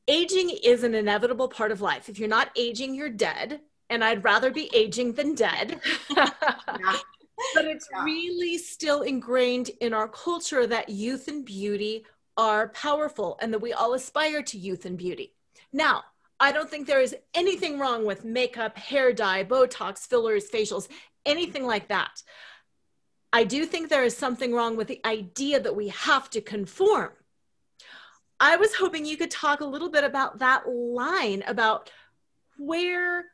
Aging 0.07 0.51
is 0.63 0.83
an 0.83 0.93
inevitable 0.93 1.47
part 1.47 1.71
of 1.71 1.81
life. 1.81 2.09
If 2.09 2.19
you're 2.19 2.29
not 2.29 2.51
aging, 2.55 2.95
you're 2.95 3.09
dead. 3.09 3.61
And 3.89 4.03
I'd 4.03 4.23
rather 4.23 4.51
be 4.51 4.69
aging 4.73 5.13
than 5.13 5.35
dead. 5.35 5.79
Yeah. 6.15 6.29
but 7.53 7.65
it's 7.65 7.87
Yeah. 7.91 8.03
really 8.03 8.57
still 8.57 9.01
ingrained 9.01 9.69
in 9.81 9.93
our 9.93 10.07
culture 10.07 10.65
that 10.67 10.89
youth 10.89 11.27
and 11.27 11.43
beauty 11.45 12.05
are 12.37 12.69
powerful 12.69 13.37
and 13.41 13.53
that 13.53 13.59
we 13.61 13.73
all 13.73 13.93
aspire 13.93 14.41
to 14.43 14.57
youth 14.57 14.85
and 14.85 14.97
beauty. 14.97 15.33
Now, 15.73 16.03
I 16.39 16.51
don't 16.51 16.69
think 16.69 16.87
there 16.87 17.01
is 17.01 17.15
anything 17.33 17.79
wrong 17.79 18.05
with 18.05 18.25
makeup, 18.25 18.77
hair 18.77 19.13
dye, 19.13 19.43
Botox, 19.43 19.99
fillers, 20.07 20.49
facials, 20.49 20.87
anything 21.25 21.65
like 21.65 21.87
that. 21.89 22.23
I 23.33 23.43
do 23.43 23.65
think 23.65 23.89
there 23.89 24.03
is 24.03 24.15
something 24.15 24.53
wrong 24.53 24.77
with 24.77 24.87
the 24.87 25.01
idea 25.05 25.59
that 25.59 25.75
we 25.75 25.89
have 25.89 26.29
to 26.31 26.41
conform. 26.41 27.11
I 28.39 28.57
was 28.57 28.75
hoping 28.75 29.05
you 29.05 29.17
could 29.17 29.31
talk 29.31 29.61
a 29.61 29.65
little 29.65 29.89
bit 29.89 30.03
about 30.03 30.39
that 30.39 30.67
line 30.67 31.43
about 31.47 31.91
where 32.57 33.25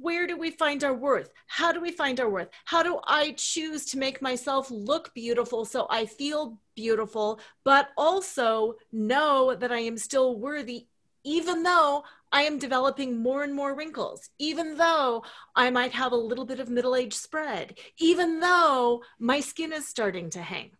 where 0.00 0.26
do 0.26 0.34
we 0.36 0.50
find 0.50 0.82
our 0.82 0.94
worth? 0.94 1.30
How 1.46 1.72
do 1.72 1.80
we 1.80 1.90
find 1.90 2.18
our 2.20 2.30
worth? 2.30 2.48
How 2.64 2.82
do 2.82 3.00
I 3.06 3.34
choose 3.36 3.84
to 3.86 3.98
make 3.98 4.22
myself 4.22 4.70
look 4.70 5.12
beautiful 5.12 5.66
so 5.66 5.86
I 5.90 6.06
feel 6.06 6.58
beautiful, 6.74 7.38
but 7.64 7.90
also 7.98 8.76
know 8.92 9.54
that 9.54 9.70
I 9.70 9.80
am 9.80 9.98
still 9.98 10.38
worthy, 10.38 10.86
even 11.22 11.62
though 11.62 12.04
I 12.32 12.42
am 12.42 12.58
developing 12.58 13.22
more 13.22 13.42
and 13.42 13.54
more 13.54 13.74
wrinkles, 13.74 14.30
even 14.38 14.76
though 14.76 15.24
I 15.56 15.70
might 15.70 15.92
have 15.92 16.12
a 16.12 16.16
little 16.16 16.44
bit 16.44 16.60
of 16.60 16.68
middle 16.68 16.94
age 16.94 17.14
spread, 17.14 17.78
even 17.98 18.40
though 18.40 19.02
my 19.18 19.40
skin 19.40 19.72
is 19.72 19.88
starting 19.88 20.30
to 20.30 20.42
hang? 20.42 20.70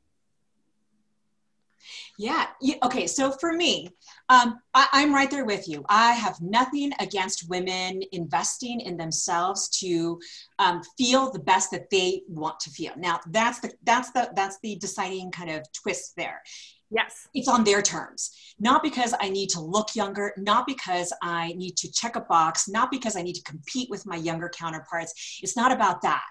Yeah. 2.18 2.46
Okay. 2.84 3.06
So 3.06 3.32
for 3.32 3.52
me, 3.52 3.88
um, 4.28 4.60
I, 4.74 4.88
I'm 4.92 5.14
right 5.14 5.30
there 5.30 5.44
with 5.46 5.68
you. 5.68 5.84
I 5.88 6.12
have 6.12 6.40
nothing 6.40 6.92
against 7.00 7.48
women 7.48 8.02
investing 8.12 8.80
in 8.80 8.96
themselves 8.96 9.68
to 9.80 10.20
um, 10.58 10.82
feel 10.98 11.30
the 11.30 11.38
best 11.38 11.70
that 11.70 11.88
they 11.90 12.22
want 12.28 12.60
to 12.60 12.70
feel. 12.70 12.92
Now, 12.96 13.20
that's 13.28 13.60
the 13.60 13.72
that's 13.84 14.10
the 14.10 14.30
that's 14.36 14.58
the 14.62 14.76
deciding 14.76 15.30
kind 15.30 15.50
of 15.50 15.64
twist 15.72 16.12
there. 16.16 16.42
Yes. 16.90 17.28
It's 17.34 17.48
on 17.48 17.62
their 17.62 17.82
terms, 17.82 18.30
not 18.58 18.82
because 18.82 19.14
I 19.20 19.28
need 19.28 19.48
to 19.50 19.60
look 19.60 19.94
younger, 19.94 20.32
not 20.36 20.66
because 20.66 21.12
I 21.22 21.52
need 21.52 21.76
to 21.78 21.92
check 21.92 22.16
a 22.16 22.20
box, 22.20 22.68
not 22.68 22.90
because 22.90 23.16
I 23.16 23.22
need 23.22 23.34
to 23.34 23.42
compete 23.42 23.88
with 23.90 24.06
my 24.06 24.16
younger 24.16 24.48
counterparts. 24.48 25.38
It's 25.42 25.56
not 25.56 25.70
about 25.70 26.02
that. 26.02 26.24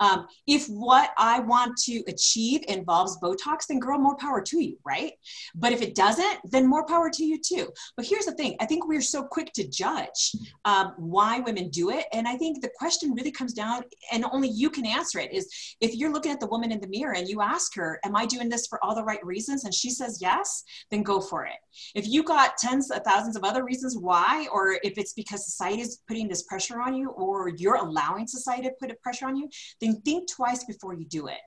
Um, 0.00 0.26
if 0.46 0.66
what 0.66 1.10
I 1.16 1.40
want 1.40 1.76
to 1.84 2.02
achieve 2.08 2.62
involves 2.68 3.18
Botox, 3.22 3.66
then 3.68 3.78
girl, 3.78 3.98
more 3.98 4.16
power 4.16 4.42
to 4.42 4.60
you, 4.60 4.78
right? 4.84 5.12
But 5.54 5.72
if 5.72 5.82
it 5.82 5.94
doesn't, 5.94 6.40
then 6.44 6.66
more 6.66 6.84
power 6.86 7.10
to 7.10 7.24
you 7.24 7.38
too. 7.38 7.68
But 7.96 8.06
here's 8.06 8.26
the 8.26 8.32
thing 8.32 8.56
I 8.60 8.66
think 8.66 8.86
we're 8.86 9.00
so 9.00 9.22
quick 9.22 9.52
to 9.54 9.68
judge 9.68 10.32
um, 10.64 10.94
why 10.96 11.40
women 11.40 11.68
do 11.70 11.90
it. 11.90 12.06
And 12.12 12.26
I 12.26 12.36
think 12.36 12.60
the 12.60 12.70
question 12.76 13.14
really 13.14 13.30
comes 13.30 13.52
down, 13.52 13.82
and 14.12 14.24
only 14.32 14.48
you 14.48 14.70
can 14.70 14.86
answer 14.86 15.18
it 15.18 15.32
is 15.32 15.48
if 15.80 15.94
you're 15.94 16.12
looking 16.12 16.32
at 16.32 16.40
the 16.40 16.46
woman 16.46 16.72
in 16.72 16.80
the 16.80 16.88
mirror 16.88 17.14
and 17.14 17.28
you 17.28 17.40
ask 17.40 17.74
her, 17.76 18.00
Am 18.04 18.16
I 18.16 18.26
doing 18.26 18.48
this 18.48 18.66
for 18.66 18.82
all 18.84 18.94
the 18.94 19.04
right 19.04 19.24
reasons? 19.24 19.64
And 19.64 19.74
she 19.74 19.90
says 19.90 20.01
yes, 20.20 20.64
then 20.90 21.02
go 21.02 21.20
for 21.20 21.46
it. 21.46 21.54
If 21.94 22.08
you 22.08 22.22
got 22.22 22.58
tens 22.58 22.90
of 22.90 23.02
thousands 23.02 23.36
of 23.36 23.44
other 23.44 23.64
reasons 23.64 23.96
why, 23.96 24.48
or 24.52 24.78
if 24.82 24.98
it's 24.98 25.12
because 25.12 25.44
society 25.44 25.82
is 25.82 26.00
putting 26.08 26.28
this 26.28 26.42
pressure 26.42 26.80
on 26.80 26.94
you, 26.94 27.10
or 27.10 27.48
you're 27.48 27.76
allowing 27.76 28.26
society 28.26 28.68
to 28.68 28.74
put 28.80 28.90
a 28.90 28.96
pressure 29.02 29.26
on 29.26 29.36
you, 29.36 29.48
then 29.80 30.00
think 30.02 30.30
twice 30.30 30.64
before 30.64 30.94
you 30.94 31.04
do 31.06 31.28
it. 31.28 31.40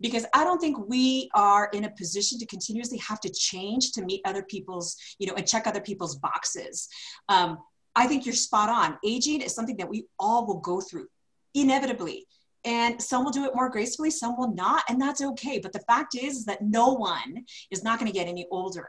Because 0.00 0.26
I 0.34 0.44
don't 0.44 0.60
think 0.60 0.88
we 0.88 1.30
are 1.34 1.70
in 1.72 1.84
a 1.84 1.90
position 1.90 2.38
to 2.38 2.46
continuously 2.46 2.98
have 2.98 3.20
to 3.20 3.30
change 3.30 3.92
to 3.92 4.02
meet 4.02 4.20
other 4.24 4.42
people's, 4.42 4.96
you 5.18 5.26
know, 5.26 5.34
and 5.34 5.46
check 5.46 5.66
other 5.66 5.80
people's 5.80 6.16
boxes. 6.16 6.88
Um, 7.28 7.58
I 7.96 8.06
think 8.06 8.24
you're 8.24 8.34
spot 8.34 8.68
on. 8.68 8.98
Aging 9.04 9.40
is 9.40 9.54
something 9.54 9.76
that 9.78 9.88
we 9.88 10.04
all 10.18 10.46
will 10.46 10.60
go 10.60 10.80
through 10.80 11.06
inevitably. 11.54 12.26
And 12.64 13.00
some 13.00 13.24
will 13.24 13.32
do 13.32 13.44
it 13.44 13.54
more 13.54 13.70
gracefully, 13.70 14.10
some 14.10 14.36
will 14.36 14.52
not, 14.52 14.84
and 14.88 15.00
that's 15.00 15.22
okay. 15.22 15.58
But 15.58 15.72
the 15.72 15.80
fact 15.80 16.14
is, 16.14 16.44
that 16.44 16.62
no 16.62 16.92
one 16.92 17.44
is 17.70 17.82
not 17.82 17.98
going 17.98 18.10
to 18.10 18.16
get 18.16 18.28
any 18.28 18.46
older. 18.50 18.88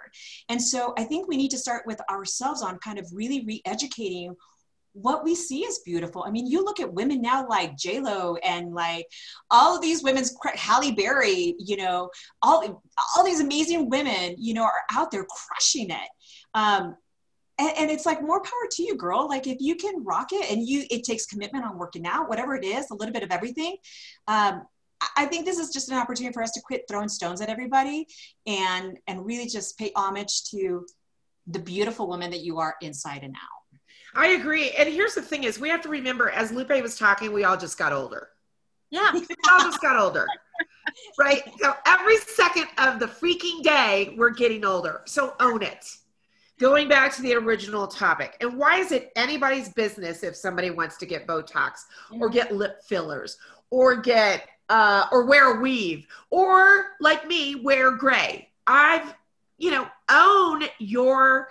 And 0.50 0.62
so 0.62 0.94
I 0.98 1.04
think 1.04 1.28
we 1.28 1.38
need 1.38 1.52
to 1.52 1.58
start 1.58 1.84
with 1.86 2.02
ourselves 2.10 2.62
on 2.62 2.80
kind 2.80 3.00
of 3.00 3.08
really 3.14 3.46
re 3.46 3.62
educating 3.66 4.36
what 4.94 5.24
we 5.24 5.36
see 5.36 5.62
is 5.62 5.80
beautiful. 5.86 6.24
I 6.24 6.32
mean, 6.32 6.48
you 6.48 6.64
look 6.64 6.80
at 6.80 6.94
women 6.94 7.22
now 7.22 7.48
like 7.48 7.78
J 7.78 8.00
Lo 8.00 8.36
and 8.44 8.74
like 8.74 9.08
all 9.50 9.76
of 9.76 9.82
these 9.82 10.04
women's 10.04 10.36
Halle 10.56 10.92
Berry, 10.92 11.56
you 11.60 11.78
know, 11.78 12.10
all 12.42 12.84
all 13.16 13.24
these 13.24 13.40
amazing 13.40 13.90
women, 13.90 14.36
you 14.38 14.54
know, 14.54 14.64
are 14.64 14.84
out 14.92 15.12
there 15.12 15.26
crushing 15.26 15.90
it. 15.90 16.10
Um, 16.54 16.96
and, 17.60 17.72
and, 17.78 17.92
it's 17.92 18.06
like 18.06 18.22
more 18.22 18.42
power 18.42 18.68
to 18.72 18.84
you, 18.84 18.96
girl. 18.96 19.28
Like 19.28 19.48
if 19.48 19.58
you 19.60 19.76
can 19.76 20.04
rock 20.04 20.30
it, 20.32 20.52
and 20.52 20.68
you, 20.68 20.86
it 20.90 21.04
takes 21.04 21.26
commitment 21.26 21.66
on 21.66 21.78
working 21.78 22.06
out, 22.06 22.30
whatever 22.30 22.56
it 22.56 22.66
is, 22.66 22.90
a 22.90 22.96
little 22.96 23.14
bit 23.14 23.24
of 23.24 23.32
everything. 23.32 23.78
Um, 24.28 24.64
I 25.18 25.26
think 25.26 25.46
this 25.46 25.58
is 25.58 25.72
just 25.72 25.90
an 25.90 25.98
opportunity 25.98 26.34
for 26.34 26.44
us 26.44 26.52
to 26.52 26.62
quit 26.62 26.84
throwing 26.88 27.10
stones 27.10 27.42
at 27.42 27.50
everybody 27.50 28.08
and 28.46 28.98
and 29.08 29.26
really 29.26 29.48
just 29.48 29.78
pay 29.78 29.92
homage 29.96 30.44
to 30.52 30.86
the 31.48 31.60
beautiful 31.60 32.08
woman 32.08 32.32
that 32.32 32.42
you 32.42 32.60
are 32.60 32.76
inside 32.82 33.24
and 33.24 33.36
out. 33.36 33.80
I 34.14 34.30
agree. 34.30 34.72
And 34.72 34.90
here's 34.90 35.16
the 35.16 35.22
thing 35.22 35.44
is 35.44 35.60
we 35.60 35.70
have 35.70 35.82
to 35.82 35.90
remember 35.90 36.30
as 36.30 36.52
Lupe 36.52 36.70
was 36.82 36.98
talking, 36.98 37.34
we 37.34 37.44
all 37.44 37.58
just 37.58 37.78
got 37.78 37.94
older. 37.94 38.30
Yeah. 38.90 39.12
we 39.14 39.26
all 39.52 39.60
just 39.60 39.82
got 39.82 39.98
older. 39.98 40.28
Right? 41.18 41.44
So 41.60 41.74
every 41.86 42.18
second 42.18 42.68
of 42.78 43.00
the 43.00 43.06
freaking 43.06 43.64
day, 43.64 44.14
we're 44.18 44.32
getting 44.32 44.66
older. 44.66 45.02
So 45.06 45.36
own 45.40 45.64
it. 45.64 45.86
Going 46.62 46.88
back 46.88 47.12
to 47.16 47.24
the 47.24 47.34
original 47.34 47.88
topic. 47.88 48.38
And 48.40 48.56
why 48.56 48.78
is 48.78 48.92
it 48.92 49.12
anybody's 49.16 49.70
business 49.70 50.22
if 50.22 50.36
somebody 50.36 50.70
wants 50.70 50.96
to 50.98 51.08
get 51.08 51.26
Botox 51.26 51.86
or 52.12 52.30
get 52.30 52.56
lip 52.56 52.84
fillers 52.84 53.40
or 53.72 53.96
get 53.96 54.48
uh, 54.70 55.08
or 55.12 55.26
wear 55.26 55.58
a 55.58 55.60
weave 55.60 56.06
or 56.30 56.92
like 57.00 57.28
me, 57.28 57.56
wear 57.56 57.90
gray? 57.90 58.48
I've, 58.68 59.16
you 59.58 59.72
know, 59.72 59.88
own 60.08 60.66
your 60.78 61.48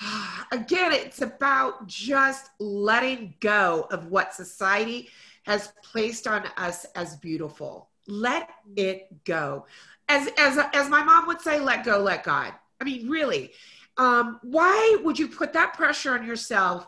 again, 0.50 0.92
it's 0.92 1.20
about 1.20 1.86
just 1.86 2.52
letting 2.58 3.34
go 3.40 3.86
of 3.90 4.06
what 4.06 4.32
society 4.32 5.10
has 5.42 5.74
placed 5.82 6.26
on 6.26 6.46
us 6.56 6.86
as 6.96 7.16
beautiful. 7.16 7.90
Let 8.06 8.48
it 8.76 9.24
go. 9.24 9.66
As, 10.08 10.30
as, 10.38 10.58
as 10.72 10.88
my 10.88 11.02
mom 11.02 11.26
would 11.26 11.42
say, 11.42 11.60
let 11.60 11.84
go, 11.84 11.98
let 11.98 12.24
God. 12.24 12.54
I 12.84 12.86
mean, 12.86 13.08
really, 13.08 13.52
um, 13.96 14.40
why 14.42 14.98
would 15.02 15.18
you 15.18 15.26
put 15.26 15.54
that 15.54 15.72
pressure 15.72 16.12
on 16.12 16.26
yourself 16.26 16.86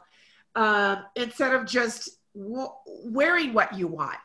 um, 0.54 1.04
instead 1.14 1.54
of 1.54 1.64
just 1.64 2.10
w- 2.34 2.68
wearing 2.86 3.54
what 3.54 3.72
you 3.72 3.86
want, 3.86 4.18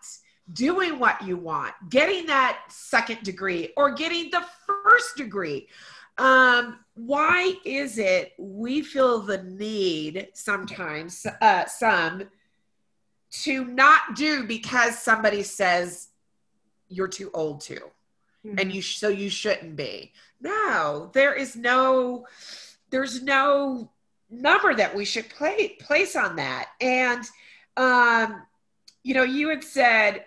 doing 0.52 1.00
what 1.00 1.26
you 1.26 1.38
want, 1.38 1.74
getting 1.90 2.26
that 2.26 2.60
second 2.68 3.24
degree 3.24 3.72
or 3.78 3.94
getting 3.94 4.30
the 4.32 4.44
first 4.68 5.16
degree? 5.16 5.70
Um, 6.18 6.80
why 6.96 7.54
is 7.64 7.98
it 7.98 8.34
we 8.38 8.82
feel 8.82 9.20
the 9.20 9.44
need 9.44 10.28
sometimes, 10.34 11.26
uh, 11.42 11.66
some, 11.68 12.24
to 13.44 13.64
not 13.64 14.16
do 14.18 14.44
because 14.46 15.00
somebody 15.00 15.42
says 15.42 16.10
you're 16.90 17.08
too 17.08 17.32
old 17.34 17.62
to, 17.62 17.80
mm-hmm. 18.46 18.60
and 18.60 18.74
you 18.74 18.82
so 18.82 19.10
you 19.10 19.30
shouldn't 19.30 19.76
be. 19.76 20.14
No, 20.40 21.12
there 21.14 21.34
is 21.34 21.56
no, 21.56 22.26
there's 22.90 23.22
no 23.22 23.90
number 24.30 24.74
that 24.74 24.96
we 24.96 25.06
should 25.06 25.30
play 25.30 25.76
place 25.80 26.16
on 26.16 26.38
that. 26.38 26.70
And 26.80 27.24
um, 27.78 28.44
you 29.04 29.14
know, 29.14 29.24
you 29.24 29.50
had 29.50 29.64
said 29.64 30.26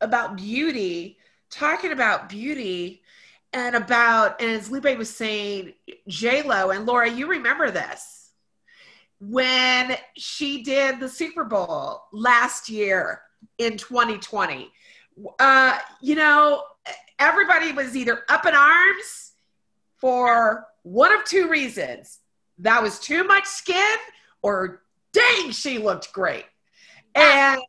about 0.00 0.36
beauty, 0.36 1.18
talking 1.50 1.92
about 1.92 2.28
beauty 2.28 3.02
and 3.52 3.74
about 3.74 4.40
and 4.40 4.50
as 4.50 4.70
Lupe 4.70 4.96
was 4.96 5.14
saying, 5.14 5.74
J 6.08 6.42
Lo 6.42 6.70
and 6.70 6.86
Laura, 6.86 7.10
you 7.10 7.26
remember 7.26 7.70
this 7.70 8.30
when 9.20 9.96
she 10.16 10.62
did 10.62 10.98
the 10.98 11.08
Super 11.08 11.44
Bowl 11.44 12.04
last 12.12 12.68
year 12.68 13.22
in 13.58 13.76
2020. 13.76 14.70
Uh, 15.38 15.78
you 16.00 16.14
know, 16.14 16.62
everybody 17.20 17.72
was 17.72 17.96
either 17.96 18.24
up 18.28 18.46
in 18.46 18.54
arms 18.54 19.32
for 19.98 20.66
one 20.82 21.12
of 21.12 21.24
two 21.24 21.48
reasons: 21.48 22.18
that 22.58 22.82
was 22.82 22.98
too 22.98 23.22
much 23.24 23.46
skin, 23.46 23.96
or 24.42 24.82
dang, 25.12 25.52
she 25.52 25.78
looked 25.78 26.12
great. 26.12 26.46
And 27.14 27.60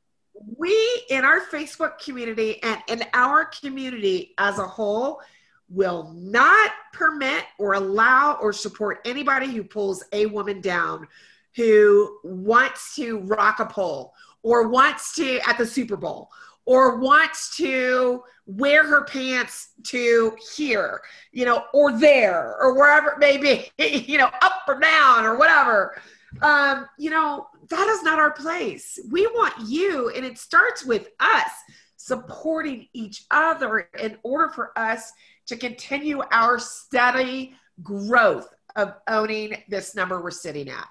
we 0.57 1.03
in 1.09 1.23
our 1.23 1.41
Facebook 1.41 1.99
community 1.99 2.61
and 2.63 2.81
in 2.87 3.03
our 3.13 3.45
community 3.45 4.33
as 4.37 4.57
a 4.57 4.65
whole 4.65 5.21
will 5.69 6.13
not 6.15 6.71
permit 6.93 7.45
or 7.57 7.73
allow 7.73 8.37
or 8.41 8.51
support 8.51 8.99
anybody 9.05 9.47
who 9.47 9.63
pulls 9.63 10.03
a 10.11 10.25
woman 10.27 10.61
down 10.61 11.07
who 11.55 12.17
wants 12.23 12.95
to 12.95 13.19
rock 13.19 13.59
a 13.59 13.65
pole 13.65 14.13
or 14.43 14.67
wants 14.67 15.15
to 15.15 15.39
at 15.47 15.57
the 15.57 15.65
Super 15.65 15.97
Bowl 15.97 16.29
or 16.65 16.97
wants 16.97 17.55
to 17.57 18.23
wear 18.45 18.85
her 18.85 19.05
pants 19.05 19.69
to 19.83 20.35
here, 20.55 21.01
you 21.31 21.45
know, 21.45 21.65
or 21.73 21.97
there 21.97 22.55
or 22.59 22.75
wherever 22.75 23.11
it 23.11 23.19
may 23.19 23.37
be, 23.37 23.69
you 23.83 24.17
know, 24.17 24.29
up 24.41 24.63
or 24.67 24.79
down 24.79 25.25
or 25.25 25.37
whatever. 25.37 25.95
Um, 26.41 26.87
you 26.97 27.09
know, 27.09 27.47
that 27.69 27.87
is 27.87 28.03
not 28.03 28.19
our 28.19 28.31
place. 28.31 28.99
We 29.09 29.27
want 29.27 29.53
you, 29.67 30.09
and 30.15 30.25
it 30.25 30.37
starts 30.37 30.85
with 30.85 31.09
us 31.19 31.51
supporting 31.97 32.87
each 32.93 33.25
other 33.31 33.89
in 33.99 34.17
order 34.23 34.49
for 34.49 34.77
us 34.77 35.11
to 35.47 35.55
continue 35.55 36.21
our 36.31 36.57
steady 36.57 37.53
growth 37.83 38.47
of 38.75 38.93
owning 39.07 39.61
this 39.67 39.95
number 39.95 40.21
we're 40.21 40.31
sitting 40.31 40.69
at. 40.69 40.87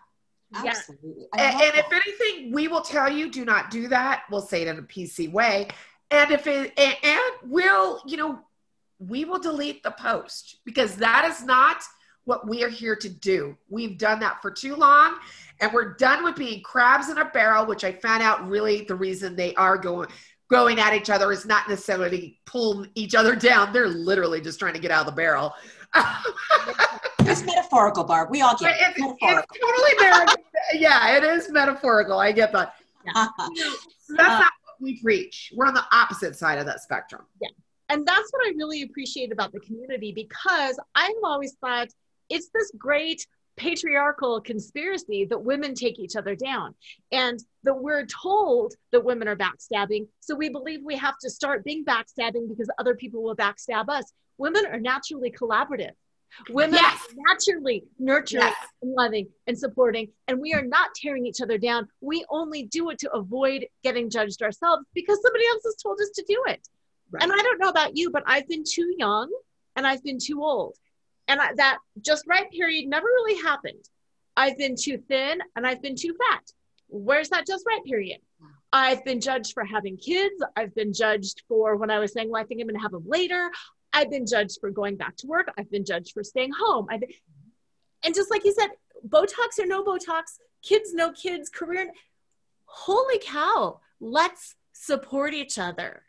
Absolutely. 0.54 1.26
And, 1.36 1.62
and 1.62 1.74
if 1.76 1.92
anything, 1.92 2.52
we 2.52 2.68
will 2.68 2.80
tell 2.80 3.10
you 3.10 3.30
do 3.30 3.44
not 3.44 3.70
do 3.70 3.88
that. 3.88 4.24
We'll 4.30 4.40
say 4.40 4.62
it 4.62 4.68
in 4.68 4.78
a 4.78 4.82
PC 4.82 5.30
way. 5.30 5.68
And 6.10 6.30
if 6.30 6.46
it, 6.46 6.72
and, 6.76 6.96
and 7.02 7.32
we'll, 7.44 8.02
you 8.06 8.16
know, 8.16 8.40
we 8.98 9.24
will 9.24 9.38
delete 9.38 9.82
the 9.82 9.92
post 9.92 10.58
because 10.64 10.96
that 10.96 11.24
is 11.30 11.44
not 11.44 11.82
what 12.24 12.46
we 12.46 12.62
are 12.62 12.68
here 12.68 12.96
to 12.96 13.08
do. 13.08 13.56
We've 13.68 13.96
done 13.96 14.20
that 14.20 14.42
for 14.42 14.50
too 14.50 14.76
long 14.76 15.18
and 15.60 15.72
we're 15.72 15.94
done 15.94 16.24
with 16.24 16.36
being 16.36 16.62
crabs 16.62 17.08
in 17.08 17.18
a 17.18 17.24
barrel, 17.24 17.66
which 17.66 17.84
I 17.84 17.92
found 17.92 18.22
out 18.22 18.46
really 18.48 18.82
the 18.82 18.94
reason 18.94 19.36
they 19.36 19.54
are 19.54 19.78
going 19.78 20.08
going 20.50 20.80
at 20.80 20.92
each 20.92 21.08
other 21.08 21.30
is 21.30 21.46
not 21.46 21.68
necessarily 21.68 22.40
pull 22.44 22.84
each 22.96 23.14
other 23.14 23.36
down. 23.36 23.72
They're 23.72 23.88
literally 23.88 24.40
just 24.40 24.58
trying 24.58 24.74
to 24.74 24.80
get 24.80 24.90
out 24.90 25.06
of 25.06 25.06
the 25.06 25.12
barrel. 25.12 25.54
It's 27.20 27.44
metaphorical, 27.44 28.04
Barb. 28.04 28.30
We 28.30 28.42
all 28.42 28.56
get 28.56 28.72
it. 28.72 28.76
It's, 28.80 28.98
it's 28.98 29.60
totally 29.60 29.92
metaphorical. 29.98 30.44
yeah, 30.74 31.16
it 31.16 31.24
is 31.24 31.50
metaphorical. 31.50 32.18
I 32.18 32.32
get 32.32 32.52
that. 32.52 32.74
Yeah. 33.04 33.26
so 33.56 34.14
that's 34.16 34.28
uh, 34.28 34.38
not 34.38 34.52
what 34.64 34.74
we 34.80 35.00
preach. 35.00 35.52
We're 35.56 35.66
on 35.66 35.74
the 35.74 35.84
opposite 35.92 36.36
side 36.36 36.58
of 36.58 36.66
that 36.66 36.80
spectrum. 36.80 37.22
Yeah. 37.40 37.48
And 37.88 38.06
that's 38.06 38.30
what 38.30 38.46
I 38.46 38.52
really 38.56 38.82
appreciate 38.82 39.32
about 39.32 39.52
the 39.52 39.60
community 39.60 40.12
because 40.12 40.78
I've 40.94 41.10
always 41.24 41.54
thought 41.60 41.88
it's 42.28 42.48
this 42.54 42.70
great 42.78 43.26
patriarchal 43.56 44.40
conspiracy 44.40 45.26
that 45.26 45.38
women 45.38 45.74
take 45.74 45.98
each 45.98 46.16
other 46.16 46.34
down 46.34 46.74
and 47.12 47.38
that 47.64 47.74
we're 47.74 48.06
told 48.06 48.72
that 48.92 49.04
women 49.04 49.28
are 49.28 49.36
backstabbing. 49.36 50.06
So 50.20 50.34
we 50.34 50.48
believe 50.48 50.80
we 50.82 50.96
have 50.96 51.18
to 51.20 51.28
start 51.28 51.64
being 51.64 51.84
backstabbing 51.84 52.48
because 52.48 52.70
other 52.78 52.94
people 52.94 53.22
will 53.22 53.36
backstab 53.36 53.88
us. 53.88 54.12
Women 54.40 54.64
are 54.64 54.80
naturally 54.80 55.30
collaborative. 55.30 55.92
Women 56.48 56.76
Yes. 56.76 57.08
are 57.10 57.14
naturally 57.28 57.84
nurturing 57.98 58.44
Yes. 58.44 58.56
and 58.80 58.92
loving 58.94 59.28
and 59.46 59.58
supporting, 59.58 60.12
and 60.28 60.40
we 60.40 60.54
are 60.54 60.62
not 60.62 60.94
tearing 60.94 61.26
each 61.26 61.42
other 61.42 61.58
down. 61.58 61.88
We 62.00 62.24
only 62.30 62.62
do 62.62 62.88
it 62.88 62.98
to 63.00 63.12
avoid 63.12 63.66
getting 63.82 64.08
judged 64.08 64.40
ourselves 64.42 64.84
because 64.94 65.20
somebody 65.20 65.44
else 65.48 65.62
has 65.64 65.76
told 65.76 66.00
us 66.00 66.08
to 66.14 66.24
do 66.26 66.42
it. 66.46 66.66
Right. 67.10 67.22
And 67.22 67.32
I 67.32 67.36
don't 67.36 67.60
know 67.60 67.68
about 67.68 67.96
you, 67.98 68.10
but 68.10 68.22
I've 68.26 68.48
been 68.48 68.64
too 68.64 68.94
young 68.96 69.30
and 69.76 69.86
I've 69.86 70.02
been 70.02 70.18
too 70.18 70.42
old. 70.42 70.74
And 71.28 71.38
I, 71.40 71.52
that 71.54 71.78
just 72.00 72.26
right 72.26 72.50
period 72.50 72.88
never 72.88 73.06
really 73.06 73.42
happened. 73.42 73.84
I've 74.36 74.56
been 74.56 74.74
too 74.76 74.96
thin 75.08 75.40
and 75.54 75.66
I've 75.66 75.82
been 75.82 75.96
too 75.96 76.14
fat. 76.14 76.44
Where's 76.88 77.28
that 77.28 77.46
just 77.46 77.66
right 77.66 77.84
period? 77.84 78.20
I've 78.72 79.04
been 79.04 79.20
judged 79.20 79.52
for 79.52 79.64
having 79.64 79.96
kids. 79.96 80.42
I've 80.56 80.74
been 80.74 80.92
judged 80.94 81.42
for 81.48 81.76
when 81.76 81.90
I 81.90 81.98
was 81.98 82.12
saying, 82.12 82.30
well, 82.30 82.40
I 82.40 82.46
think 82.46 82.60
I'm 82.60 82.68
going 82.68 82.76
to 82.76 82.82
have 82.82 82.92
them 82.92 83.04
later. 83.06 83.50
I've 83.92 84.10
been 84.10 84.26
judged 84.26 84.58
for 84.60 84.70
going 84.70 84.96
back 84.96 85.16
to 85.18 85.26
work. 85.26 85.52
I've 85.58 85.70
been 85.70 85.84
judged 85.84 86.12
for 86.12 86.22
staying 86.22 86.52
home. 86.58 86.86
I've 86.90 87.00
been, 87.00 87.10
and 88.04 88.14
just 88.14 88.30
like 88.30 88.44
you 88.44 88.52
said, 88.52 88.68
Botox 89.08 89.58
or 89.58 89.66
no 89.66 89.82
Botox, 89.84 90.38
kids, 90.62 90.94
no 90.94 91.12
kids, 91.12 91.48
career. 91.48 91.90
Holy 92.66 93.18
cow, 93.22 93.80
let's 94.00 94.54
support 94.72 95.34
each 95.34 95.58
other. 95.58 96.02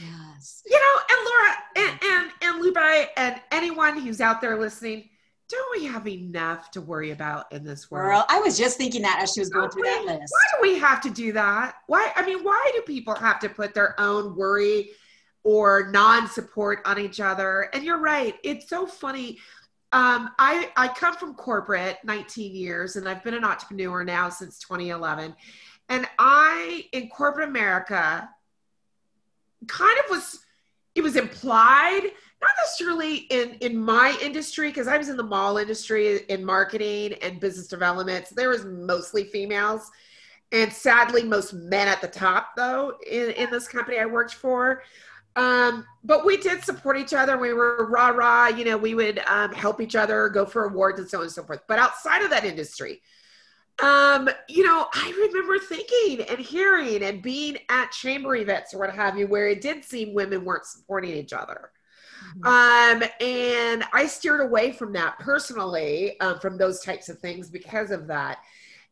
Yes. 0.00 0.62
You 0.64 0.78
know, 0.78 1.00
and 1.10 1.26
Laura 1.26 1.54
and 1.76 1.98
and, 2.02 2.30
and 2.42 2.62
Lupe 2.62 3.08
and 3.16 3.40
anyone 3.50 3.98
who's 3.98 4.20
out 4.20 4.40
there 4.40 4.58
listening, 4.58 5.08
don't 5.48 5.78
we 5.78 5.86
have 5.86 6.08
enough 6.08 6.70
to 6.70 6.80
worry 6.80 7.10
about 7.10 7.52
in 7.52 7.62
this 7.64 7.90
world? 7.90 8.08
Girl, 8.08 8.24
I 8.28 8.38
was 8.40 8.56
just 8.56 8.78
thinking 8.78 9.02
that 9.02 9.18
as 9.20 9.32
she 9.34 9.40
was 9.40 9.50
going 9.50 9.64
Don't 9.64 9.72
through 9.72 9.82
we- 9.82 10.06
that 10.06 10.20
list. 10.20 10.32
Why 10.32 10.56
do 10.68 10.72
we 10.72 10.78
have 10.78 11.00
to 11.02 11.10
do 11.10 11.32
that? 11.32 11.74
Why? 11.88 12.10
I 12.16 12.24
mean, 12.24 12.42
why 12.42 12.70
do 12.74 12.80
people 12.82 13.14
have 13.14 13.38
to 13.40 13.48
put 13.50 13.74
their 13.74 13.98
own 14.00 14.34
worry 14.34 14.90
or 15.44 15.90
non-support 15.90 16.80
on 16.84 16.98
each 16.98 17.20
other? 17.20 17.68
And 17.74 17.84
you're 17.84 17.98
right. 17.98 18.36
It's 18.42 18.68
so 18.68 18.86
funny. 18.86 19.38
Um, 19.92 20.30
I 20.38 20.70
I 20.76 20.88
come 20.88 21.14
from 21.14 21.34
corporate 21.34 21.98
19 22.04 22.54
years, 22.54 22.96
and 22.96 23.08
I've 23.08 23.22
been 23.22 23.34
an 23.34 23.44
entrepreneur 23.44 24.04
now 24.04 24.30
since 24.30 24.58
2011. 24.60 25.34
And 25.88 26.08
I 26.18 26.86
in 26.92 27.08
corporate 27.08 27.48
America 27.48 28.28
kind 29.66 29.98
of 30.04 30.10
was 30.10 30.40
it 30.94 31.02
was 31.02 31.16
implied 31.16 32.02
not 32.02 32.50
necessarily 32.64 33.16
in 33.30 33.54
in 33.60 33.78
my 33.78 34.16
industry 34.22 34.68
because 34.68 34.88
i 34.88 34.96
was 34.96 35.08
in 35.08 35.16
the 35.16 35.22
mall 35.22 35.58
industry 35.58 36.20
in 36.28 36.44
marketing 36.44 37.14
and 37.22 37.40
business 37.40 37.68
development 37.68 38.26
so 38.26 38.34
there 38.36 38.48
was 38.48 38.64
mostly 38.64 39.24
females 39.24 39.90
and 40.50 40.72
sadly 40.72 41.22
most 41.22 41.54
men 41.54 41.88
at 41.88 42.00
the 42.00 42.08
top 42.08 42.50
though 42.56 42.94
in, 43.08 43.30
in 43.30 43.50
this 43.50 43.68
company 43.68 43.98
i 43.98 44.06
worked 44.06 44.34
for 44.34 44.82
um, 45.36 45.86
but 46.04 46.24
we 46.24 46.36
did 46.36 46.62
support 46.64 46.98
each 46.98 47.14
other 47.14 47.38
we 47.38 47.52
were 47.52 47.88
rah 47.90 48.08
rah 48.08 48.48
you 48.48 48.64
know 48.64 48.76
we 48.76 48.94
would 48.94 49.18
um, 49.26 49.52
help 49.52 49.80
each 49.80 49.96
other 49.96 50.28
go 50.28 50.44
for 50.44 50.64
awards 50.64 50.98
and 50.98 51.08
so 51.08 51.18
on 51.18 51.24
and 51.24 51.32
so 51.32 51.42
forth 51.42 51.60
but 51.68 51.78
outside 51.78 52.22
of 52.22 52.30
that 52.30 52.44
industry 52.44 53.00
um, 53.82 54.28
you 54.48 54.64
know, 54.64 54.86
I 54.92 55.10
remember 55.10 55.58
thinking 55.58 56.24
and 56.28 56.38
hearing 56.38 57.02
and 57.02 57.22
being 57.22 57.56
at 57.68 57.90
chamber 57.90 58.36
events 58.36 58.74
or 58.74 58.78
what 58.78 58.94
have 58.94 59.18
you, 59.18 59.26
where 59.26 59.48
it 59.48 59.60
did 59.60 59.84
seem 59.84 60.14
women 60.14 60.44
weren't 60.44 60.66
supporting 60.66 61.10
each 61.10 61.32
other. 61.32 61.70
Um, 62.44 63.02
and 63.20 63.84
I 63.92 64.06
steered 64.06 64.40
away 64.40 64.72
from 64.72 64.92
that 64.94 65.18
personally, 65.18 66.18
um, 66.20 66.38
from 66.38 66.56
those 66.56 66.80
types 66.80 67.08
of 67.08 67.18
things 67.18 67.50
because 67.50 67.90
of 67.90 68.06
that. 68.06 68.38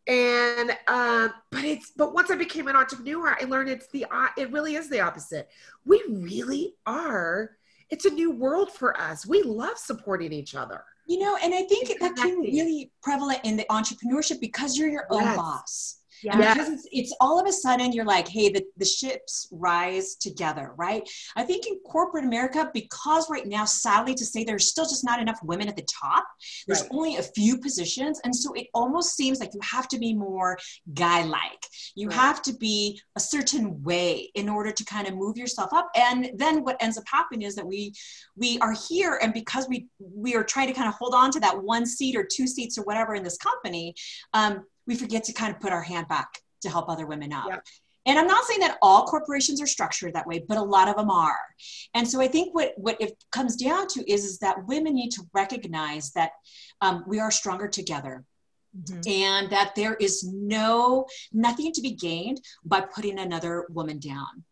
And 0.07 0.71
um, 0.89 1.33
but 1.51 1.65
it's 1.65 1.93
but 1.97 2.15
once 2.15 2.31
I 2.31 2.37
became 2.37 2.69
an 2.69 2.77
entrepreneur, 2.77 3.37
I 3.41 3.45
learned 3.45 3.69
it's 3.69 3.89
the 3.89 4.07
uh, 4.11 4.29
it 4.37 4.51
really 4.53 4.75
is 4.75 4.89
the 4.89 5.01
opposite. 5.01 5.49
We 5.85 6.03
really 6.09 6.75
are. 6.87 7.53
It's 7.91 8.05
a 8.05 8.11
new 8.11 8.31
world 8.31 8.71
for 8.73 8.99
us. 9.01 9.27
We 9.27 9.43
love 9.43 9.77
supporting 9.77 10.33
each 10.33 10.55
other. 10.55 10.85
You 11.07 11.19
know, 11.19 11.37
and 11.43 11.53
I 11.53 11.63
think 11.63 11.99
that's 12.01 12.23
really 12.23 12.93
prevalent 13.03 13.41
in 13.45 13.57
the 13.57 13.67
entrepreneurship 13.69 14.41
because 14.41 14.77
you're 14.77 14.89
your 14.89 15.07
own 15.11 15.23
Yes. 15.23 15.37
boss. 15.37 16.00
Yeah. 16.23 16.53
Because 16.53 16.69
it's, 16.69 16.87
it's 16.91 17.15
all 17.21 17.41
of 17.41 17.47
a 17.47 17.53
sudden 17.53 17.93
you're 17.93 18.05
like, 18.05 18.29
hey, 18.29 18.51
the, 18.51 18.65
the 18.77 18.85
ships 18.85 19.49
rise 19.51 20.17
together, 20.17 20.73
right? 20.77 21.09
I 21.37 21.43
think 21.45 21.67
in 21.67 21.79
corporate 21.87 22.25
America, 22.25 22.71
because 22.75 23.31
right 23.31 23.47
now, 23.47 23.65
sadly 23.65 24.15
to 24.15 24.25
say, 24.25 24.45
there's 24.45 24.69
still 24.69 24.85
just 24.85 25.05
not 25.05 25.21
enough 25.21 25.39
women 25.43 25.69
at 25.69 25.77
the 25.77 25.87
top. 25.91 26.25
There's 26.67 26.83
Right. 26.83 26.91
only 26.93 27.17
a 27.17 27.23
few 27.23 27.59
positions. 27.59 28.21
And 28.25 28.35
so 28.35 28.53
it 28.55 28.69
almost 28.75 29.17
seems 29.17 29.41
like 29.41 29.55
you 29.55 29.61
have 29.63 29.89
to 29.89 29.99
be 29.99 30.15
more 30.15 30.59
guy 30.95 31.23
like. 31.23 31.67
You 31.95 32.09
Right. 32.09 32.17
have 32.17 32.43
to 32.43 32.53
be 32.55 33.01
a 33.17 33.21
certain 33.21 33.83
way 33.83 34.31
in 34.35 34.49
order 34.49 34.73
to 34.73 34.85
kind 34.85 35.07
of 35.09 35.15
move 35.15 35.37
yourself 35.37 35.73
up. 35.73 35.89
And 35.95 36.31
then 36.35 36.65
what 36.65 36.77
ends 36.81 36.99
up 36.99 37.05
happening 37.07 37.47
is 37.47 37.55
that 37.57 37.67
we 37.67 37.93
we 38.37 38.59
are 38.61 38.75
here 38.89 39.19
and 39.23 39.33
because 39.33 39.69
we 39.69 39.87
we 39.99 40.35
are 40.35 40.45
trying 40.45 40.69
to 40.69 40.73
kind 40.73 40.89
of 40.89 40.95
hold 40.95 41.15
on 41.15 41.31
to 41.33 41.41
that 41.41 41.63
one 41.63 41.87
seat 41.87 42.17
or 42.17 42.25
two 42.25 42.47
seats 42.47 42.79
or 42.79 42.83
whatever 42.85 43.15
in 43.15 43.23
this 43.23 43.37
company 43.37 43.95
um, 44.33 44.65
we 44.87 44.95
forget 44.97 45.25
to 45.25 45.33
kind 45.33 45.55
of 45.55 45.61
put 45.61 45.73
our 45.73 45.83
hand 45.83 46.09
back 46.09 46.29
to 46.63 46.71
help 46.71 46.89
other 46.89 47.07
women 47.07 47.33
up. 47.33 47.47
Yeah. 47.49 47.59
and 48.07 48.19
i'm 48.19 48.27
not 48.27 48.45
saying 48.45 48.61
that 48.61 48.79
all 48.83 49.07
corporations 49.07 49.61
are 49.61 49.67
structured 49.67 50.15
that 50.15 50.27
way 50.27 50.45
but 50.47 50.57
a 50.57 50.63
lot 50.63 50.89
of 50.89 50.97
them 50.97 51.11
are. 51.11 51.45
And 51.95 52.09
so 52.09 52.21
i 52.21 52.29
think 52.29 52.55
what 52.55 52.73
what 52.77 53.01
it 53.01 53.13
comes 53.33 53.57
down 53.57 53.87
to 53.89 54.11
is 54.11 54.25
is 54.25 54.39
that 54.39 54.67
women 54.67 54.95
need 54.95 55.11
to 55.11 55.23
recognize 55.35 56.13
that 56.13 56.33
um, 56.81 57.05
we 57.07 57.21
are 57.21 57.31
stronger 57.31 57.69
together 57.69 58.25
and 59.07 59.51
that 59.51 59.75
there 59.75 59.95
is 59.95 60.25
no 60.25 61.07
nothing 61.33 61.73
to 61.73 61.81
be 61.81 61.93
gained 61.93 62.41
by 62.65 62.81
putting 62.81 63.19
another 63.19 63.67
woman 63.71 63.99
down. 63.99 64.45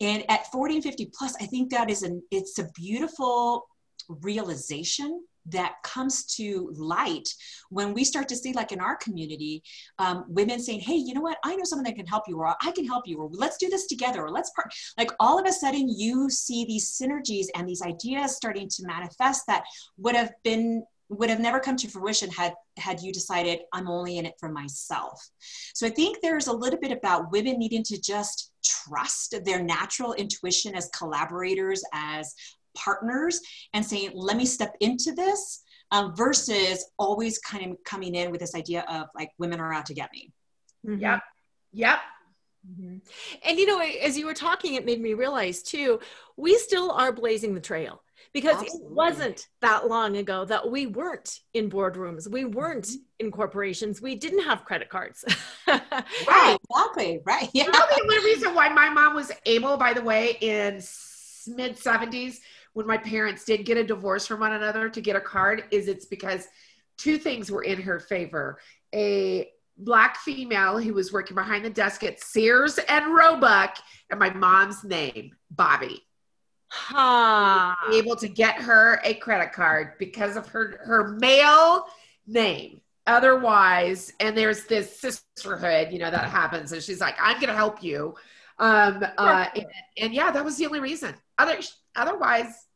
And 0.00 0.24
at 0.30 0.50
40 0.50 0.76
and 0.76 0.84
50 0.84 1.10
plus 1.16 1.34
i 1.40 1.46
think 1.46 1.70
that 1.70 1.90
is 1.90 2.02
an 2.02 2.22
it's 2.30 2.58
a 2.58 2.70
beautiful 2.74 3.68
realization 4.08 5.22
that 5.48 5.74
comes 5.82 6.24
to 6.24 6.72
light 6.76 7.28
when 7.70 7.94
we 7.94 8.04
start 8.04 8.28
to 8.28 8.36
see 8.36 8.52
like 8.52 8.72
in 8.72 8.80
our 8.80 8.96
community 8.96 9.62
um, 9.98 10.24
women 10.28 10.60
saying 10.60 10.80
hey 10.80 10.96
you 10.96 11.14
know 11.14 11.20
what? 11.20 11.38
I 11.44 11.56
know 11.56 11.64
someone 11.64 11.84
that 11.84 11.96
can 11.96 12.06
help 12.06 12.24
you 12.28 12.38
or 12.38 12.54
i 12.62 12.70
can 12.72 12.86
help 12.86 13.06
you 13.06 13.18
or 13.18 13.28
let's 13.32 13.58
do 13.58 13.68
this 13.68 13.86
together 13.86 14.24
or 14.24 14.30
let's 14.30 14.50
part 14.50 14.72
like 14.96 15.10
all 15.20 15.38
of 15.38 15.46
a 15.46 15.52
sudden 15.52 15.88
you 15.88 16.30
see 16.30 16.64
these 16.64 16.98
synergies 17.00 17.46
and 17.54 17.68
these 17.68 17.82
ideas 17.82 18.36
starting 18.36 18.68
to 18.68 18.86
manifest 18.86 19.46
that 19.46 19.64
would 19.96 20.14
have 20.14 20.32
been 20.44 20.84
would 21.10 21.30
have 21.30 21.40
never 21.40 21.58
come 21.58 21.76
to 21.76 21.88
fruition 21.88 22.30
had 22.30 22.54
had 22.76 23.00
you 23.00 23.12
decided 23.12 23.60
i'm 23.72 23.88
only 23.88 24.18
in 24.18 24.26
it 24.26 24.34
for 24.38 24.48
myself. 24.48 25.26
So 25.74 25.86
i 25.86 25.90
think 25.90 26.18
there's 26.20 26.48
a 26.48 26.52
little 26.52 26.78
bit 26.78 26.92
about 26.92 27.32
women 27.32 27.58
needing 27.58 27.82
to 27.84 28.00
just 28.00 28.52
trust 28.64 29.34
their 29.44 29.62
natural 29.62 30.12
intuition 30.14 30.74
as 30.74 30.90
collaborators 30.90 31.82
as 31.92 32.34
partners 32.76 33.40
and 33.74 33.84
saying 33.84 34.10
let 34.14 34.36
me 34.36 34.46
step 34.46 34.74
into 34.80 35.12
this 35.12 35.62
um, 35.90 36.14
versus 36.14 36.84
always 36.98 37.38
kind 37.38 37.70
of 37.72 37.76
coming 37.84 38.14
in 38.14 38.30
with 38.30 38.40
this 38.40 38.54
idea 38.54 38.84
of 38.90 39.06
like 39.14 39.30
women 39.38 39.58
are 39.60 39.72
out 39.72 39.86
to 39.86 39.94
get 39.94 40.10
me 40.12 40.30
Mhm. 40.86 41.00
Yep. 41.00 41.20
Yep. 41.72 41.98
Mhm. 42.70 43.00
And 43.44 43.58
you 43.58 43.66
know, 43.66 43.80
as 43.80 44.18
you 44.18 44.26
were 44.26 44.34
talking, 44.34 44.74
it 44.74 44.84
made 44.84 45.00
me 45.00 45.14
realize 45.14 45.62
too, 45.62 46.00
we 46.36 46.56
still 46.58 46.90
are 46.92 47.12
blazing 47.12 47.54
the 47.54 47.60
trail 47.60 48.02
because 48.34 48.56
Absolutely. 48.56 48.86
it 48.86 48.92
wasn't 48.92 49.46
that 49.60 49.88
long 49.88 50.16
ago 50.18 50.44
that 50.44 50.70
we 50.70 50.86
weren't 50.86 51.40
in 51.54 51.70
boardrooms, 51.70 52.28
we 52.30 52.44
weren't 52.44 52.84
Mm-hmm. 52.86 53.26
in 53.26 53.30
corporations, 53.30 54.02
we 54.02 54.14
didn't 54.16 54.44
have 54.44 54.64
credit 54.64 54.88
cards. 54.88 55.24
right 55.66 56.56
exactly 56.70 57.20
right 57.24 57.48
yeah 57.54 57.64
You 57.64 57.72
know 57.72 57.78
the 57.88 58.00
only 58.02 58.24
reason 58.24 58.54
why 58.54 58.68
my 58.68 58.88
mom 58.90 59.14
was 59.14 59.32
able, 59.46 59.76
by 59.76 59.92
the 59.94 60.02
way, 60.02 60.36
in 60.40 60.74
mid 61.46 61.76
70s, 61.76 62.38
when 62.78 62.86
my 62.86 62.96
parents 62.96 63.44
did 63.44 63.66
get 63.66 63.76
a 63.76 63.82
divorce 63.82 64.24
from 64.24 64.38
one 64.38 64.52
another 64.52 64.88
to 64.88 65.00
get 65.00 65.16
a 65.16 65.20
card, 65.20 65.64
is 65.72 65.88
it's 65.88 66.06
because 66.06 66.46
two 66.96 67.18
things 67.18 67.50
were 67.50 67.64
in 67.64 67.82
her 67.82 67.98
favor. 67.98 68.60
A 68.94 69.50
black 69.76 70.16
female 70.18 70.78
who 70.78 70.94
was 70.94 71.12
working 71.12 71.34
behind 71.34 71.64
the 71.64 71.70
desk 71.70 72.04
at 72.04 72.20
Sears 72.20 72.78
and 72.78 73.12
Roebuck, 73.12 73.78
and 74.10 74.20
my 74.20 74.30
mom's 74.30 74.84
name, 74.84 75.32
Bobby. 75.50 76.06
ha. 76.68 77.76
Able 77.92 78.14
to 78.14 78.28
get 78.28 78.62
her 78.62 79.00
a 79.02 79.14
credit 79.14 79.52
card 79.52 79.94
because 79.98 80.36
of 80.36 80.46
her 80.46 80.78
her 80.84 81.16
male 81.18 81.84
name. 82.28 82.80
Otherwise, 83.08 84.12
and 84.20 84.38
there's 84.38 84.66
this 84.66 85.00
sisterhood, 85.00 85.88
you 85.90 85.98
know, 85.98 86.12
that 86.12 86.30
happens, 86.30 86.70
and 86.70 86.80
she's 86.80 87.00
like, 87.00 87.16
"I'm 87.20 87.38
going 87.38 87.48
to 87.48 87.56
help 87.56 87.82
you." 87.82 88.14
Um, 88.60 89.04
uh, 89.16 89.46
and, 89.56 89.66
and 89.96 90.14
yeah, 90.14 90.30
that 90.30 90.44
was 90.44 90.56
the 90.58 90.66
only 90.66 90.78
reason. 90.80 91.14
Other, 91.38 91.58
otherwise, 91.94 92.66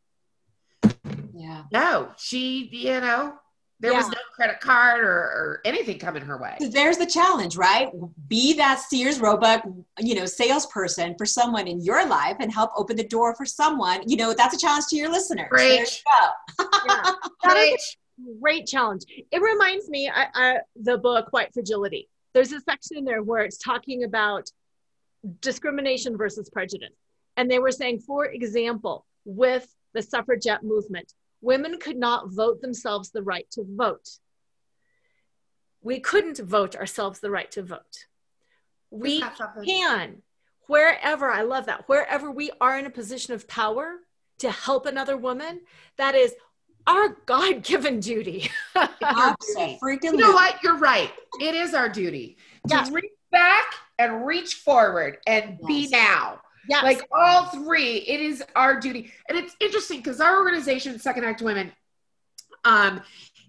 no. 1.72 2.10
She, 2.18 2.68
you 2.72 3.00
know, 3.00 3.34
there 3.82 3.94
was 3.94 4.06
no 4.06 4.18
credit 4.32 4.60
card 4.60 5.00
or, 5.00 5.10
or 5.10 5.60
anything 5.64 5.98
coming 5.98 6.22
her 6.22 6.38
way. 6.38 6.56
There's 6.60 6.98
the 6.98 7.06
challenge, 7.06 7.56
right? 7.56 7.90
Be 8.28 8.52
that 8.54 8.78
Sears 8.78 9.18
Roebuck, 9.18 9.64
you 9.98 10.14
know, 10.14 10.24
salesperson 10.24 11.16
for 11.18 11.26
someone 11.26 11.66
in 11.66 11.82
your 11.82 12.06
life 12.06 12.36
and 12.38 12.52
help 12.52 12.70
open 12.76 12.96
the 12.96 13.04
door 13.04 13.34
for 13.34 13.44
someone. 13.44 14.08
You 14.08 14.16
know, 14.16 14.34
that's 14.34 14.54
a 14.54 14.58
challenge 14.58 14.84
to 14.90 14.96
your 14.96 15.10
listeners. 15.10 15.48
There 15.50 15.80
you 15.80 15.86
go. 16.58 16.64
Yeah. 16.86 17.02
That 17.42 17.56
is 17.56 17.70
Preach. 17.70 17.98
great 18.40 18.66
challenge. 18.68 19.02
It 19.32 19.42
reminds 19.42 19.88
me 19.88 20.08
I, 20.08 20.26
I, 20.32 20.58
the 20.76 20.96
book 20.96 21.32
White 21.32 21.52
Fragility. 21.52 22.08
There's 22.34 22.52
a 22.52 22.60
section 22.60 22.98
in 22.98 23.04
there 23.04 23.24
where 23.24 23.42
it's 23.42 23.58
talking 23.58 24.04
about 24.04 24.48
discrimination 25.40 26.16
versus 26.16 26.48
prejudice. 26.48 26.94
And 27.36 27.50
they 27.50 27.58
were 27.58 27.72
saying, 27.72 28.00
for 28.00 28.26
example, 28.26 29.06
with 29.24 29.66
the 29.92 30.02
suffragette 30.02 30.62
movement, 30.62 31.12
women 31.42 31.78
could 31.78 31.96
not 31.96 32.30
vote 32.30 32.62
themselves 32.62 33.10
the 33.10 33.22
right 33.22 33.50
to 33.50 33.64
vote. 33.68 34.08
We 35.82 36.00
couldn't 36.00 36.38
vote 36.38 36.76
ourselves 36.76 37.20
the 37.20 37.30
right 37.30 37.50
to 37.52 37.62
vote. 37.62 38.06
We 38.90 39.22
can, 39.64 40.22
wherever, 40.68 41.30
I 41.30 41.42
love 41.42 41.66
that, 41.66 41.88
wherever 41.88 42.30
we 42.30 42.50
are 42.60 42.78
in 42.78 42.86
a 42.86 42.90
position 42.90 43.34
of 43.34 43.48
power 43.48 43.96
to 44.38 44.50
help 44.50 44.86
another 44.86 45.16
woman, 45.16 45.62
that 45.98 46.14
is 46.14 46.34
our 46.86 47.16
God 47.26 47.62
given 47.62 48.00
duty. 48.00 48.50
Absolutely. 48.76 49.98
You 50.02 50.16
know 50.16 50.32
what? 50.32 50.62
You're 50.62 50.78
right. 50.78 51.10
It 51.40 51.54
is 51.54 51.74
our 51.74 51.88
duty 51.88 52.36
to 52.68 52.90
reach 52.92 53.10
back 53.30 53.64
and 53.98 54.26
reach 54.26 54.56
forward 54.56 55.18
and 55.26 55.58
yes. 55.60 55.66
be 55.66 55.88
now. 55.88 56.40
Yes. 56.68 56.84
Like 56.84 57.08
all 57.10 57.46
three, 57.46 57.98
it 57.98 58.20
is 58.20 58.42
our 58.54 58.78
duty. 58.78 59.12
And 59.28 59.36
it's 59.36 59.56
interesting 59.60 59.98
because 59.98 60.20
our 60.20 60.38
organization, 60.38 60.98
Second 60.98 61.24
Act 61.24 61.42
Women, 61.42 61.72
um, 62.64 63.02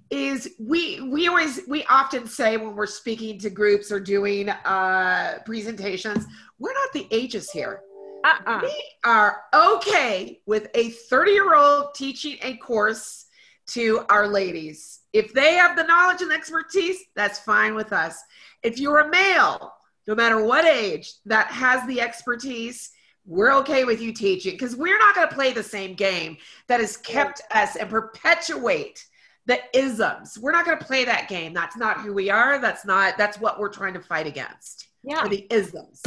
is 0.09 0.55
we 0.59 1.01
we 1.01 1.27
always 1.27 1.61
we 1.67 1.83
often 1.85 2.27
say 2.27 2.57
when 2.57 2.75
we're 2.75 2.85
speaking 2.85 3.39
to 3.39 3.49
groups 3.49 3.91
or 3.91 3.99
doing 3.99 4.49
uh 4.49 5.39
presentations, 5.45 6.25
we're 6.59 6.73
not 6.73 6.93
the 6.93 7.07
ages 7.11 7.49
here. 7.51 7.81
Uh-uh. 8.23 8.59
We 8.61 8.83
are 9.03 9.41
okay 9.53 10.39
with 10.45 10.67
a 10.75 10.89
30 10.89 11.31
year 11.31 11.55
old 11.55 11.93
teaching 11.95 12.37
a 12.41 12.55
course 12.57 13.25
to 13.67 14.05
our 14.09 14.27
ladies. 14.27 14.99
If 15.13 15.33
they 15.33 15.53
have 15.55 15.75
the 15.75 15.83
knowledge 15.83 16.21
and 16.21 16.31
expertise, 16.31 16.97
that's 17.15 17.39
fine 17.39 17.75
with 17.75 17.91
us. 17.91 18.21
If 18.61 18.79
you're 18.79 18.99
a 18.99 19.09
male, 19.09 19.73
no 20.07 20.15
matter 20.15 20.43
what 20.43 20.65
age, 20.65 21.13
that 21.25 21.47
has 21.47 21.85
the 21.87 22.01
expertise, 22.01 22.91
we're 23.25 23.53
okay 23.53 23.85
with 23.85 24.01
you 24.01 24.13
teaching 24.13 24.53
because 24.53 24.75
we're 24.75 24.97
not 24.97 25.15
going 25.15 25.27
to 25.27 25.33
play 25.33 25.53
the 25.53 25.63
same 25.63 25.95
game 25.95 26.37
that 26.67 26.79
has 26.79 26.97
kept 26.97 27.41
us 27.51 27.75
and 27.75 27.89
perpetuate 27.89 29.05
the 29.45 29.59
isms. 29.73 30.37
We're 30.37 30.51
not 30.51 30.65
going 30.65 30.77
to 30.77 30.85
play 30.85 31.05
that 31.05 31.27
game. 31.27 31.53
That's 31.53 31.77
not 31.77 32.01
who 32.01 32.13
we 32.13 32.29
are. 32.29 32.59
That's 32.59 32.85
not, 32.85 33.17
that's 33.17 33.39
what 33.39 33.59
we're 33.59 33.69
trying 33.69 33.93
to 33.93 34.01
fight 34.01 34.27
against. 34.27 34.87
Yeah. 35.03 35.27
the 35.27 35.45
isms. 35.49 36.01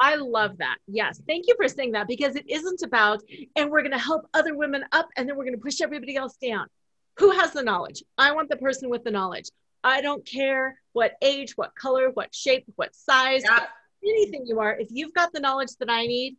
I 0.00 0.14
love 0.14 0.56
that. 0.58 0.76
Yes. 0.86 1.20
Thank 1.26 1.46
you 1.48 1.54
for 1.56 1.68
saying 1.68 1.92
that 1.92 2.06
because 2.06 2.36
it 2.36 2.48
isn't 2.48 2.82
about, 2.82 3.22
and 3.56 3.70
we're 3.70 3.82
going 3.82 3.92
to 3.92 3.98
help 3.98 4.26
other 4.32 4.54
women 4.54 4.84
up 4.92 5.08
and 5.16 5.28
then 5.28 5.36
we're 5.36 5.44
going 5.44 5.56
to 5.56 5.62
push 5.62 5.80
everybody 5.80 6.16
else 6.16 6.36
down. 6.40 6.66
Who 7.18 7.30
has 7.32 7.52
the 7.52 7.62
knowledge? 7.62 8.02
I 8.16 8.32
want 8.32 8.48
the 8.48 8.56
person 8.56 8.88
with 8.88 9.04
the 9.04 9.10
knowledge. 9.10 9.50
I 9.82 10.00
don't 10.00 10.24
care 10.24 10.80
what 10.92 11.12
age, 11.20 11.56
what 11.56 11.74
color, 11.74 12.10
what 12.10 12.34
shape, 12.34 12.64
what 12.76 12.94
size, 12.94 13.42
anything 14.04 14.44
you 14.46 14.60
are. 14.60 14.78
If 14.78 14.88
you've 14.90 15.14
got 15.14 15.32
the 15.32 15.40
knowledge 15.40 15.70
that 15.80 15.90
I 15.90 16.06
need, 16.06 16.36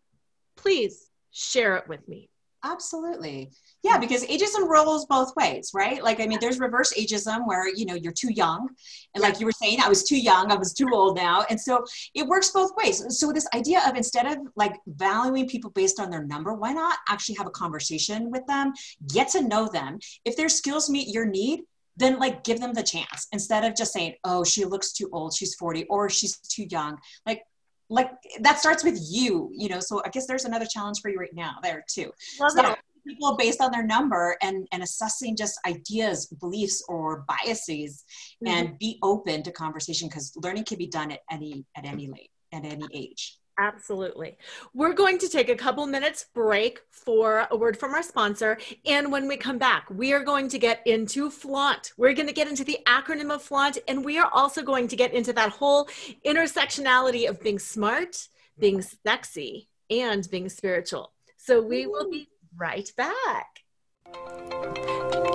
please 0.60 1.10
share 1.32 1.78
it 1.78 1.88
with 1.88 2.08
me. 2.08 2.30
Absolutely. 2.64 3.52
Yeah, 3.84 3.98
because 3.98 4.26
ageism 4.26 4.68
rolls 4.68 5.06
both 5.06 5.34
ways, 5.38 5.72
right? 5.74 6.04
Like, 6.04 6.20
I 6.20 6.28
mean, 6.28 6.40
there's 6.42 6.60
reverse 6.60 6.94
ageism 6.94 7.48
where, 7.48 7.74
you 7.74 7.86
know, 7.86 7.94
you're 7.94 8.12
too 8.12 8.34
young. 8.34 8.68
And 9.16 9.22
like 9.22 9.40
you 9.40 9.46
were 9.46 9.54
saying, 9.54 9.80
I 9.82 9.88
was 9.88 10.04
too 10.04 10.20
young, 10.20 10.52
I 10.52 10.56
was 10.56 10.74
too 10.74 10.90
old 10.92 11.16
now. 11.16 11.46
And 11.50 11.60
so 11.60 11.86
it 12.14 12.28
works 12.28 12.52
both 12.52 12.72
ways. 12.76 13.02
So, 13.18 13.32
this 13.32 13.48
idea 13.56 13.82
of 13.88 13.96
instead 13.96 14.26
of 14.26 14.40
like 14.58 14.76
valuing 14.88 15.48
people 15.48 15.70
based 15.72 16.02
on 16.02 16.10
their 16.10 16.26
number, 16.26 16.54
why 16.54 16.74
not 16.74 16.98
actually 17.08 17.36
have 17.36 17.48
a 17.48 17.52
conversation 17.52 18.30
with 18.30 18.46
them, 18.48 18.74
get 19.08 19.30
to 19.30 19.48
know 19.48 19.70
them? 19.70 20.00
If 20.26 20.36
their 20.36 20.50
skills 20.50 20.90
meet 20.90 21.08
your 21.08 21.26
need, 21.26 21.62
then 21.96 22.20
like 22.20 22.44
give 22.44 22.60
them 22.60 22.74
the 22.74 22.84
chance 22.84 23.28
instead 23.32 23.64
of 23.64 23.76
just 23.76 23.94
saying, 23.94 24.16
oh, 24.24 24.44
she 24.44 24.66
looks 24.66 24.92
too 24.92 25.10
old, 25.14 25.34
she's 25.34 25.56
40, 25.56 25.86
or 25.86 26.10
she's 26.10 26.38
too 26.40 26.66
young. 26.70 26.98
Like, 27.26 27.44
like 27.90 28.12
that 28.42 28.60
starts 28.60 28.84
with 28.84 29.00
you, 29.02 29.52
you 29.54 29.70
know. 29.70 29.80
So 29.80 30.02
I 30.06 30.10
guess 30.10 30.28
there's 30.28 30.46
another 30.46 30.66
challenge 30.66 31.00
for 31.02 31.10
you 31.10 31.18
right 31.18 31.34
now 31.34 31.56
there 31.64 31.84
too. 31.90 32.12
Love 32.40 32.52
so 32.52 32.76
people 33.08 33.36
based 33.36 33.62
on 33.62 33.72
their 33.72 33.86
number 33.86 34.38
and 34.42 34.68
and 34.72 34.84
assessing 34.84 35.36
just 35.36 35.60
ideas, 35.66 36.28
beliefs, 36.28 36.84
or 36.88 37.26
biases, 37.28 38.04
mm-hmm. 38.44 38.48
and 38.48 38.80
be 38.80 39.00
open 39.02 39.44
to 39.44 39.52
conversation 39.52 40.08
because 40.08 40.34
learning 40.38 40.66
can 40.66 40.78
be 40.78 40.88
done 40.88 41.12
at 41.12 41.22
any 41.32 41.66
at 41.76 41.86
any 41.86 42.08
late 42.08 42.30
at 42.54 42.66
any 42.66 42.86
age. 42.94 43.39
Absolutely. 43.60 44.38
We're 44.74 44.94
going 44.94 45.18
to 45.18 45.28
take 45.28 45.50
a 45.50 45.56
couple 45.56 45.86
minutes 45.86 46.28
break 46.34 46.80
for 46.92 47.46
a 47.52 47.58
word 47.58 47.78
from 47.78 47.94
our 47.94 48.02
sponsor. 48.02 48.58
And 48.86 49.12
when 49.12 49.28
we 49.28 49.36
come 49.36 49.58
back, 49.58 49.90
we 49.90 50.14
are 50.14 50.24
going 50.24 50.48
to 50.50 50.58
get 50.58 50.82
into 50.86 51.30
flaunt. 51.30 51.92
We're 51.98 52.14
going 52.14 52.28
to 52.28 52.34
get 52.34 52.48
into 52.48 52.64
the 52.64 52.80
acronym 52.88 53.36
of 53.36 53.42
flaunt. 53.42 53.78
And 53.90 54.06
we 54.06 54.18
are 54.18 54.30
also 54.32 54.64
going 54.64 54.88
to 54.88 54.96
get 54.96 55.14
into 55.14 55.34
that 55.34 55.50
whole 55.50 55.90
intersectionality 56.26 57.28
of 57.28 57.42
being 57.42 57.60
smart, 57.60 58.30
being 58.58 58.82
sexy, 58.82 59.68
and 59.90 60.26
being 60.32 60.48
spiritual. 60.48 61.12
So 61.36 61.62
we 61.62 61.86
will 61.86 62.10
be 62.10 62.30
right 62.58 62.90
back. 62.96 63.60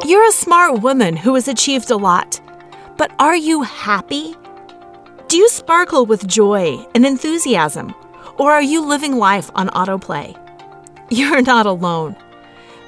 You're 0.07 0.27
a 0.27 0.33
smart 0.33 0.81
woman 0.81 1.17
who 1.17 1.35
has 1.35 1.47
achieved 1.47 1.91
a 1.91 1.97
lot. 1.97 2.41
But 2.97 3.13
are 3.19 3.37
you 3.37 3.63
happy? 3.63 4.35
Do 5.29 5.37
you 5.37 5.49
sparkle 5.51 6.07
with 6.07 6.27
joy 6.27 6.87
and 6.95 7.05
enthusiasm? 7.05 7.95
Or 8.39 8.51
are 8.53 8.63
you 8.63 8.85
living 8.85 9.17
life 9.17 9.51
on 9.55 9.69
autoplay? 9.69 10.37
You're 11.11 11.43
not 11.43 11.67
alone. 11.67 12.17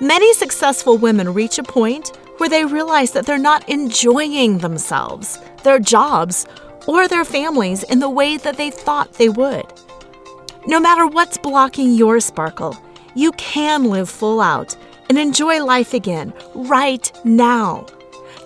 Many 0.01 0.33
successful 0.35 0.99
women 0.99 1.33
reach 1.33 1.59
a 1.59 1.63
point 1.63 2.17
where 2.39 2.49
they 2.49 2.65
realize 2.65 3.13
that 3.13 3.27
they're 3.27 3.39
not 3.39 3.69
enjoying 3.69 4.59
themselves, 4.59 5.39
their 5.63 5.79
jobs, 5.79 6.47
or 6.87 7.09
their 7.09 7.25
families 7.25 7.83
in 7.85 8.01
the 8.01 8.11
way 8.11 8.37
that 8.37 8.57
they 8.57 8.71
thought 8.71 9.15
they 9.15 9.29
would. 9.29 9.67
No 10.67 10.81
matter 10.81 11.07
what's 11.07 11.39
blocking 11.39 11.95
your 11.95 12.21
sparkle, 12.21 12.77
you 13.15 13.33
can 13.33 13.85
live 13.85 14.11
full 14.11 14.41
out 14.41 14.77
and 15.09 15.19
enjoy 15.19 15.65
life 15.65 15.95
again 15.95 16.33
right 16.55 17.11
now. 17.25 17.87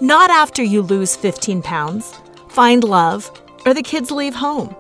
Not 0.01 0.31
after 0.31 0.63
you 0.63 0.83
lose 0.83 1.17
15 1.17 1.63
pounds, 1.63 2.15
find 2.49 2.85
love, 2.85 3.31
or 3.67 3.75
the 3.75 3.83
kids 3.83 4.11
leave 4.11 4.35
home 4.35 4.75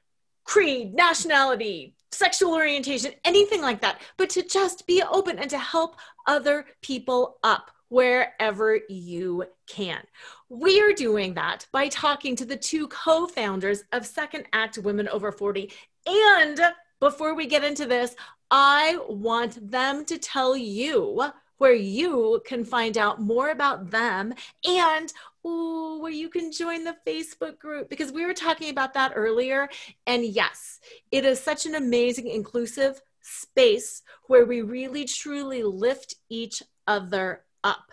creed, 0.45 0.93
nationality, 0.93 1.96
sexual 2.11 2.53
orientation, 2.53 3.13
anything 3.25 3.61
like 3.61 3.81
that, 3.81 4.01
but 4.17 4.29
to 4.31 4.43
just 4.43 4.87
be 4.87 5.03
open 5.03 5.39
and 5.39 5.49
to 5.49 5.57
help 5.57 5.97
other 6.25 6.65
people 6.81 7.37
up 7.43 7.71
wherever 7.89 8.79
you 8.89 9.45
can. 9.67 10.01
We 10.49 10.81
are 10.81 10.93
doing 10.93 11.33
that 11.35 11.65
by 11.71 11.87
talking 11.87 12.35
to 12.37 12.45
the 12.45 12.57
two 12.57 12.87
co 12.87 13.27
founders 13.27 13.83
of 13.91 14.05
Second 14.05 14.45
Act 14.53 14.77
Women 14.77 15.07
Over 15.07 15.31
40. 15.31 15.71
And 16.05 16.59
before 16.99 17.35
we 17.35 17.45
get 17.45 17.63
into 17.63 17.85
this, 17.85 18.15
I 18.49 18.97
want 19.09 19.71
them 19.71 20.05
to 20.05 20.17
tell 20.17 20.55
you 20.55 21.31
where 21.57 21.73
you 21.73 22.41
can 22.45 22.63
find 22.63 22.97
out 22.97 23.21
more 23.21 23.49
about 23.49 23.89
them 23.89 24.33
and 24.65 25.11
ooh, 25.45 25.99
where 25.99 26.11
you 26.11 26.29
can 26.29 26.51
join 26.51 26.83
the 26.83 26.95
Facebook 27.05 27.59
group 27.59 27.89
because 27.89 28.11
we 28.11 28.25
were 28.25 28.33
talking 28.33 28.69
about 28.69 28.93
that 28.93 29.13
earlier. 29.15 29.69
And 30.05 30.25
yes, 30.25 30.79
it 31.11 31.25
is 31.25 31.39
such 31.39 31.65
an 31.65 31.75
amazing, 31.75 32.27
inclusive 32.27 33.01
space 33.21 34.03
where 34.27 34.45
we 34.45 34.61
really 34.61 35.05
truly 35.05 35.63
lift 35.63 36.15
each 36.29 36.63
other 36.85 37.43
up. 37.63 37.91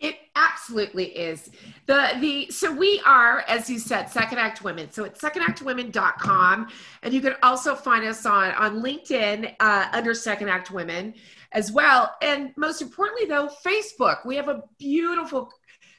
It 0.00 0.16
absolutely 0.36 1.06
is. 1.06 1.50
The 1.86 2.10
the 2.20 2.52
so 2.52 2.72
we 2.72 3.02
are, 3.04 3.40
as 3.48 3.68
you 3.68 3.80
said, 3.80 4.06
Second 4.06 4.38
Act 4.38 4.62
Women. 4.62 4.92
So 4.92 5.02
it's 5.02 5.20
secondactwomen.com. 5.20 6.68
And 7.02 7.12
you 7.12 7.20
can 7.20 7.34
also 7.42 7.74
find 7.74 8.06
us 8.06 8.24
on, 8.24 8.52
on 8.52 8.80
LinkedIn 8.80 9.56
uh, 9.58 9.88
under 9.92 10.14
Second 10.14 10.50
Act 10.50 10.70
Women 10.70 11.14
as 11.52 11.72
well. 11.72 12.14
And 12.22 12.52
most 12.56 12.82
importantly, 12.82 13.26
though, 13.26 13.50
Facebook. 13.64 14.26
We 14.26 14.36
have 14.36 14.48
a 14.48 14.62
beautiful 14.78 15.50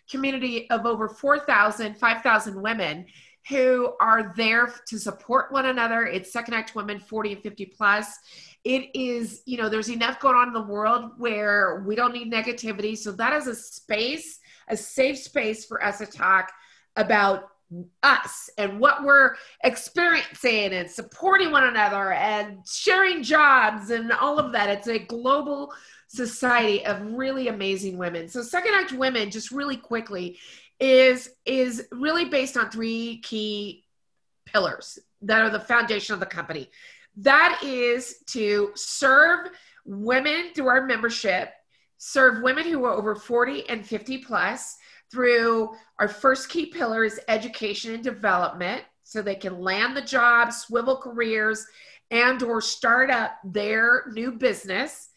community 0.09 0.69
of 0.69 0.85
over 0.85 1.07
4,000, 1.07 1.97
5,000 1.97 2.61
women 2.61 3.05
who 3.47 3.93
are 3.99 4.33
there 4.35 4.73
to 4.87 4.99
support 4.99 5.51
one 5.51 5.65
another. 5.65 6.05
It's 6.05 6.31
Second 6.31 6.53
Act 6.53 6.75
Women 6.75 6.99
40 6.99 7.33
and 7.33 7.41
50 7.41 7.65
plus 7.67 8.19
it 8.65 8.89
is 8.93 9.41
you 9.45 9.57
know 9.57 9.69
there's 9.69 9.89
enough 9.89 10.19
going 10.19 10.35
on 10.35 10.47
in 10.47 10.53
the 10.53 10.61
world 10.61 11.11
where 11.17 11.83
we 11.87 11.95
don't 11.95 12.13
need 12.13 12.31
negativity 12.31 12.97
so 12.97 13.11
that 13.11 13.33
is 13.33 13.47
a 13.47 13.55
space 13.55 14.39
a 14.67 14.75
safe 14.75 15.17
space 15.17 15.65
for 15.65 15.83
us 15.83 15.99
to 15.99 16.05
talk 16.05 16.51
about 16.95 17.43
us 18.01 18.49
and 18.57 18.79
what 18.79 19.03
we're 19.03 19.35
experiencing 19.63 20.73
and 20.73 20.89
supporting 20.89 21.51
one 21.51 21.65
another 21.65 22.13
and 22.13 22.57
sharing 22.67 23.21
jobs 23.21 23.91
and 23.91 24.11
all 24.11 24.39
of 24.39 24.51
that. 24.51 24.69
It's 24.69 24.87
a 24.87 24.99
global 24.99 25.71
society 26.07 26.85
of 26.85 27.01
really 27.01 27.47
amazing 27.47 27.97
women. 27.97 28.27
So 28.27 28.41
second 28.41 28.73
act 28.73 28.91
women 28.93 29.29
just 29.29 29.51
really 29.51 29.77
quickly 29.77 30.39
is 30.79 31.29
is 31.45 31.87
really 31.91 32.25
based 32.25 32.57
on 32.57 32.71
three 32.71 33.21
key 33.21 33.85
pillars 34.45 34.97
that 35.21 35.41
are 35.41 35.49
the 35.49 35.59
foundation 35.59 36.13
of 36.13 36.19
the 36.19 36.25
company. 36.25 36.69
That 37.17 37.61
is 37.63 38.23
to 38.27 38.71
serve 38.75 39.49
women 39.85 40.51
through 40.55 40.69
our 40.69 40.85
membership, 40.85 41.51
serve 41.97 42.41
women 42.41 42.65
who 42.65 42.85
are 42.85 42.93
over 42.93 43.15
40 43.15 43.69
and 43.69 43.85
50 43.85 44.19
plus 44.19 44.77
through 45.11 45.71
our 45.99 46.07
first 46.07 46.49
key 46.49 46.67
pillar 46.67 47.03
is 47.03 47.19
education 47.27 47.93
and 47.93 48.03
development 48.03 48.83
so 49.03 49.21
they 49.21 49.35
can 49.35 49.59
land 49.59 49.97
the 49.97 50.01
job, 50.01 50.53
swivel 50.53 50.97
careers, 50.97 51.65
and 52.11 52.41
or 52.43 52.61
start 52.61 53.09
up 53.09 53.37
their 53.43 54.05
new 54.13 54.31
business. 54.31 55.09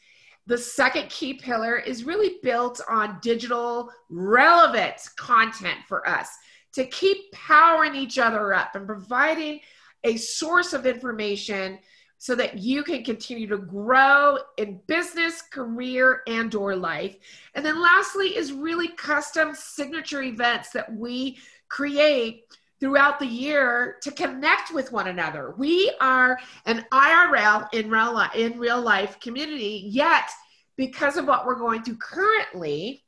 The 0.46 0.58
second 0.58 1.08
key 1.08 1.34
pillar 1.34 1.76
is 1.76 2.04
really 2.04 2.38
built 2.42 2.80
on 2.88 3.18
digital 3.22 3.90
relevant 4.10 4.96
content 5.16 5.78
for 5.86 6.08
us 6.08 6.30
to 6.72 6.86
keep 6.86 7.30
powering 7.32 7.94
each 7.94 8.18
other 8.18 8.52
up 8.52 8.74
and 8.74 8.86
providing 8.86 9.60
a 10.04 10.16
source 10.16 10.72
of 10.72 10.86
information 10.86 11.78
so 12.22 12.36
that 12.36 12.56
you 12.56 12.84
can 12.84 13.02
continue 13.02 13.48
to 13.48 13.58
grow 13.58 14.38
in 14.56 14.80
business, 14.86 15.42
career, 15.42 16.22
and 16.28 16.54
or 16.54 16.76
life. 16.76 17.16
And 17.56 17.66
then 17.66 17.82
lastly 17.82 18.36
is 18.36 18.52
really 18.52 18.86
custom 18.86 19.56
signature 19.56 20.22
events 20.22 20.70
that 20.70 20.94
we 20.94 21.38
create 21.68 22.44
throughout 22.78 23.18
the 23.18 23.26
year 23.26 23.96
to 24.02 24.12
connect 24.12 24.72
with 24.72 24.92
one 24.92 25.08
another. 25.08 25.56
We 25.58 25.92
are 26.00 26.38
an 26.64 26.86
IRL 26.92 27.66
in 27.72 27.90
real 27.90 28.14
life, 28.14 28.36
in 28.36 28.56
real 28.56 28.80
life 28.80 29.18
community, 29.18 29.88
yet 29.88 30.30
because 30.76 31.16
of 31.16 31.26
what 31.26 31.44
we're 31.44 31.56
going 31.56 31.82
through 31.82 31.96
currently, 31.96 33.02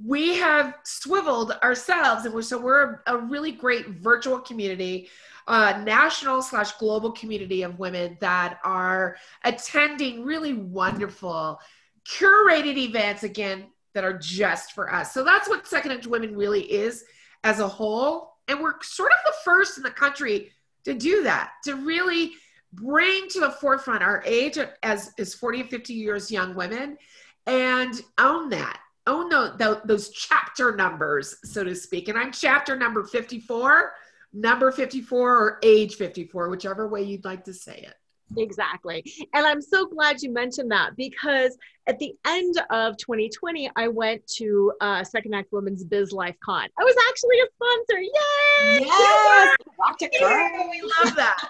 we 0.00 0.36
have 0.36 0.74
swiveled 0.84 1.58
ourselves 1.64 2.24
and 2.24 2.32
we're, 2.32 2.42
so 2.42 2.60
we're 2.60 3.00
a 3.08 3.18
really 3.18 3.50
great 3.50 3.88
virtual 3.88 4.38
community 4.38 5.08
uh, 5.46 5.82
national 5.84 6.42
slash 6.42 6.72
global 6.72 7.12
community 7.12 7.62
of 7.62 7.78
women 7.78 8.16
that 8.20 8.58
are 8.64 9.16
attending 9.44 10.24
really 10.24 10.54
wonderful 10.54 11.60
curated 12.08 12.76
events 12.76 13.22
again 13.22 13.66
that 13.94 14.04
are 14.04 14.18
just 14.18 14.72
for 14.72 14.92
us. 14.92 15.14
So 15.14 15.24
that's 15.24 15.48
what 15.48 15.66
Second 15.66 15.92
Act 15.92 16.06
Women 16.06 16.36
really 16.36 16.62
is 16.62 17.04
as 17.44 17.60
a 17.60 17.68
whole. 17.68 18.34
And 18.48 18.60
we're 18.60 18.74
sort 18.82 19.12
of 19.12 19.18
the 19.24 19.34
first 19.44 19.76
in 19.76 19.82
the 19.82 19.90
country 19.90 20.50
to 20.84 20.94
do 20.94 21.22
that, 21.22 21.52
to 21.64 21.76
really 21.76 22.32
bring 22.72 23.28
to 23.28 23.40
the 23.40 23.52
forefront 23.52 24.02
our 24.02 24.22
age 24.26 24.58
as, 24.82 25.12
as 25.18 25.34
40 25.34 25.60
and 25.60 25.70
50 25.70 25.94
years 25.94 26.30
young 26.30 26.54
women 26.54 26.98
and 27.46 28.02
own 28.18 28.48
that. 28.50 28.80
Own 29.06 29.28
the, 29.28 29.54
the, 29.58 29.82
those 29.84 30.10
chapter 30.10 30.74
numbers, 30.74 31.36
so 31.44 31.62
to 31.62 31.74
speak. 31.74 32.08
And 32.08 32.18
I'm 32.18 32.32
chapter 32.32 32.74
number 32.74 33.04
54 33.04 33.92
number 34.34 34.70
54 34.70 35.36
or 35.36 35.58
age 35.62 35.94
54, 35.94 36.48
whichever 36.48 36.88
way 36.88 37.02
you'd 37.02 37.24
like 37.24 37.44
to 37.44 37.54
say 37.54 37.78
it. 37.86 37.94
Exactly. 38.36 39.04
And 39.32 39.46
I'm 39.46 39.60
so 39.60 39.86
glad 39.86 40.22
you 40.22 40.32
mentioned 40.32 40.70
that 40.72 40.96
because 40.96 41.56
at 41.86 41.98
the 41.98 42.14
end 42.26 42.54
of 42.70 42.96
2020, 42.96 43.70
I 43.76 43.88
went 43.88 44.26
to 44.38 44.72
uh, 44.80 45.04
Second 45.04 45.34
Act 45.34 45.52
Women's 45.52 45.84
Biz 45.84 46.12
Life 46.12 46.36
Con. 46.44 46.68
I 46.78 46.84
was 46.84 46.96
actually 47.08 47.38
a 47.40 47.46
sponsor. 47.54 48.00
Yay! 48.00 48.86
Yes! 48.86 49.56
Dr. 49.86 50.08
Yay! 50.12 50.68
We 50.70 50.82
love 50.82 51.16
that. 51.16 51.48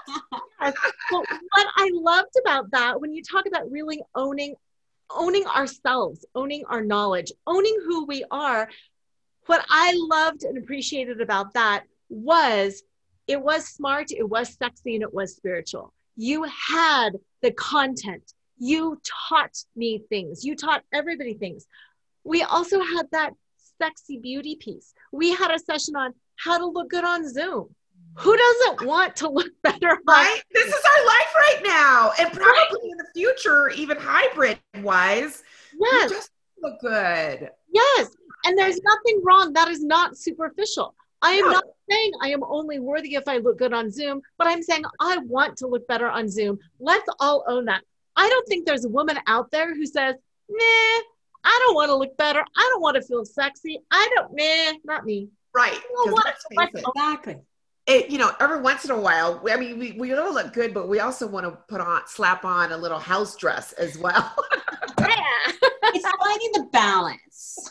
yes. 0.61 0.75
But 1.11 1.25
what 1.29 1.69
I 1.77 1.91
loved 1.93 2.35
about 2.41 2.71
that, 2.73 3.01
when 3.01 3.13
you 3.13 3.23
talk 3.23 3.47
about 3.47 3.71
really 3.71 4.03
owning 4.15 4.55
owning 5.11 5.47
ourselves, 5.47 6.25
owning 6.35 6.65
our 6.67 6.83
knowledge, 6.83 7.31
owning 7.47 7.79
who 7.85 8.07
we 8.07 8.25
are, 8.31 8.69
what 9.47 9.65
I 9.69 9.93
loved 9.97 10.45
and 10.45 10.57
appreciated 10.57 11.21
about 11.21 11.53
that 11.55 11.85
was 12.15 12.83
it 13.27 13.41
was 13.41 13.67
smart, 13.67 14.11
it 14.11 14.29
was 14.29 14.55
sexy, 14.55 14.95
and 14.95 15.03
it 15.03 15.13
was 15.13 15.35
spiritual. 15.35 15.93
You 16.17 16.45
had 16.45 17.11
the 17.43 17.53
content. 17.53 18.33
You 18.59 19.01
taught 19.29 19.57
me 19.75 20.03
things. 20.09 20.45
You 20.45 20.57
taught 20.57 20.83
everybody 20.93 21.35
things. 21.35 21.67
We 22.23 22.43
also 22.43 22.81
had 22.81 23.07
that 23.13 23.33
sexy 23.81 24.19
beauty 24.19 24.57
piece. 24.57 24.93
We 25.13 25.33
had 25.33 25.51
a 25.51 25.59
session 25.59 25.97
on 25.97 26.15
how 26.37 26.59
to 26.59 26.67
look 26.67 26.91
good 26.91 27.05
on 27.05 27.29
Zoom. 27.29 27.75
Who 28.17 28.37
doesn't 28.37 28.87
want 28.87 29.17
to 29.17 29.29
look 29.29 29.51
better? 29.63 29.99
Right? 30.07 30.43
This 30.53 30.67
is 30.67 30.85
our 30.85 31.07
life 31.07 31.35
right 31.35 31.61
now. 31.65 32.13
And 32.19 32.31
probably 32.31 32.81
right. 32.83 32.91
in 32.91 32.97
the 32.99 33.07
future, 33.15 33.71
even 33.71 33.97
hybrid 33.99 34.59
wise. 34.83 35.43
Yes. 35.79 36.11
just 36.11 36.31
look 36.63 36.81
good. 36.81 37.51
Yes. 37.73 38.11
And 38.45 38.57
there's 38.57 38.81
nothing 38.83 39.23
wrong. 39.25 39.53
That 39.55 39.69
is 39.69 39.83
not 39.83 40.17
superficial. 40.17 40.95
I 41.25 41.33
am 41.33 41.51
not 41.51 41.65
saying 41.91 42.13
I 42.21 42.29
am 42.29 42.45
only 42.45 42.79
worthy 42.79 43.15
if 43.15 43.27
I 43.27 43.39
look 43.39 43.59
good 43.59 43.73
on 43.73 43.91
Zoom, 43.91 44.21
but 44.37 44.47
I'm 44.47 44.63
saying 44.63 44.85
I 45.01 45.17
want 45.19 45.57
to 45.59 45.67
look 45.67 45.89
better 45.89 46.09
on 46.09 46.29
Zoom. 46.29 46.59
Let's 46.79 47.09
all 47.19 47.45
own 47.49 47.65
that. 47.65 47.83
I 48.15 48.29
don't 48.29 48.47
think 48.47 48.67
there's 48.67 48.85
a 48.85 48.91
woman 48.91 49.19
out 49.27 49.51
there 49.51 49.75
who 49.75 49.87
says, 49.87 50.17
nah, 50.49 51.03
I 51.45 51.59
don't 51.61 51.75
want 51.75 51.89
to 51.89 51.97
look 51.97 52.15
better. 52.19 52.41
I 52.41 52.71
don't 52.73 52.83
want 52.83 52.97
to 52.97 53.03
feel 53.03 53.25
sexy. 53.25 53.81
I 53.91 54.11
don't, 54.15 54.33
nah, 54.35 54.79
not 54.85 55.07
me. 55.07 55.31
Right. 55.55 55.81
exactly. 56.95 57.37
It, 57.87 58.11
you 58.11 58.19
know, 58.19 58.33
every 58.41 58.61
once 58.61 58.85
in 58.85 58.91
a 58.91 59.01
while, 59.01 59.43
I 59.51 59.57
mean, 59.57 59.79
we, 59.79 59.93
we 59.93 60.13
all 60.15 60.33
look 60.33 60.53
good, 60.53 60.75
but 60.75 60.89
we 60.89 61.01
also 61.01 61.27
want 61.27 61.47
to 61.47 61.53
put 61.69 61.81
on, 61.81 62.03
slap 62.07 62.45
on 62.45 62.73
a 62.73 62.77
little 62.77 62.99
house 62.99 63.35
dress 63.37 63.73
as 63.73 63.97
well. 63.97 64.35
yeah. 66.41 66.49
it's 66.51 66.53
finding 66.53 66.53
the 66.53 66.71
balance. 66.71 67.71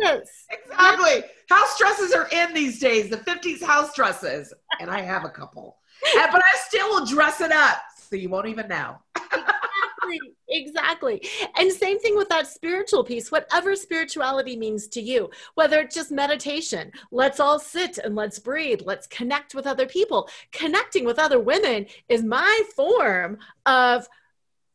Yes. 0.00 0.46
exactly. 0.50 1.24
House 1.48 1.78
dresses 1.78 2.12
are 2.12 2.28
in 2.32 2.54
these 2.54 2.80
days, 2.80 3.10
the 3.10 3.18
50s 3.18 3.62
house 3.62 3.94
dresses. 3.94 4.52
And 4.80 4.90
I 4.90 5.00
have 5.00 5.24
a 5.24 5.30
couple. 5.30 5.78
but 6.14 6.42
I 6.42 6.56
still 6.66 6.88
will 6.88 7.06
dress 7.06 7.40
it 7.40 7.52
up 7.52 7.78
so 7.96 8.16
you 8.16 8.28
won't 8.28 8.48
even 8.48 8.68
know. 8.68 8.96
exactly. 9.16 10.34
Exactly. 10.48 11.22
And 11.56 11.72
same 11.72 11.98
thing 11.98 12.16
with 12.16 12.28
that 12.28 12.46
spiritual 12.46 13.04
piece, 13.04 13.32
whatever 13.32 13.74
spirituality 13.74 14.56
means 14.56 14.86
to 14.88 15.00
you, 15.00 15.30
whether 15.54 15.80
it's 15.80 15.94
just 15.94 16.10
meditation, 16.10 16.92
let's 17.10 17.40
all 17.40 17.58
sit 17.58 17.98
and 17.98 18.14
let's 18.14 18.38
breathe, 18.38 18.82
let's 18.84 19.06
connect 19.06 19.54
with 19.54 19.66
other 19.66 19.86
people. 19.86 20.28
Connecting 20.52 21.04
with 21.04 21.18
other 21.18 21.40
women 21.40 21.86
is 22.08 22.22
my 22.22 22.62
form 22.76 23.38
of 23.64 24.06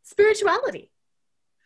spirituality. 0.04 0.90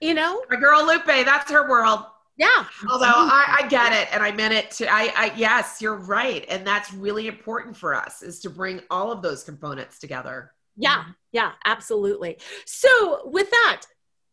You 0.01 0.13
know? 0.15 0.43
My 0.49 0.57
girl 0.57 0.85
Lupe, 0.85 1.05
that's 1.05 1.49
her 1.51 1.69
world. 1.69 2.01
Yeah. 2.37 2.65
Although 2.89 3.05
mm-hmm. 3.05 3.29
I, 3.29 3.59
I, 3.61 3.67
get 3.67 3.93
it 3.93 4.07
and 4.11 4.23
I 4.23 4.31
meant 4.31 4.53
it 4.53 4.71
to 4.71 4.91
I, 4.91 5.13
I 5.15 5.33
yes, 5.35 5.79
you're 5.79 5.97
right. 5.97 6.43
And 6.49 6.65
that's 6.65 6.91
really 6.91 7.27
important 7.27 7.77
for 7.77 7.93
us 7.93 8.23
is 8.23 8.39
to 8.39 8.49
bring 8.49 8.81
all 8.89 9.11
of 9.11 9.21
those 9.21 9.43
components 9.43 9.99
together. 9.99 10.51
Yeah, 10.75 11.03
yeah, 11.31 11.51
absolutely. 11.65 12.39
So 12.65 13.29
with 13.29 13.51
that, 13.51 13.83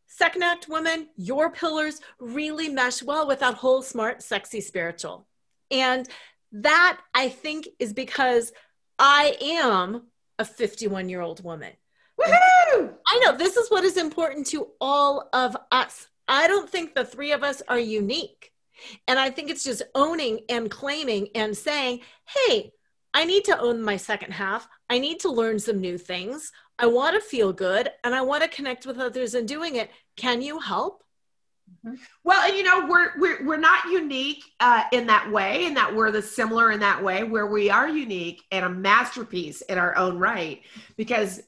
second 0.07 0.43
act 0.43 0.69
woman, 0.69 1.09
your 1.17 1.51
pillars 1.51 2.01
really 2.19 2.69
mesh 2.69 3.03
well 3.03 3.27
with 3.27 3.41
that 3.41 3.55
whole 3.55 3.83
smart, 3.83 4.23
sexy, 4.23 4.63
spiritual. 4.63 5.27
And 5.71 6.09
that 6.53 6.99
I 7.15 7.29
think 7.29 7.69
is 7.79 7.93
because 7.93 8.53
I 8.99 9.37
am 9.41 10.07
a 10.39 10.45
51 10.45 11.09
year 11.09 11.21
old 11.21 11.45
woman. 11.45 11.73
Woohoo! 12.19 12.78
I 13.11 13.19
know 13.21 13.37
this 13.37 13.57
is 13.57 13.71
what 13.71 13.85
is 13.85 13.97
important 13.97 14.47
to 14.49 14.69
all 14.81 15.29
of 15.33 15.57
us. 15.73 16.09
I 16.29 16.47
don't 16.47 16.69
think 16.69 16.95
the 16.95 17.05
three 17.05 17.33
of 17.33 17.43
us 17.43 17.63
are 17.69 17.79
unique. 17.79 18.53
And 19.09 19.19
I 19.19 19.31
think 19.31 19.51
it's 19.51 19.65
just 19.65 19.83
owning 19.95 20.41
and 20.49 20.71
claiming 20.71 21.29
and 21.35 21.57
saying, 21.57 22.01
hey, 22.27 22.73
I 23.15 23.25
need 23.25 23.45
to 23.47 23.59
own 23.59 23.83
my 23.83 23.97
second 23.97 24.33
half. 24.33 24.69
I 24.91 24.99
need 24.99 25.21
to 25.21 25.31
learn 25.31 25.59
some 25.59 25.81
new 25.81 25.97
things. 25.97 26.53
I 26.79 26.87
want 26.87 27.15
to 27.15 27.21
feel 27.21 27.53
good 27.53 27.91
and 28.05 28.15
I 28.15 28.21
want 28.21 28.43
to 28.43 28.49
connect 28.49 28.87
with 28.87 28.99
others 28.99 29.35
in 29.35 29.47
doing 29.47 29.77
it. 29.77 29.91
Can 30.17 30.43
you 30.43 30.61
help? 30.61 31.03
Well, 32.25 32.43
and 32.47 32.57
you 32.57 32.63
know, 32.65 32.87
we're 32.87 33.13
we're 33.19 33.47
we're 33.47 33.57
not 33.57 33.85
unique 33.87 34.45
uh, 34.61 34.85
in 34.93 35.07
that 35.07 35.31
way, 35.31 35.67
and 35.67 35.77
that 35.77 35.95
we're 35.95 36.11
the 36.11 36.21
similar 36.21 36.71
in 36.73 36.81
that 36.81 37.03
way, 37.03 37.23
where 37.23 37.47
we 37.47 37.71
are 37.71 37.89
unique 37.89 38.43
and 38.51 38.65
a 38.65 38.69
masterpiece 38.69 39.61
in 39.63 39.79
our 39.79 39.97
own 39.97 40.19
right. 40.19 40.61
Because 40.97 41.43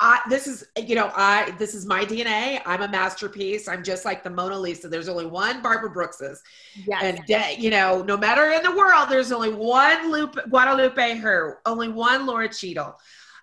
I, 0.00 0.20
this 0.28 0.46
is, 0.46 0.66
you 0.76 0.94
know, 0.94 1.12
I 1.14 1.52
this 1.58 1.74
is 1.74 1.86
my 1.86 2.04
DNA. 2.04 2.60
I'm 2.66 2.82
a 2.82 2.88
masterpiece. 2.88 3.68
I'm 3.68 3.84
just 3.84 4.04
like 4.04 4.24
the 4.24 4.30
Mona 4.30 4.58
Lisa. 4.58 4.88
There's 4.88 5.08
only 5.08 5.26
one 5.26 5.62
Barbara 5.62 5.90
Brookses, 5.90 6.42
Yes. 6.86 7.02
and 7.02 7.26
de- 7.26 7.56
you 7.60 7.70
know, 7.70 8.02
no 8.02 8.16
matter 8.16 8.50
in 8.50 8.62
the 8.62 8.74
world, 8.74 9.08
there's 9.10 9.32
only 9.32 9.52
one 9.52 10.10
Lupe, 10.10 10.36
Guadalupe 10.48 11.16
her, 11.18 11.60
only 11.66 11.88
one 11.88 12.26
Lora 12.26 12.48
Cheadle. 12.48 12.96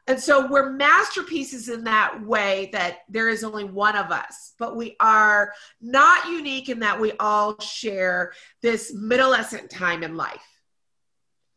And 0.07 0.19
so 0.19 0.47
we're 0.47 0.71
masterpieces 0.71 1.69
in 1.69 1.83
that 1.83 2.25
way 2.25 2.69
that 2.73 2.99
there 3.07 3.29
is 3.29 3.43
only 3.43 3.63
one 3.63 3.95
of 3.95 4.11
us, 4.11 4.53
but 4.57 4.75
we 4.75 4.95
are 4.99 5.53
not 5.79 6.27
unique 6.27 6.69
in 6.69 6.79
that 6.79 6.99
we 6.99 7.11
all 7.19 7.59
share 7.59 8.33
this 8.61 8.93
middlescent 8.93 9.69
time 9.69 10.03
in 10.03 10.17
life. 10.17 10.41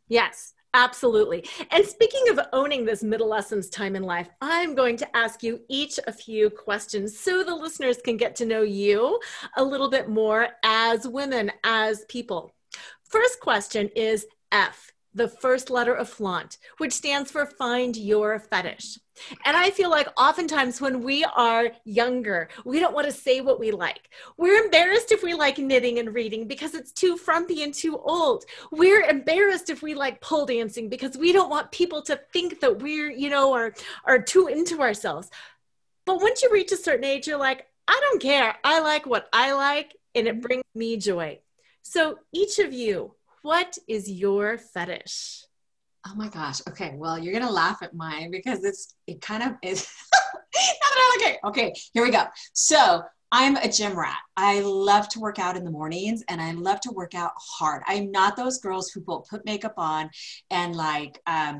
Yes, 0.08 0.52
absolutely. 0.74 1.48
And 1.70 1.86
speaking 1.86 2.28
of 2.28 2.40
owning 2.52 2.84
this 2.84 3.02
middlescence 3.02 3.70
time 3.70 3.96
in 3.96 4.02
life, 4.02 4.28
I'm 4.40 4.74
going 4.74 4.98
to 4.98 5.16
ask 5.16 5.42
you 5.42 5.60
each 5.68 5.98
a 6.06 6.12
few 6.12 6.50
questions 6.50 7.18
so 7.18 7.42
the 7.42 7.54
listeners 7.54 7.98
can 8.04 8.16
get 8.18 8.36
to 8.36 8.46
know 8.46 8.62
you 8.62 9.18
a 9.56 9.64
little 9.64 9.88
bit 9.88 10.08
more 10.08 10.48
as 10.62 11.08
women, 11.08 11.50
as 11.64 12.04
people. 12.08 12.52
First 13.08 13.40
question 13.40 13.88
is 13.96 14.26
F, 14.52 14.92
the 15.14 15.28
first 15.28 15.70
letter 15.70 15.94
of 15.94 16.08
flaunt, 16.08 16.58
which 16.78 16.92
stands 16.92 17.30
for 17.30 17.46
find 17.46 17.96
your 17.96 18.38
fetish. 18.38 18.98
And 19.44 19.56
I 19.56 19.70
feel 19.70 19.90
like 19.90 20.08
oftentimes 20.18 20.80
when 20.80 21.02
we 21.02 21.24
are 21.24 21.68
younger, 21.84 22.48
we 22.64 22.80
don't 22.80 22.94
want 22.94 23.06
to 23.06 23.12
say 23.12 23.40
what 23.40 23.60
we 23.60 23.70
like. 23.70 24.10
We're 24.36 24.64
embarrassed 24.64 25.12
if 25.12 25.22
we 25.22 25.34
like 25.34 25.58
knitting 25.58 25.98
and 26.00 26.12
reading 26.12 26.48
because 26.48 26.74
it's 26.74 26.92
too 26.92 27.16
frumpy 27.16 27.62
and 27.62 27.72
too 27.72 27.96
old. 27.96 28.44
We're 28.72 29.02
embarrassed 29.02 29.70
if 29.70 29.82
we 29.82 29.94
like 29.94 30.20
pole 30.20 30.46
dancing 30.46 30.88
because 30.88 31.16
we 31.16 31.32
don't 31.32 31.50
want 31.50 31.70
people 31.70 32.02
to 32.02 32.20
think 32.32 32.60
that 32.60 32.80
we're, 32.80 33.10
you 33.10 33.30
know, 33.30 33.52
are, 33.52 33.72
are 34.04 34.20
too 34.20 34.48
into 34.48 34.80
ourselves. 34.80 35.30
But 36.06 36.20
once 36.20 36.42
you 36.42 36.50
reach 36.52 36.72
a 36.72 36.76
certain 36.76 37.04
age, 37.04 37.28
you're 37.28 37.38
like, 37.38 37.66
I 37.86 37.98
don't 38.00 38.20
care. 38.20 38.56
I 38.64 38.80
like 38.80 39.06
what 39.06 39.28
I 39.32 39.52
like 39.52 39.94
and 40.14 40.26
it 40.26 40.40
brings 40.40 40.64
me 40.74 40.96
joy. 40.96 41.40
So 41.82 42.18
each 42.32 42.58
of 42.58 42.72
you, 42.72 43.14
what 43.44 43.76
is 43.86 44.10
your 44.10 44.56
fetish? 44.56 45.44
Oh 46.06 46.14
my 46.16 46.28
gosh. 46.28 46.62
Okay. 46.66 46.94
Well, 46.96 47.18
you're 47.18 47.34
gonna 47.34 47.52
laugh 47.52 47.82
at 47.82 47.94
mine 47.94 48.30
because 48.30 48.64
it's 48.64 48.94
it 49.06 49.20
kind 49.20 49.42
of 49.42 49.52
is. 49.62 49.86
okay. 51.16 51.36
Okay. 51.44 51.74
Here 51.92 52.02
we 52.02 52.10
go. 52.10 52.24
So 52.54 53.02
I'm 53.30 53.56
a 53.56 53.68
gym 53.68 53.98
rat. 53.98 54.16
I 54.34 54.60
love 54.60 55.10
to 55.10 55.20
work 55.20 55.38
out 55.38 55.58
in 55.58 55.64
the 55.64 55.70
mornings 55.70 56.24
and 56.28 56.40
I 56.40 56.52
love 56.52 56.80
to 56.82 56.90
work 56.92 57.14
out 57.14 57.32
hard. 57.36 57.82
I'm 57.86 58.10
not 58.10 58.34
those 58.34 58.60
girls 58.60 58.90
who 58.90 59.04
will 59.06 59.26
put 59.28 59.44
makeup 59.44 59.74
on 59.76 60.08
and 60.50 60.74
like 60.74 61.20
um, 61.26 61.58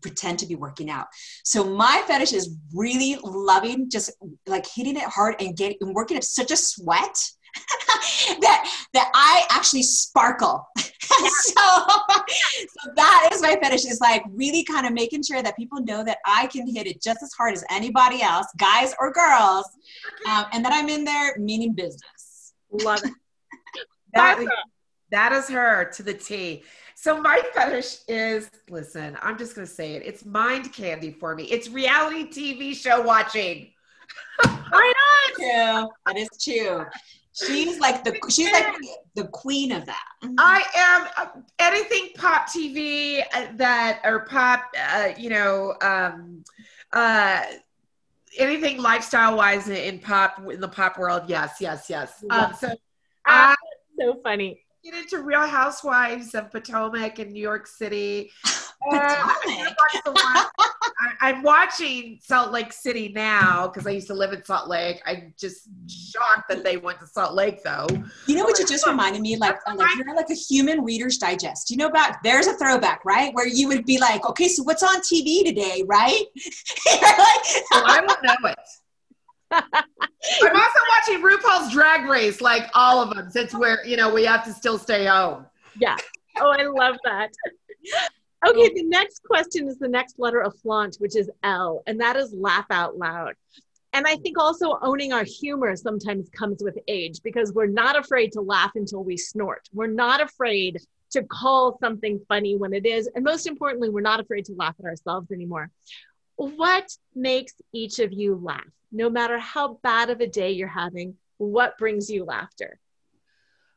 pretend 0.00 0.38
to 0.38 0.46
be 0.46 0.54
working 0.54 0.88
out. 0.88 1.06
So 1.44 1.64
my 1.64 2.02
fetish 2.06 2.32
is 2.32 2.56
really 2.74 3.18
loving 3.22 3.90
just 3.90 4.10
like 4.46 4.66
hitting 4.66 4.96
it 4.96 5.02
hard 5.02 5.34
and 5.40 5.54
getting 5.54 5.76
and 5.82 5.94
working 5.94 6.16
up 6.16 6.22
such 6.22 6.50
a 6.50 6.56
sweat 6.56 7.18
that 8.40 8.70
that 8.94 9.10
I 9.14 9.46
actually 9.50 9.82
sparkle. 9.82 10.66
so, 10.76 11.54
so 11.54 12.90
that 12.96 13.30
is 13.32 13.42
my 13.42 13.56
fetish 13.62 13.84
is 13.84 14.00
like 14.00 14.22
really 14.30 14.64
kind 14.64 14.86
of 14.86 14.92
making 14.92 15.22
sure 15.22 15.42
that 15.42 15.56
people 15.56 15.80
know 15.80 16.04
that 16.04 16.18
I 16.26 16.46
can 16.48 16.66
hit 16.66 16.86
it 16.86 17.00
just 17.00 17.22
as 17.22 17.32
hard 17.32 17.54
as 17.54 17.64
anybody 17.70 18.22
else, 18.22 18.46
guys 18.56 18.94
or 19.00 19.12
girls, 19.12 19.66
um, 20.28 20.46
and 20.52 20.64
that 20.64 20.72
I'm 20.72 20.88
in 20.88 21.04
there 21.04 21.36
meaning 21.38 21.72
business. 21.72 22.54
Love 22.70 23.04
it. 23.04 23.12
That, 24.14 24.42
that 25.10 25.32
is 25.32 25.46
her 25.50 25.90
to 25.92 26.02
the 26.02 26.14
T. 26.14 26.64
So 26.94 27.20
my 27.20 27.42
fetish 27.52 27.98
is 28.08 28.50
listen, 28.70 29.18
I'm 29.20 29.36
just 29.36 29.54
gonna 29.54 29.66
say 29.66 29.92
it. 29.92 30.02
It's 30.06 30.24
mind 30.24 30.72
candy 30.72 31.10
for 31.10 31.34
me. 31.34 31.44
It's 31.44 31.68
reality 31.68 32.24
TV 32.24 32.74
show 32.74 33.02
watching. 33.02 33.72
Why 34.42 34.92
not? 34.96 35.34
True. 35.34 35.90
That 36.06 36.16
is 36.16 36.28
true. 36.42 36.86
She's 37.36 37.78
like 37.78 38.02
the 38.02 38.18
she's 38.30 38.50
like 38.50 38.66
the 39.14 39.26
queen 39.28 39.72
of 39.72 39.84
that. 39.84 40.06
I 40.38 40.62
am 40.74 41.08
uh, 41.18 41.40
anything 41.58 42.08
pop 42.14 42.48
TV 42.48 43.22
uh, 43.34 43.48
that 43.56 44.00
or 44.04 44.20
pop, 44.20 44.64
uh, 44.90 45.10
you 45.18 45.28
know, 45.28 45.74
um, 45.82 46.42
uh, 46.94 47.42
anything 48.38 48.78
lifestyle 48.78 49.36
wise 49.36 49.68
in, 49.68 49.76
in 49.76 49.98
pop 49.98 50.38
in 50.50 50.60
the 50.60 50.68
pop 50.68 50.98
world. 50.98 51.24
Yes, 51.26 51.56
yes, 51.60 51.90
yes. 51.90 52.24
Um, 52.30 52.54
so 52.58 52.74
I 53.26 53.54
so 53.98 54.18
funny. 54.22 54.60
get 54.82 54.94
into 54.94 55.22
Real 55.22 55.46
Housewives 55.46 56.34
of 56.34 56.50
Potomac 56.50 57.18
in 57.18 57.32
New 57.32 57.42
York 57.42 57.66
City. 57.66 58.30
Potomac. 58.90 59.36
watch 59.46 60.02
the 60.04 60.12
one- 60.12 60.46
I, 60.98 61.28
I'm 61.28 61.42
watching 61.42 62.18
Salt 62.22 62.52
Lake 62.52 62.72
City 62.72 63.12
now 63.14 63.68
because 63.68 63.86
I 63.86 63.90
used 63.90 64.06
to 64.08 64.14
live 64.14 64.32
in 64.32 64.44
Salt 64.44 64.68
Lake. 64.68 65.02
I'm 65.06 65.34
just 65.38 65.68
shocked 65.88 66.48
that 66.48 66.64
they 66.64 66.76
went 66.76 67.00
to 67.00 67.06
Salt 67.06 67.34
Lake 67.34 67.62
though. 67.62 67.86
You 68.26 68.36
know 68.36 68.44
what 68.44 68.58
you 68.58 68.66
just 68.66 68.86
reminded 68.86 69.20
me? 69.22 69.36
Like, 69.36 69.56
like 69.76 69.88
you're 69.96 70.14
like 70.14 70.30
a 70.30 70.34
human 70.34 70.82
Reader's 70.84 71.18
Digest. 71.18 71.70
You 71.70 71.76
know 71.76 71.86
about 71.88 72.22
there's 72.22 72.46
a 72.46 72.54
throwback, 72.54 73.04
right? 73.04 73.32
Where 73.34 73.46
you 73.46 73.68
would 73.68 73.84
be 73.84 73.98
like, 73.98 74.24
okay, 74.28 74.48
so 74.48 74.62
what's 74.62 74.82
on 74.82 75.00
TV 75.00 75.44
today, 75.44 75.82
right? 75.86 76.22
you're 76.86 77.00
like, 77.00 77.44
Well, 77.70 77.84
I 77.86 78.04
don't 78.06 78.22
know 78.22 78.48
it. 78.50 78.58
I'm 79.52 80.56
also 80.56 80.80
watching 80.88 81.22
RuPaul's 81.22 81.72
Drag 81.72 82.08
Race, 82.08 82.40
like 82.40 82.64
all 82.74 83.02
of 83.02 83.14
them, 83.14 83.30
since 83.30 83.54
we're, 83.54 83.84
you 83.84 83.96
know, 83.96 84.12
we 84.12 84.24
have 84.24 84.44
to 84.44 84.52
still 84.52 84.78
stay 84.78 85.06
home. 85.06 85.46
Yeah. 85.78 85.96
Oh, 86.38 86.50
I 86.50 86.64
love 86.64 86.96
that. 87.04 87.30
Okay, 88.46 88.72
the 88.74 88.84
next 88.84 89.22
question 89.24 89.68
is 89.68 89.78
the 89.78 89.88
next 89.88 90.18
letter 90.18 90.40
of 90.40 90.56
flaunt, 90.60 90.96
which 91.00 91.16
is 91.16 91.30
L, 91.42 91.82
and 91.86 92.00
that 92.00 92.16
is 92.16 92.32
laugh 92.32 92.66
out 92.70 92.96
loud. 92.96 93.34
And 93.92 94.06
I 94.06 94.16
think 94.16 94.38
also 94.38 94.78
owning 94.82 95.12
our 95.12 95.24
humor 95.24 95.74
sometimes 95.74 96.28
comes 96.28 96.62
with 96.62 96.78
age 96.86 97.22
because 97.24 97.52
we're 97.52 97.66
not 97.66 97.98
afraid 97.98 98.32
to 98.32 98.40
laugh 98.40 98.72
until 98.74 99.02
we 99.02 99.16
snort. 99.16 99.68
We're 99.72 99.86
not 99.86 100.20
afraid 100.20 100.78
to 101.12 101.22
call 101.22 101.78
something 101.80 102.20
funny 102.28 102.56
when 102.56 102.74
it 102.74 102.84
is. 102.84 103.08
And 103.14 103.24
most 103.24 103.46
importantly, 103.46 103.88
we're 103.88 104.00
not 104.02 104.20
afraid 104.20 104.44
to 104.46 104.52
laugh 104.52 104.74
at 104.78 104.84
ourselves 104.84 105.30
anymore. 105.32 105.70
What 106.36 106.88
makes 107.14 107.54
each 107.72 107.98
of 107.98 108.12
you 108.12 108.34
laugh? 108.36 108.68
No 108.92 109.08
matter 109.08 109.38
how 109.38 109.78
bad 109.82 110.10
of 110.10 110.20
a 110.20 110.26
day 110.26 110.52
you're 110.52 110.68
having, 110.68 111.14
what 111.38 111.78
brings 111.78 112.10
you 112.10 112.24
laughter? 112.24 112.78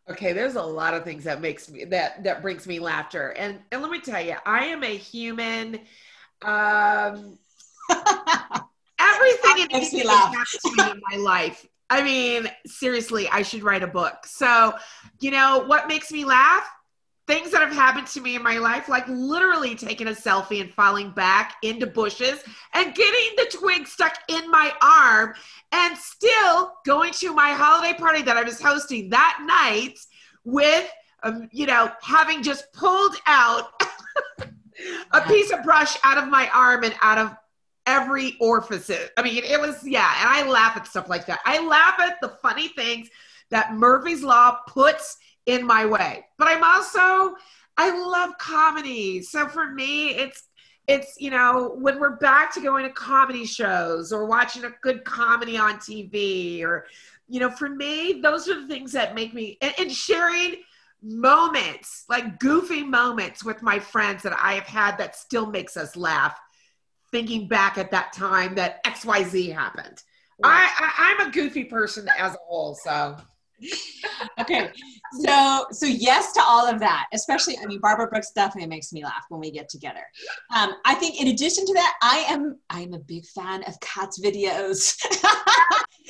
Okay, 0.09 0.33
there's 0.33 0.55
a 0.55 0.63
lot 0.63 0.93
of 0.95 1.03
things 1.03 1.23
that 1.25 1.39
makes 1.39 1.69
me 1.69 1.85
that 1.85 2.23
that 2.23 2.41
brings 2.41 2.65
me 2.65 2.79
laughter, 2.79 3.29
and 3.37 3.59
and 3.71 3.81
let 3.81 3.91
me 3.91 3.99
tell 4.01 4.21
you, 4.21 4.35
I 4.45 4.65
am 4.65 4.83
a 4.83 4.97
human. 4.97 5.81
Um, 6.41 7.37
everything 8.99 9.67
Makes 9.71 9.93
me 9.93 10.03
laugh. 10.03 10.33
to 10.33 10.71
me 10.75 10.91
in 10.91 11.01
my 11.11 11.17
life. 11.17 11.65
I 11.89 12.03
mean, 12.03 12.47
seriously, 12.65 13.27
I 13.29 13.41
should 13.41 13.63
write 13.63 13.83
a 13.83 13.87
book. 13.87 14.25
So, 14.25 14.75
you 15.19 15.31
know, 15.31 15.63
what 15.65 15.87
makes 15.87 16.11
me 16.11 16.23
laugh? 16.23 16.67
Things 17.29 17.51
that 17.51 17.61
have 17.61 17.71
happened 17.71 18.07
to 18.07 18.21
me 18.21 18.35
in 18.35 18.41
my 18.41 18.57
life, 18.57 18.89
like 18.89 19.07
literally 19.07 19.75
taking 19.75 20.07
a 20.07 20.13
selfie 20.13 20.61
and 20.61 20.73
falling 20.73 21.11
back 21.11 21.57
into 21.61 21.85
bushes 21.85 22.43
and 22.73 22.95
getting 22.95 23.35
the 23.37 23.45
twig 23.55 23.85
stuck 23.85 24.15
in 24.29 24.49
my 24.49 24.73
arm 24.81 25.35
and 25.71 25.95
still 25.95 26.73
going 26.87 27.13
to 27.13 27.31
my 27.31 27.51
holiday 27.51 27.95
party 27.95 28.23
that 28.23 28.35
I 28.35 28.41
was 28.41 28.59
hosting 28.59 29.09
that 29.11 29.45
night 29.45 29.99
with, 30.43 30.91
um, 31.21 31.47
you 31.51 31.67
know, 31.67 31.91
having 32.01 32.41
just 32.41 32.73
pulled 32.73 33.15
out 33.27 33.79
a 35.11 35.21
piece 35.27 35.51
of 35.51 35.61
brush 35.61 35.97
out 36.03 36.17
of 36.17 36.29
my 36.29 36.49
arm 36.51 36.83
and 36.83 36.95
out 37.03 37.19
of 37.19 37.35
every 37.85 38.37
orifice. 38.41 38.89
I 39.17 39.21
mean, 39.21 39.43
it 39.43 39.61
was, 39.61 39.87
yeah, 39.87 40.15
and 40.19 40.29
I 40.29 40.49
laugh 40.49 40.75
at 40.77 40.87
stuff 40.87 41.07
like 41.07 41.27
that. 41.27 41.41
I 41.45 41.63
laugh 41.63 41.99
at 41.99 42.19
the 42.21 42.29
funny 42.41 42.69
things 42.69 43.07
that 43.51 43.75
Murphy's 43.75 44.23
Law 44.23 44.57
puts 44.67 45.17
in 45.49 45.65
my 45.65 45.85
way. 45.85 46.25
But 46.37 46.47
I'm 46.47 46.63
also, 46.63 47.35
I 47.77 47.89
love 47.89 48.37
comedy. 48.37 49.21
So 49.21 49.47
for 49.47 49.71
me, 49.71 50.11
it's, 50.11 50.43
it's, 50.87 51.15
you 51.19 51.29
know, 51.29 51.75
when 51.79 51.99
we're 51.99 52.17
back 52.17 52.53
to 52.53 52.61
going 52.61 52.85
to 52.85 52.91
comedy 52.91 53.45
shows 53.45 54.11
or 54.11 54.25
watching 54.25 54.65
a 54.65 54.71
good 54.81 55.03
comedy 55.05 55.57
on 55.57 55.75
TV 55.75 56.63
or, 56.63 56.85
you 57.27 57.39
know, 57.39 57.49
for 57.49 57.69
me, 57.69 58.21
those 58.21 58.47
are 58.47 58.61
the 58.61 58.67
things 58.67 58.91
that 58.93 59.15
make 59.15 59.33
me, 59.33 59.57
and, 59.61 59.73
and 59.77 59.91
sharing 59.91 60.55
moments, 61.01 62.05
like 62.09 62.39
goofy 62.39 62.83
moments 62.83 63.43
with 63.43 63.61
my 63.61 63.79
friends 63.79 64.23
that 64.23 64.37
I 64.37 64.53
have 64.53 64.65
had 64.65 64.97
that 64.97 65.15
still 65.15 65.45
makes 65.45 65.77
us 65.77 65.95
laugh 65.95 66.39
thinking 67.11 67.47
back 67.47 67.77
at 67.77 67.91
that 67.91 68.13
time 68.13 68.55
that 68.55 68.83
XYZ 68.83 69.53
happened. 69.53 70.03
I, 70.43 70.69
I, 70.79 71.17
I'm 71.19 71.27
a 71.27 71.31
goofy 71.31 71.65
person 71.65 72.07
as 72.17 72.33
a 72.33 72.37
whole, 72.47 72.75
so 72.75 73.17
okay. 74.39 74.71
So 75.21 75.65
so 75.71 75.85
yes 75.85 76.33
to 76.33 76.41
all 76.41 76.67
of 76.67 76.79
that. 76.79 77.07
Especially, 77.13 77.57
I 77.61 77.65
mean, 77.65 77.79
Barbara 77.79 78.07
Brooks 78.07 78.31
definitely 78.31 78.69
makes 78.69 78.93
me 78.93 79.03
laugh 79.03 79.25
when 79.29 79.39
we 79.39 79.51
get 79.51 79.69
together. 79.69 80.03
Um, 80.55 80.75
I 80.85 80.95
think 80.95 81.19
in 81.19 81.29
addition 81.29 81.65
to 81.65 81.73
that, 81.73 81.95
I 82.01 82.25
am 82.29 82.57
I 82.69 82.81
am 82.81 82.93
a 82.93 82.99
big 82.99 83.25
fan 83.25 83.63
of 83.63 83.79
cats 83.79 84.19
videos. 84.19 84.97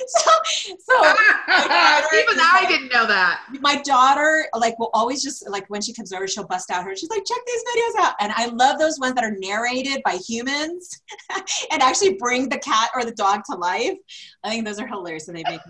so 0.06 0.30
so 0.78 0.94
even 1.48 2.40
I 2.40 2.64
didn't 2.68 2.92
know 2.92 3.06
that. 3.06 3.44
My 3.60 3.76
daughter 3.82 4.46
like 4.56 4.78
will 4.78 4.90
always 4.92 5.22
just 5.22 5.48
like 5.48 5.68
when 5.68 5.80
she 5.80 5.92
comes 5.92 6.12
over, 6.12 6.26
she'll 6.26 6.46
bust 6.46 6.70
out 6.70 6.84
her. 6.84 6.96
She's 6.96 7.10
like, 7.10 7.24
check 7.24 7.38
these 7.46 7.62
videos 7.74 8.04
out, 8.04 8.14
and 8.20 8.32
I 8.34 8.46
love 8.46 8.78
those 8.78 8.98
ones 8.98 9.14
that 9.14 9.24
are 9.24 9.36
narrated 9.38 10.02
by 10.04 10.16
humans 10.16 11.00
and 11.70 11.82
actually 11.82 12.14
bring 12.14 12.48
the 12.48 12.58
cat 12.58 12.90
or 12.94 13.04
the 13.04 13.12
dog 13.12 13.42
to 13.50 13.56
life. 13.56 13.96
I 14.44 14.50
think 14.50 14.64
those 14.64 14.78
are 14.78 14.86
hilarious, 14.86 15.28
and 15.28 15.36
they 15.36 15.44
make 15.48 15.60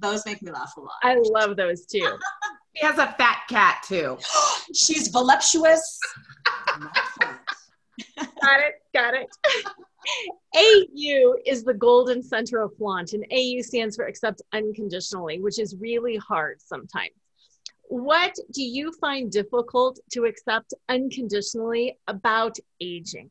those 0.00 0.24
make 0.26 0.42
me 0.42 0.50
laugh 0.50 0.72
a 0.76 0.80
lot. 0.80 0.92
I 1.02 1.16
love 1.16 1.56
those 1.56 1.86
too. 1.86 2.16
she 2.76 2.86
has 2.86 2.98
a 2.98 3.14
fat 3.18 3.42
cat 3.48 3.82
too. 3.86 4.18
She's 4.74 5.08
voluptuous. 5.08 5.98
got 8.16 8.60
it. 8.60 8.74
Got 8.94 9.14
it. 9.14 9.28
AU 10.54 11.34
is 11.44 11.64
the 11.64 11.74
golden 11.74 12.22
center 12.22 12.62
of 12.62 12.76
flaunt, 12.76 13.12
and 13.12 13.24
AU 13.32 13.60
stands 13.62 13.96
for 13.96 14.06
accept 14.06 14.42
unconditionally, 14.52 15.40
which 15.40 15.58
is 15.58 15.76
really 15.80 16.16
hard 16.16 16.60
sometimes. 16.62 17.10
What 17.88 18.34
do 18.52 18.62
you 18.62 18.92
find 19.00 19.30
difficult 19.30 20.00
to 20.12 20.24
accept 20.24 20.74
unconditionally 20.88 21.98
about 22.08 22.56
aging? 22.80 23.30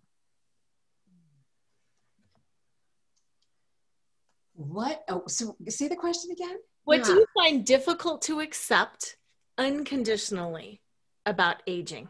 What? 4.56 5.04
Oh, 5.10 5.24
so 5.28 5.56
say 5.68 5.88
the 5.88 5.96
question 5.96 6.32
again. 6.32 6.58
What 6.86 7.00
yeah. 7.00 7.06
do 7.06 7.14
you 7.14 7.26
find 7.36 7.66
difficult 7.66 8.22
to 8.24 8.40
accept 8.40 9.18
unconditionally 9.58 10.82
about 11.26 11.62
aging? 11.68 12.10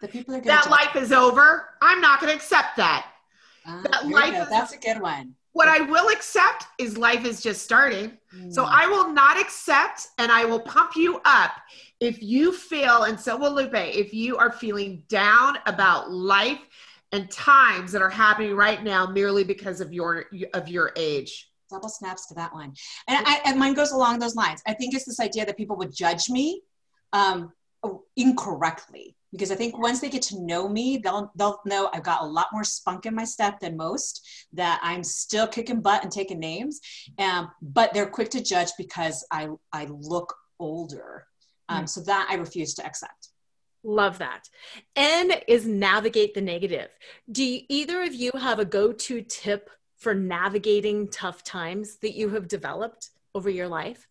The 0.00 0.08
people 0.08 0.34
are 0.34 0.40
that 0.40 0.68
life 0.68 0.96
is 0.96 1.12
over. 1.12 1.68
I'm 1.80 2.00
not 2.00 2.20
going 2.20 2.30
to 2.30 2.36
accept 2.36 2.76
that. 2.76 3.06
Uh, 3.64 3.82
that 3.82 4.08
life 4.08 4.34
is, 4.34 4.48
that's 4.48 4.72
a 4.72 4.78
good 4.78 5.00
one. 5.00 5.34
What 5.52 5.68
I 5.68 5.80
will 5.82 6.08
accept 6.08 6.64
is 6.78 6.98
life 6.98 7.24
is 7.24 7.40
just 7.40 7.62
starting. 7.62 8.18
Mm. 8.34 8.52
So 8.52 8.64
I 8.64 8.86
will 8.86 9.12
not 9.12 9.38
accept 9.38 10.08
and 10.18 10.32
I 10.32 10.44
will 10.44 10.58
pump 10.58 10.96
you 10.96 11.20
up 11.24 11.52
if 12.00 12.20
you 12.20 12.52
feel, 12.52 13.04
and 13.04 13.20
so 13.20 13.36
will 13.36 13.52
Lupe, 13.52 13.74
if 13.74 14.12
you 14.12 14.36
are 14.36 14.50
feeling 14.50 15.04
down 15.08 15.58
about 15.66 16.10
life 16.10 16.58
and 17.12 17.30
times 17.30 17.92
that 17.92 18.02
are 18.02 18.10
happening 18.10 18.56
right 18.56 18.82
now 18.82 19.06
merely 19.06 19.44
because 19.44 19.80
of 19.80 19.92
your 19.92 20.26
of 20.54 20.68
your 20.68 20.92
age. 20.96 21.50
Double 21.70 21.88
snaps 21.88 22.26
to 22.26 22.34
that 22.34 22.52
one. 22.52 22.74
And, 23.08 23.26
I, 23.26 23.40
and 23.46 23.58
mine 23.58 23.72
goes 23.72 23.92
along 23.92 24.18
those 24.18 24.34
lines. 24.34 24.62
I 24.66 24.74
think 24.74 24.94
it's 24.94 25.06
this 25.06 25.20
idea 25.20 25.46
that 25.46 25.56
people 25.56 25.76
would 25.76 25.94
judge 25.94 26.28
me 26.28 26.62
um, 27.12 27.52
incorrectly. 28.16 29.16
Because 29.32 29.50
i 29.50 29.54
think 29.54 29.78
once 29.78 30.00
they 30.00 30.10
get 30.10 30.20
to 30.24 30.42
know 30.42 30.68
me 30.68 30.98
they'll 30.98 31.32
they'll 31.36 31.58
know 31.64 31.88
i've 31.94 32.02
got 32.02 32.20
a 32.20 32.26
lot 32.26 32.48
more 32.52 32.64
spunk 32.64 33.06
in 33.06 33.14
my 33.14 33.24
step 33.24 33.60
than 33.60 33.78
most 33.78 34.46
that 34.52 34.78
i'm 34.82 35.02
still 35.02 35.46
kicking 35.46 35.80
butt 35.80 36.02
and 36.02 36.12
taking 36.12 36.38
names 36.38 36.82
um, 37.18 37.50
but 37.62 37.94
they're 37.94 38.10
quick 38.10 38.28
to 38.28 38.42
judge 38.42 38.68
because 38.76 39.26
i 39.30 39.48
i 39.72 39.86
look 39.86 40.34
older. 40.58 41.24
Um, 41.70 41.84
mm. 41.84 41.88
so 41.88 42.02
that 42.02 42.28
i 42.30 42.34
refuse 42.34 42.74
to 42.74 42.84
accept 42.84 43.21
Love 43.84 44.18
that. 44.18 44.48
N 44.94 45.32
is 45.48 45.66
navigate 45.66 46.34
the 46.34 46.40
negative. 46.40 46.88
Do 47.30 47.44
you, 47.44 47.62
either 47.68 48.02
of 48.02 48.14
you 48.14 48.30
have 48.38 48.58
a 48.58 48.64
go 48.64 48.92
to 48.92 49.22
tip 49.22 49.70
for 49.96 50.14
navigating 50.14 51.08
tough 51.08 51.42
times 51.42 51.96
that 51.96 52.14
you 52.14 52.30
have 52.30 52.48
developed 52.48 53.10
over 53.34 53.50
your 53.50 53.68
life? 53.68 54.08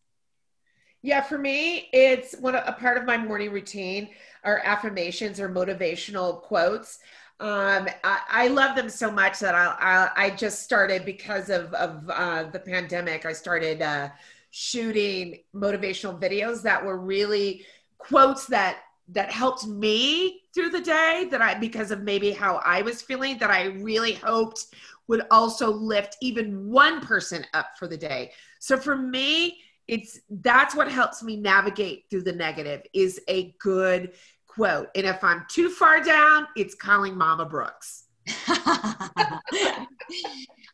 Yeah, 1.01 1.21
for 1.21 1.37
me, 1.37 1.89
it's 1.93 2.35
one 2.37 2.55
a 2.55 2.73
part 2.73 2.97
of 2.97 3.05
my 3.05 3.17
morning 3.17 3.51
routine 3.51 4.09
are 4.43 4.61
affirmations 4.63 5.39
or 5.39 5.49
motivational 5.49 6.41
quotes. 6.41 6.99
Um, 7.39 7.87
I, 8.03 8.19
I, 8.29 8.47
love 8.49 8.75
them 8.75 8.87
so 8.87 9.09
much 9.09 9.39
that 9.39 9.55
I, 9.55 9.75
I, 10.15 10.25
I 10.25 10.29
just 10.29 10.61
started 10.61 11.05
because 11.05 11.49
of, 11.49 11.73
of 11.73 12.07
uh, 12.07 12.43
the 12.43 12.59
pandemic. 12.59 13.25
I 13.25 13.33
started 13.33 13.81
uh, 13.81 14.09
shooting 14.51 15.39
motivational 15.55 16.21
videos 16.21 16.61
that 16.61 16.85
were 16.85 16.99
really 16.99 17.65
quotes 17.97 18.45
that 18.47 18.81
that 19.11 19.31
helped 19.31 19.67
me 19.67 20.41
through 20.53 20.69
the 20.69 20.81
day 20.81 21.27
that 21.31 21.41
I 21.41 21.57
because 21.57 21.91
of 21.91 22.03
maybe 22.03 22.31
how 22.31 22.61
I 22.65 22.81
was 22.81 23.01
feeling 23.01 23.37
that 23.39 23.49
I 23.49 23.65
really 23.65 24.13
hoped 24.13 24.67
would 25.07 25.23
also 25.31 25.71
lift 25.71 26.17
even 26.21 26.69
one 26.69 27.01
person 27.01 27.45
up 27.53 27.77
for 27.77 27.87
the 27.87 27.97
day. 27.97 28.31
So 28.59 28.77
for 28.77 28.95
me, 28.95 29.59
it's 29.87 30.19
that's 30.29 30.75
what 30.75 30.89
helps 30.89 31.21
me 31.21 31.35
navigate 31.35 32.05
through 32.09 32.23
the 32.23 32.31
negative 32.31 32.81
is 32.93 33.19
a 33.27 33.53
good 33.59 34.13
quote. 34.47 34.87
And 34.95 35.05
if 35.05 35.23
I'm 35.23 35.45
too 35.49 35.69
far 35.69 36.01
down, 36.01 36.47
it's 36.55 36.75
calling 36.75 37.17
Mama 37.17 37.45
Brooks. 37.45 38.05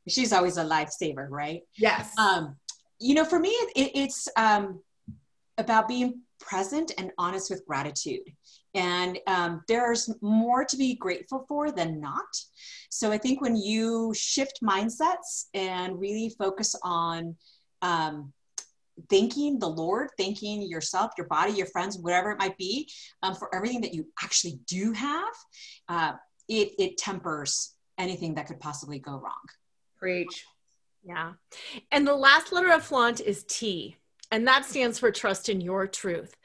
She's 0.08 0.34
always 0.34 0.58
a 0.58 0.64
lifesaver, 0.64 1.28
right? 1.30 1.62
Yes. 1.78 2.16
Um, 2.18 2.58
you 3.00 3.16
know, 3.16 3.26
for 3.26 3.40
me, 3.40 3.50
it, 3.50 3.92
it's 3.96 4.28
um, 4.38 4.82
about 5.58 5.88
being 5.88 6.22
present 6.40 6.92
and 6.98 7.12
honest 7.18 7.50
with 7.50 7.66
gratitude. 7.66 8.22
And 8.74 9.20
um, 9.28 9.64
there's 9.68 10.10
more 10.22 10.66
to 10.66 10.78
be 10.78 10.96
grateful 10.96 11.46
for 11.48 11.72
than 11.72 12.00
not. 12.00 12.26
So 12.90 13.12
I 13.12 13.18
think 13.18 13.42
when 13.42 13.56
you 13.56 14.14
shift 14.16 14.60
mindsets 14.64 15.46
and 15.54 16.00
really 16.00 16.34
focus 16.38 16.76
on 16.84 17.36
um, 17.82 18.34
thanking 19.10 19.60
the 19.60 19.70
Lord, 19.70 20.10
thanking 20.18 20.62
yourself, 20.64 21.12
your 21.18 21.28
body, 21.28 21.54
your 21.54 21.68
friends, 21.68 21.98
whatever 21.98 22.32
it 22.32 22.40
might 22.40 22.58
be, 22.58 22.90
um, 23.24 23.36
for 23.36 23.54
everything 23.54 23.82
that 23.82 23.94
you 23.94 24.08
actually 24.24 24.60
do 24.68 24.92
have, 24.94 25.34
uh, 25.90 26.14
it, 26.48 26.74
it 26.80 26.98
tempers 26.98 27.76
anything 27.98 28.36
that 28.36 28.48
could 28.48 28.60
possibly 28.60 29.00
go 29.00 29.12
wrong. 29.12 29.34
Preach. 29.98 30.46
Yeah. 31.04 31.34
And 31.92 32.08
the 32.08 32.16
last 32.16 32.52
letter 32.52 32.72
of 32.72 32.84
flaunt 32.84 33.22
is 33.22 33.44
T. 33.48 33.98
And 34.32 34.48
that 34.48 34.66
stands 34.66 35.00
for 35.00 35.12
trust 35.12 35.48
in 35.48 35.62
your 35.62 35.88
truth. 35.88 36.36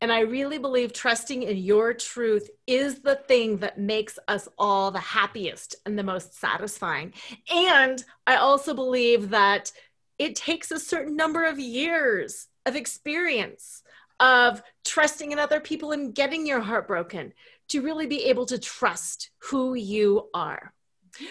And 0.00 0.12
I 0.12 0.20
really 0.20 0.58
believe 0.58 0.92
trusting 0.92 1.42
in 1.42 1.56
your 1.56 1.92
truth 1.92 2.50
is 2.66 3.00
the 3.00 3.16
thing 3.16 3.58
that 3.58 3.78
makes 3.78 4.18
us 4.28 4.48
all 4.58 4.90
the 4.90 5.00
happiest 5.00 5.76
and 5.86 5.98
the 5.98 6.04
most 6.04 6.38
satisfying. 6.38 7.12
And 7.50 8.02
I 8.26 8.36
also 8.36 8.74
believe 8.74 9.30
that 9.30 9.72
it 10.18 10.36
takes 10.36 10.70
a 10.70 10.78
certain 10.78 11.16
number 11.16 11.44
of 11.44 11.58
years 11.58 12.48
of 12.64 12.76
experience 12.76 13.82
of 14.20 14.62
trusting 14.84 15.32
in 15.32 15.38
other 15.38 15.58
people 15.60 15.92
and 15.92 16.14
getting 16.14 16.46
your 16.46 16.60
heart 16.60 16.86
broken 16.86 17.32
to 17.68 17.82
really 17.82 18.06
be 18.06 18.24
able 18.24 18.46
to 18.46 18.58
trust 18.58 19.30
who 19.38 19.74
you 19.74 20.28
are. 20.32 20.72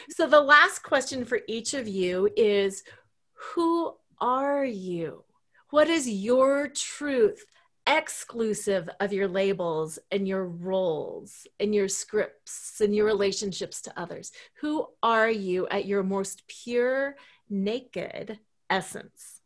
So, 0.09 0.27
the 0.27 0.41
last 0.41 0.83
question 0.83 1.25
for 1.25 1.39
each 1.47 1.73
of 1.73 1.87
you 1.87 2.29
is 2.35 2.83
Who 3.53 3.95
are 4.19 4.65
you? 4.65 5.23
What 5.71 5.87
is 5.87 6.09
your 6.09 6.67
truth 6.67 7.45
exclusive 7.87 8.89
of 8.99 9.13
your 9.13 9.29
labels 9.29 9.99
and 10.11 10.27
your 10.27 10.45
roles 10.45 11.47
and 11.61 11.73
your 11.73 11.87
scripts 11.87 12.81
and 12.81 12.93
your 12.93 13.05
relationships 13.05 13.81
to 13.83 13.93
others? 13.97 14.33
Who 14.59 14.87
are 15.01 15.29
you 15.29 15.69
at 15.69 15.85
your 15.85 16.03
most 16.03 16.45
pure, 16.47 17.15
naked 17.49 18.37
essence? 18.69 19.39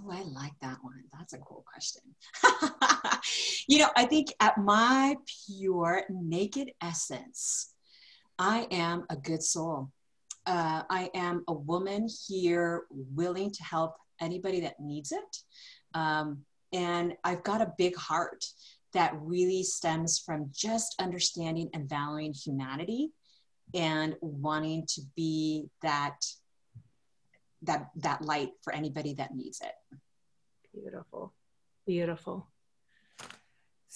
Oh, 0.00 0.10
I 0.10 0.22
like 0.22 0.58
that 0.60 0.78
one. 0.82 1.04
That's 1.16 1.32
a 1.32 1.38
cool 1.38 1.64
question. 1.72 2.02
you 3.68 3.78
know, 3.78 3.90
I 3.96 4.04
think 4.04 4.34
at 4.40 4.58
my 4.58 5.14
pure, 5.46 6.02
naked 6.10 6.72
essence, 6.82 7.72
I 8.36 8.66
am 8.72 9.04
a 9.10 9.16
good 9.16 9.44
soul. 9.44 9.92
Uh, 10.44 10.82
I 10.90 11.08
am 11.14 11.44
a 11.46 11.52
woman 11.52 12.08
here 12.26 12.82
willing 12.90 13.52
to 13.52 13.62
help 13.62 13.94
anybody 14.20 14.60
that 14.60 14.80
needs 14.80 15.12
it. 15.12 15.36
Um, 15.94 16.42
and 16.72 17.14
I've 17.24 17.42
got 17.42 17.60
a 17.60 17.72
big 17.78 17.96
heart 17.96 18.44
that 18.92 19.14
really 19.20 19.62
stems 19.62 20.18
from 20.18 20.50
just 20.54 20.94
understanding 21.00 21.68
and 21.74 21.88
valuing 21.88 22.32
humanity 22.32 23.12
and 23.74 24.14
wanting 24.20 24.86
to 24.86 25.02
be 25.16 25.68
that 25.82 26.16
that 27.62 27.88
that 27.96 28.22
light 28.22 28.50
for 28.62 28.72
anybody 28.72 29.14
that 29.14 29.34
needs 29.34 29.60
it 29.60 29.98
beautiful 30.72 31.32
beautiful 31.86 32.46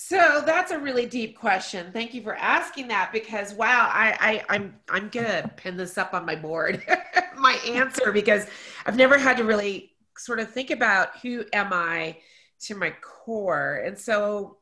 so 0.02 0.42
that's 0.46 0.72
a 0.72 0.78
really 0.78 1.04
deep 1.04 1.38
question. 1.38 1.90
Thank 1.92 2.14
you 2.14 2.22
for 2.22 2.34
asking 2.34 2.88
that 2.88 3.10
because 3.12 3.52
wow, 3.52 3.90
I, 3.92 4.16
I 4.48 4.54
I'm 4.54 4.74
I'm 4.88 5.10
gonna 5.10 5.52
pin 5.56 5.76
this 5.76 5.98
up 5.98 6.14
on 6.14 6.24
my 6.24 6.34
board, 6.34 6.82
my 7.36 7.52
answer 7.68 8.10
because 8.10 8.46
I've 8.86 8.96
never 8.96 9.18
had 9.18 9.36
to 9.36 9.44
really 9.44 9.92
sort 10.20 10.40
of 10.40 10.50
think 10.50 10.70
about 10.70 11.18
who 11.20 11.44
am 11.52 11.72
I 11.72 12.18
to 12.62 12.74
my 12.74 12.92
core. 13.00 13.82
And 13.84 13.98
so 13.98 14.58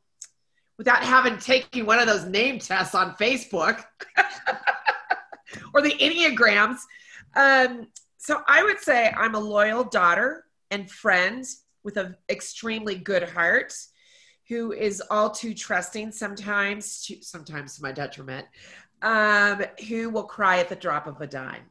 without 0.77 1.03
having 1.03 1.37
taken 1.37 1.85
one 1.85 1.99
of 1.99 2.07
those 2.07 2.25
name 2.25 2.59
tests 2.59 2.95
on 2.95 3.15
Facebook 3.15 3.83
or 5.73 5.81
the 5.81 5.91
Enneagrams, 5.91 6.79
um, 7.35 7.87
so 8.17 8.41
I 8.47 8.63
would 8.63 8.79
say 8.79 9.11
I'm 9.15 9.35
a 9.35 9.39
loyal 9.39 9.83
daughter 9.83 10.45
and 10.71 10.89
friend 10.89 11.45
with 11.83 11.97
an 11.97 12.15
extremely 12.29 12.95
good 12.95 13.23
heart 13.23 13.73
who 14.47 14.71
is 14.71 15.01
all 15.11 15.29
too 15.29 15.53
trusting 15.53 16.11
sometimes, 16.11 17.05
to, 17.05 17.21
sometimes 17.21 17.75
to 17.75 17.83
my 17.83 17.91
detriment, 17.91 18.47
um, 19.01 19.63
who 19.87 20.09
will 20.09 20.23
cry 20.23 20.59
at 20.59 20.69
the 20.69 20.75
drop 20.75 21.05
of 21.07 21.21
a 21.21 21.27
dime. 21.27 21.65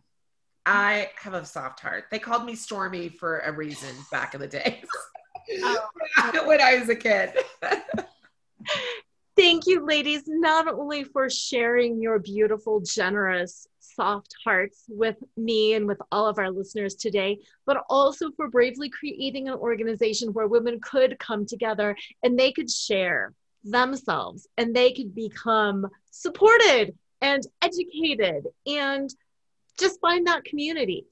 I 0.68 1.08
have 1.16 1.32
a 1.32 1.46
soft 1.46 1.80
heart. 1.80 2.04
They 2.10 2.18
called 2.18 2.44
me 2.44 2.54
Stormy 2.54 3.08
for 3.08 3.38
a 3.38 3.50
reason 3.50 3.88
back 4.12 4.34
in 4.34 4.40
the 4.42 4.46
day 4.46 4.82
oh. 5.62 5.88
when 6.44 6.60
I 6.60 6.78
was 6.78 6.90
a 6.90 6.94
kid. 6.94 7.32
Thank 9.34 9.66
you, 9.66 9.86
ladies, 9.86 10.24
not 10.26 10.68
only 10.68 11.04
for 11.04 11.30
sharing 11.30 12.02
your 12.02 12.18
beautiful, 12.18 12.80
generous, 12.80 13.66
soft 13.78 14.34
hearts 14.44 14.84
with 14.88 15.16
me 15.38 15.72
and 15.72 15.86
with 15.86 16.02
all 16.12 16.26
of 16.26 16.38
our 16.38 16.50
listeners 16.50 16.96
today, 16.96 17.38
but 17.64 17.82
also 17.88 18.30
for 18.32 18.50
bravely 18.50 18.90
creating 18.90 19.48
an 19.48 19.54
organization 19.54 20.34
where 20.34 20.48
women 20.48 20.80
could 20.80 21.18
come 21.18 21.46
together 21.46 21.96
and 22.22 22.38
they 22.38 22.52
could 22.52 22.70
share 22.70 23.32
themselves 23.64 24.46
and 24.58 24.76
they 24.76 24.92
could 24.92 25.14
become 25.14 25.86
supported 26.10 26.94
and 27.22 27.46
educated 27.62 28.46
and 28.66 29.14
just 29.78 30.00
find 30.00 30.26
that 30.26 30.44
community. 30.44 31.06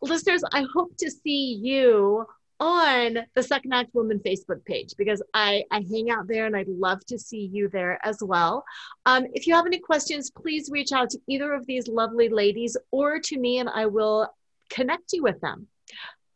Listeners, 0.00 0.42
I 0.52 0.66
hope 0.74 0.96
to 0.98 1.10
see 1.10 1.54
you 1.62 2.26
on 2.60 3.18
the 3.34 3.42
Second 3.42 3.72
Act 3.72 3.94
Woman 3.94 4.20
Facebook 4.24 4.64
page 4.64 4.94
because 4.96 5.22
I, 5.34 5.64
I 5.70 5.84
hang 5.90 6.10
out 6.10 6.28
there 6.28 6.46
and 6.46 6.56
I'd 6.56 6.68
love 6.68 7.04
to 7.06 7.18
see 7.18 7.50
you 7.52 7.68
there 7.68 7.98
as 8.04 8.18
well. 8.22 8.64
Um, 9.06 9.26
if 9.34 9.46
you 9.46 9.54
have 9.54 9.66
any 9.66 9.78
questions, 9.78 10.30
please 10.30 10.70
reach 10.70 10.92
out 10.92 11.10
to 11.10 11.18
either 11.28 11.52
of 11.52 11.66
these 11.66 11.88
lovely 11.88 12.28
ladies 12.28 12.76
or 12.90 13.18
to 13.18 13.38
me 13.38 13.58
and 13.58 13.68
I 13.68 13.86
will 13.86 14.28
connect 14.70 15.12
you 15.12 15.22
with 15.22 15.40
them. 15.40 15.66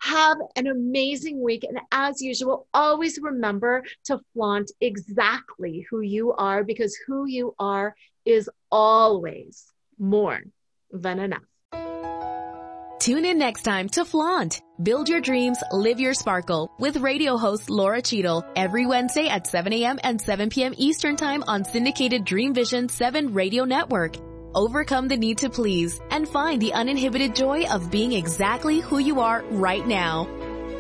Have 0.01 0.39
an 0.57 0.66
amazing 0.66 1.41
week. 1.41 1.64
And 1.64 1.79
as 1.93 2.22
usual, 2.22 2.66
always 2.72 3.18
remember 3.20 3.83
to 4.05 4.20
flaunt 4.33 4.70
exactly 4.81 5.87
who 5.91 6.01
you 6.01 6.33
are 6.35 6.62
because 6.62 6.97
who 7.07 7.26
you 7.26 7.55
are 7.59 7.95
is 8.24 8.51
always 8.70 9.72
more 9.99 10.41
than 10.91 11.18
enough. 11.18 11.48
Tune 13.09 13.25
in 13.25 13.39
next 13.39 13.63
time 13.63 13.89
to 13.97 14.05
Flaunt. 14.05 14.61
Build 14.83 15.09
your 15.09 15.23
dreams, 15.23 15.57
live 15.73 15.99
your 15.99 16.13
sparkle 16.13 16.71
with 16.79 16.99
radio 16.99 17.39
host 17.39 17.71
Lora 17.71 18.03
Cheadle 18.03 18.45
every 18.55 18.85
Wednesday 18.85 19.29
at 19.29 19.47
7 19.47 19.73
a.m. 19.73 19.99
and 20.05 20.21
7 20.21 20.51
p.m. 20.51 20.75
Eastern 20.77 21.17
Time 21.17 21.43
on 21.47 21.65
syndicated 21.65 22.27
Dream 22.27 22.53
Vision 22.53 22.91
7 22.91 23.33
radio 23.33 23.65
network. 23.65 24.17
Overcome 24.55 25.09
the 25.09 25.17
need 25.17 25.39
to 25.39 25.49
please 25.49 25.99
and 26.11 26.29
find 26.29 26.61
the 26.61 26.75
uninhibited 26.75 27.35
joy 27.35 27.65
of 27.71 27.91
being 27.91 28.13
exactly 28.13 28.81
who 28.81 28.99
you 28.99 29.21
are 29.21 29.43
right 29.53 29.87
now. 29.87 30.29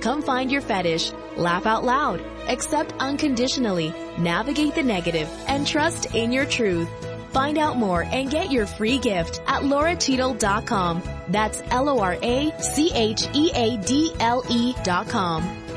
Come 0.02 0.20
find 0.20 0.52
your 0.52 0.60
fetish, 0.60 1.12
laugh 1.38 1.64
out 1.64 1.82
loud, 1.82 2.20
accept 2.46 2.92
unconditionally, 2.98 3.94
navigate 4.18 4.74
the 4.74 4.82
negative, 4.82 5.30
and 5.46 5.66
trust 5.66 6.14
in 6.14 6.30
your 6.30 6.44
truth. 6.44 7.07
Find 7.32 7.58
out 7.58 7.76
more 7.76 8.02
and 8.02 8.30
get 8.30 8.50
your 8.50 8.66
free 8.66 8.98
gift 8.98 9.40
at 9.46 9.62
loracheadle.com. 9.62 11.02
That's 11.28 11.62
L-O-R-A-C-H-E-A-D-L-E 11.70 12.54
dot 14.84 15.08
com. 15.08 15.67